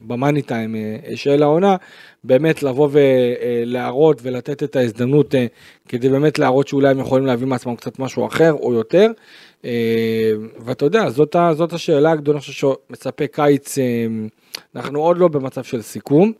במאני 0.01 0.41
טיים 0.41 0.75
אה, 0.75 1.15
של 1.15 1.43
העונה, 1.43 1.75
באמת 2.23 2.63
לבוא 2.63 2.89
ולהראות 2.91 4.19
ולתת 4.23 4.63
את 4.63 4.75
ההזדמנות 4.75 5.35
כדי 5.87 6.09
באמת 6.09 6.39
להראות 6.39 6.67
שאולי 6.67 6.89
הם 6.89 6.99
יכולים 6.99 7.25
להביא 7.25 7.47
מעצמם 7.47 7.75
קצת 7.75 7.99
משהו 7.99 8.27
אחר 8.27 8.53
או 8.53 8.73
יותר. 8.73 9.11
ואתה 10.59 10.85
יודע, 10.85 11.09
זאת, 11.09 11.35
זאת 11.53 11.73
השאלה 11.73 12.11
הגדולה 12.11 12.41
שמצפה 12.41 13.27
קיץ, 13.27 13.77
אנחנו 14.75 14.99
עוד 14.99 15.17
לא 15.17 15.27
במצב 15.27 15.63
של 15.63 15.81
סיכום. 15.81 16.31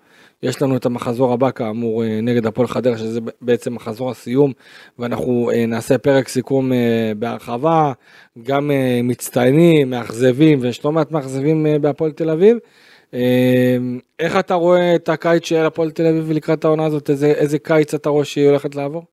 יש 0.43 0.61
לנו 0.61 0.77
את 0.77 0.85
המחזור 0.85 1.33
הבא 1.33 1.51
כאמור 1.51 2.03
אה, 2.03 2.19
נגד 2.21 2.45
הפועל 2.45 2.67
חדרה 2.67 2.97
שזה 2.97 3.19
בעצם 3.41 3.73
מחזור 3.73 4.11
הסיום 4.11 4.51
ואנחנו 4.99 5.51
אה, 5.53 5.65
נעשה 5.65 5.97
פרק 5.97 6.27
סיכום 6.27 6.73
אה, 6.73 7.11
בהרחבה 7.17 7.91
גם 8.43 8.71
מצטיינים, 9.03 9.89
מאכזבים 9.89 10.59
ויש 10.61 10.85
לא 10.85 10.91
מעט 10.91 11.11
מאכזבים 11.11 11.67
בהפועל 11.81 12.11
תל 12.11 12.29
אביב. 12.29 12.57
איך 14.19 14.39
אתה 14.39 14.53
רואה 14.53 14.95
את 14.95 15.09
הקיץ 15.09 15.45
של 15.45 15.65
הפועל 15.65 15.91
תל 15.91 16.05
אביב 16.05 16.31
לקראת 16.31 16.65
העונה 16.65 16.85
הזאת 16.85 17.09
איזה, 17.09 17.27
איזה 17.27 17.59
קיץ 17.59 17.93
אתה 17.93 18.09
רואה 18.09 18.25
שהיא 18.25 18.47
הולכת 18.47 18.75
לעבור? 18.75 19.03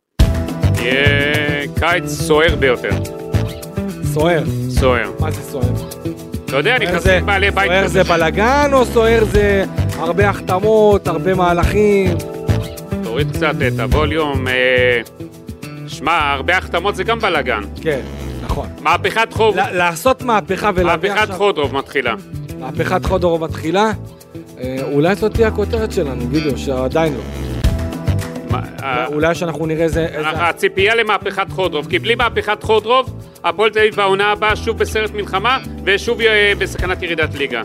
יהיה 0.82 1.66
קיץ 1.80 2.06
סוער 2.06 2.56
ביותר. 2.56 2.90
סוער, 4.02 4.44
סוער. 4.68 5.10
מה 5.20 5.30
זה 5.30 5.40
סוער? 5.40 6.25
אתה 6.46 6.56
יודע, 6.56 6.78
נכנסים 6.78 7.26
בעלי 7.26 7.50
בית 7.50 7.70
סוער. 7.70 7.88
זה 7.88 8.04
בלאגן 8.04 8.70
או 8.72 8.84
סוער 8.84 9.24
זה 9.24 9.64
הרבה 9.98 10.28
החתמות, 10.28 11.08
הרבה 11.08 11.34
מהלכים? 11.34 12.16
תוריד 13.02 13.30
קצת 13.30 13.54
את 13.66 13.80
הווליום. 13.80 14.48
אה, 14.48 15.00
שמע, 15.88 16.32
הרבה 16.32 16.56
החתמות 16.56 16.96
זה 16.96 17.04
גם 17.04 17.18
בלאגן. 17.18 17.62
כן, 17.80 18.00
נכון. 18.44 18.68
מהפכת 18.80 19.28
חוב, 19.32 19.56
לעשות 19.56 20.22
מהפכה 20.22 20.70
ולהביא 20.74 21.10
מהפכת 21.10 21.22
עכשיו... 21.22 21.36
חודרוב 21.36 21.74
מתחילה. 21.74 22.14
מהפכת 22.60 23.04
חודרו 23.04 23.38
מתחילה, 23.38 23.90
אה, 24.60 24.76
אולי 24.92 25.14
זאת 25.14 25.32
תהיה 25.34 25.48
הכותרת 25.48 25.92
שלנו, 25.92 26.28
גידו, 26.28 26.58
שעדיין 26.58 27.12
לא. 27.14 27.45
מה- 28.50 28.62
אה, 28.82 29.06
אולי 29.06 29.34
שאנחנו 29.34 29.66
נראה 29.66 29.84
איזה... 29.84 30.06
איזה- 30.06 30.28
הציפייה 30.30 30.94
למהפכת 30.94 31.46
חודרוב, 31.50 31.86
כי 31.90 31.98
בלי 31.98 32.14
מהפכת 32.14 32.62
חודרוב, 32.62 33.10
הפועל 33.44 33.70
תל 33.70 33.78
אביב 33.78 33.94
בעונה 33.96 34.32
הבאה 34.32 34.56
שוב 34.56 34.78
בסרט 34.78 35.10
מלחמה, 35.14 35.58
ושוב 35.84 36.20
אה, 36.20 36.52
בסכנת 36.58 37.02
ירידת 37.02 37.34
ליגה. 37.34 37.62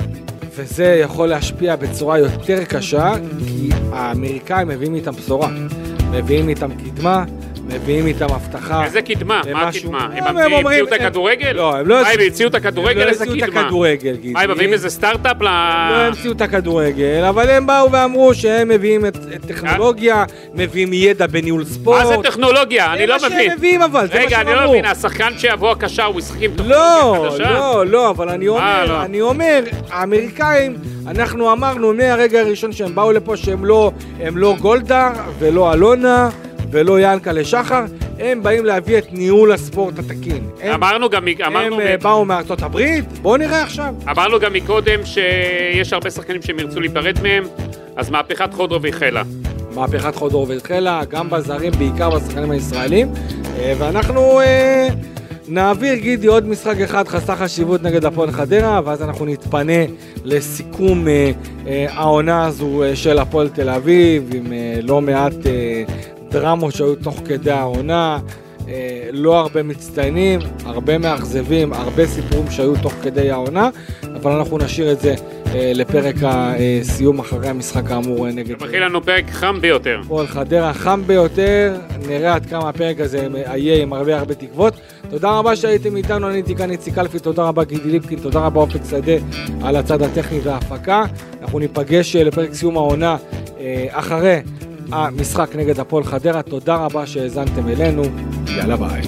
וזה 0.55 0.85
יכול 1.03 1.29
להשפיע 1.29 1.75
בצורה 1.75 2.17
יותר 2.19 2.63
קשה, 2.63 3.13
כי 3.47 3.69
האמריקאים 3.91 4.67
מביאים 4.67 4.95
איתם 4.95 5.11
בשורה. 5.11 5.49
מביאים 6.11 6.49
איתם 6.49 6.69
קדמה, 6.75 7.23
מביאים 7.75 8.07
איתם 8.07 8.25
הבטחה. 8.29 8.83
איזה 8.85 9.01
קדמה? 9.01 9.41
מה 9.53 9.67
הקדמה? 9.67 10.07
הם 10.13 10.37
הם 10.37 10.53
המציאו 10.53 10.87
את 10.87 10.93
הם- 10.93 11.01
הכדורגל? 11.01 11.51
לא, 11.51 11.75
הם 11.75 11.87
לא 11.87 11.95
מה, 12.01 12.09
הם 12.09 12.19
המציאו- 12.19 12.47
את 12.49 12.55
הכדורגל? 12.55 12.99
הם 13.01 13.05
לא 13.05 13.09
איזה 13.11 13.23
המציאו 13.23 13.43
את 13.45 13.49
קדמה? 13.49 13.61
הכדורגל, 13.61 14.15
גידי. 14.15 14.33
מה, 14.33 14.41
הם 14.41 14.51
מביאים 14.51 14.73
איזה 14.73 14.89
סטארט-אפ 14.89 15.41
ל... 15.41 15.45
לא 15.45 15.49
המציאו 15.95 16.31
את 16.33 16.41
הכדורגל, 16.41 17.23
אבל 17.29 17.49
הם 17.49 17.65
באו 17.67 17.91
ואמרו 17.91 18.33
שהם 18.33 18.67
מביאים 18.67 19.05
את 19.05 19.17
טכנולוגיה, 19.47 20.23
מביאים 20.53 20.93
ידע 20.93 21.27
בניהול 21.27 21.65
ספורט. 21.65 21.99
מה 22.01 22.05
זה 22.07 22.15
טכנולוגיה? 22.23 22.93
אני 22.93 23.07
לא 23.07 23.17
זה 23.17 23.29
מה 23.29 23.35
מבין. 23.35 23.49
שהם 23.49 23.57
מביאים 23.57 23.81
אבל, 23.81 24.07
זה 24.07 24.13
מה 24.13 24.19
רגע, 24.19 24.29
שהם 24.29 24.47
אני 24.47 24.55
לא 24.55 24.59
אמרו. 24.59 24.71
מבין, 24.71 24.85
השחקן 24.85 25.31
שיבוא 25.37 25.71
הקשר, 25.71 26.03
הוא 26.05 26.19
ישחק 26.19 26.41
עם 26.41 26.51
לא, 26.51 26.55
טכנולוגיה 26.57 27.31
חדשה? 27.31 27.53
לא, 27.53 27.85
לא, 27.85 28.09
אבל 28.09 28.29
אני 28.29 28.47
אומר, 29.21 29.59
לא? 29.61 29.71
האמריקאים, 29.91 30.73
אנחנו 31.07 31.51
אמרנו 31.51 31.93
מהרגע 31.93 32.39
הראשון 32.39 32.71
שהם 32.71 32.95
באו 32.95 33.11
לפה 33.11 33.37
שהם 33.37 33.65
לא, 33.65 33.91
הם 34.19 34.37
לא 34.37 34.55
גולדהר 34.59 35.11
ולא 35.39 35.73
אלונה 35.73 36.29
ולא 36.71 37.01
ינקלה 37.01 37.45
שחר, 37.45 37.83
הם 38.19 38.43
באים 38.43 38.65
להביא 38.65 38.97
את 38.97 39.13
ניהול 39.13 39.51
הספורט 39.51 39.99
התקין. 39.99 40.49
הם, 40.61 40.73
אמרנו 40.73 41.09
גם, 41.09 41.23
אמרנו, 41.47 41.75
הם 41.75 41.87
אה, 41.87 41.97
באו 41.97 42.25
מארצות 42.25 42.61
הברית, 42.61 43.05
בואו 43.21 43.37
נראה 43.37 43.63
עכשיו. 43.63 43.93
אמרנו 44.09 44.39
גם 44.39 44.53
מקודם 44.53 45.05
שיש 45.05 45.93
הרבה 45.93 46.11
שחקנים 46.11 46.41
שהם 46.41 46.59
ירצו 46.59 46.79
להיפרד 46.79 47.21
מהם, 47.23 47.43
אז 47.95 48.09
מהפכת 48.09 48.53
חודרוב 48.53 48.85
החלה. 48.85 49.23
מהפכת 49.75 50.15
חודור 50.15 50.45
והתחילה, 50.49 51.01
גם 51.09 51.29
בזרים, 51.29 51.71
בעיקר 51.77 52.09
בשחקנים 52.09 52.51
הישראלים, 52.51 53.13
אה, 53.57 53.73
ואנחנו 53.77 54.41
אה, 54.41 54.87
נעביר 55.47 55.93
גידי 55.93 56.27
עוד 56.27 56.47
משחק 56.47 56.77
אחד 56.77 57.07
חסר 57.07 57.35
חשיבות 57.35 57.83
נגד 57.83 58.05
הפועל 58.05 58.31
חדרה, 58.31 58.81
ואז 58.85 59.01
אנחנו 59.01 59.25
נתפנה 59.25 59.83
לסיכום 60.23 61.07
אה, 61.07 61.31
אה, 61.67 61.85
העונה 61.89 62.45
הזו 62.45 62.83
אה, 62.83 62.95
של 62.95 63.19
הפועל 63.19 63.49
תל 63.49 63.69
אביב, 63.69 64.29
עם 64.33 64.53
אה, 64.53 64.79
לא 64.81 65.01
מעט 65.01 65.45
אה, 65.45 65.83
דרמות 66.31 66.73
שהיו 66.73 66.95
תוך 66.95 67.21
כדי 67.25 67.51
העונה. 67.51 68.19
אה, 68.67 69.09
לא 69.11 69.39
הרבה 69.39 69.63
מצטיינים, 69.63 70.39
הרבה 70.65 70.97
מאכזבים, 70.97 71.73
הרבה 71.73 72.07
סיפורים 72.07 72.51
שהיו 72.51 72.73
תוך 72.81 72.93
כדי 73.03 73.31
העונה, 73.31 73.69
אבל 74.15 74.31
אנחנו 74.31 74.57
נשאיר 74.57 74.91
את 74.91 74.99
זה 74.99 75.15
אה, 75.55 75.71
לפרק 75.75 76.15
הסיום 76.21 77.19
אחרי 77.19 77.47
המשחק 77.47 77.91
האמור 77.91 78.27
אה, 78.27 78.31
נגד... 78.31 78.63
מכין 78.63 78.81
לנו 78.81 79.03
פרק 79.03 79.29
חם 79.29 79.61
ביותר. 79.61 79.99
הפועל 80.03 80.27
חדרה 80.27 80.73
חם 80.73 81.01
ביותר, 81.07 81.77
נראה 82.07 82.33
עד 82.33 82.45
כמה 82.45 82.69
הפרק 82.69 82.99
הזה 82.99 83.27
יהיה 83.55 83.81
עם 83.81 83.93
הרבה 83.93 84.19
הרבה 84.19 84.33
תקוות. 84.33 84.73
תודה 85.09 85.31
רבה 85.31 85.55
שהייתם 85.55 85.95
איתנו, 85.95 86.27
אני 86.27 86.35
הייתי 86.35 86.55
כאן 86.55 86.71
איציק 86.71 86.97
אלפי, 86.97 87.19
תודה 87.19 87.43
רבה 87.43 87.63
גידי 87.63 87.89
ליפקין, 87.89 88.19
תודה 88.19 88.39
רבה 88.39 88.61
אופק 88.61 88.79
שדה 88.89 89.13
על 89.63 89.75
הצד 89.75 90.01
הטכני 90.01 90.39
וההפקה. 90.43 91.03
אנחנו 91.41 91.59
ניפגש 91.59 92.15
לפרק 92.15 92.53
סיום 92.53 92.77
העונה 92.77 93.17
אחרי 93.89 94.39
המשחק 94.91 95.55
נגד 95.55 95.79
הפועל 95.79 96.03
חדרה. 96.03 96.41
תודה 96.41 96.75
רבה 96.75 97.05
שהאזנתם 97.05 97.67
אלינו, 97.67 98.03
יאללה 98.47 98.77
ביי. 98.77 99.01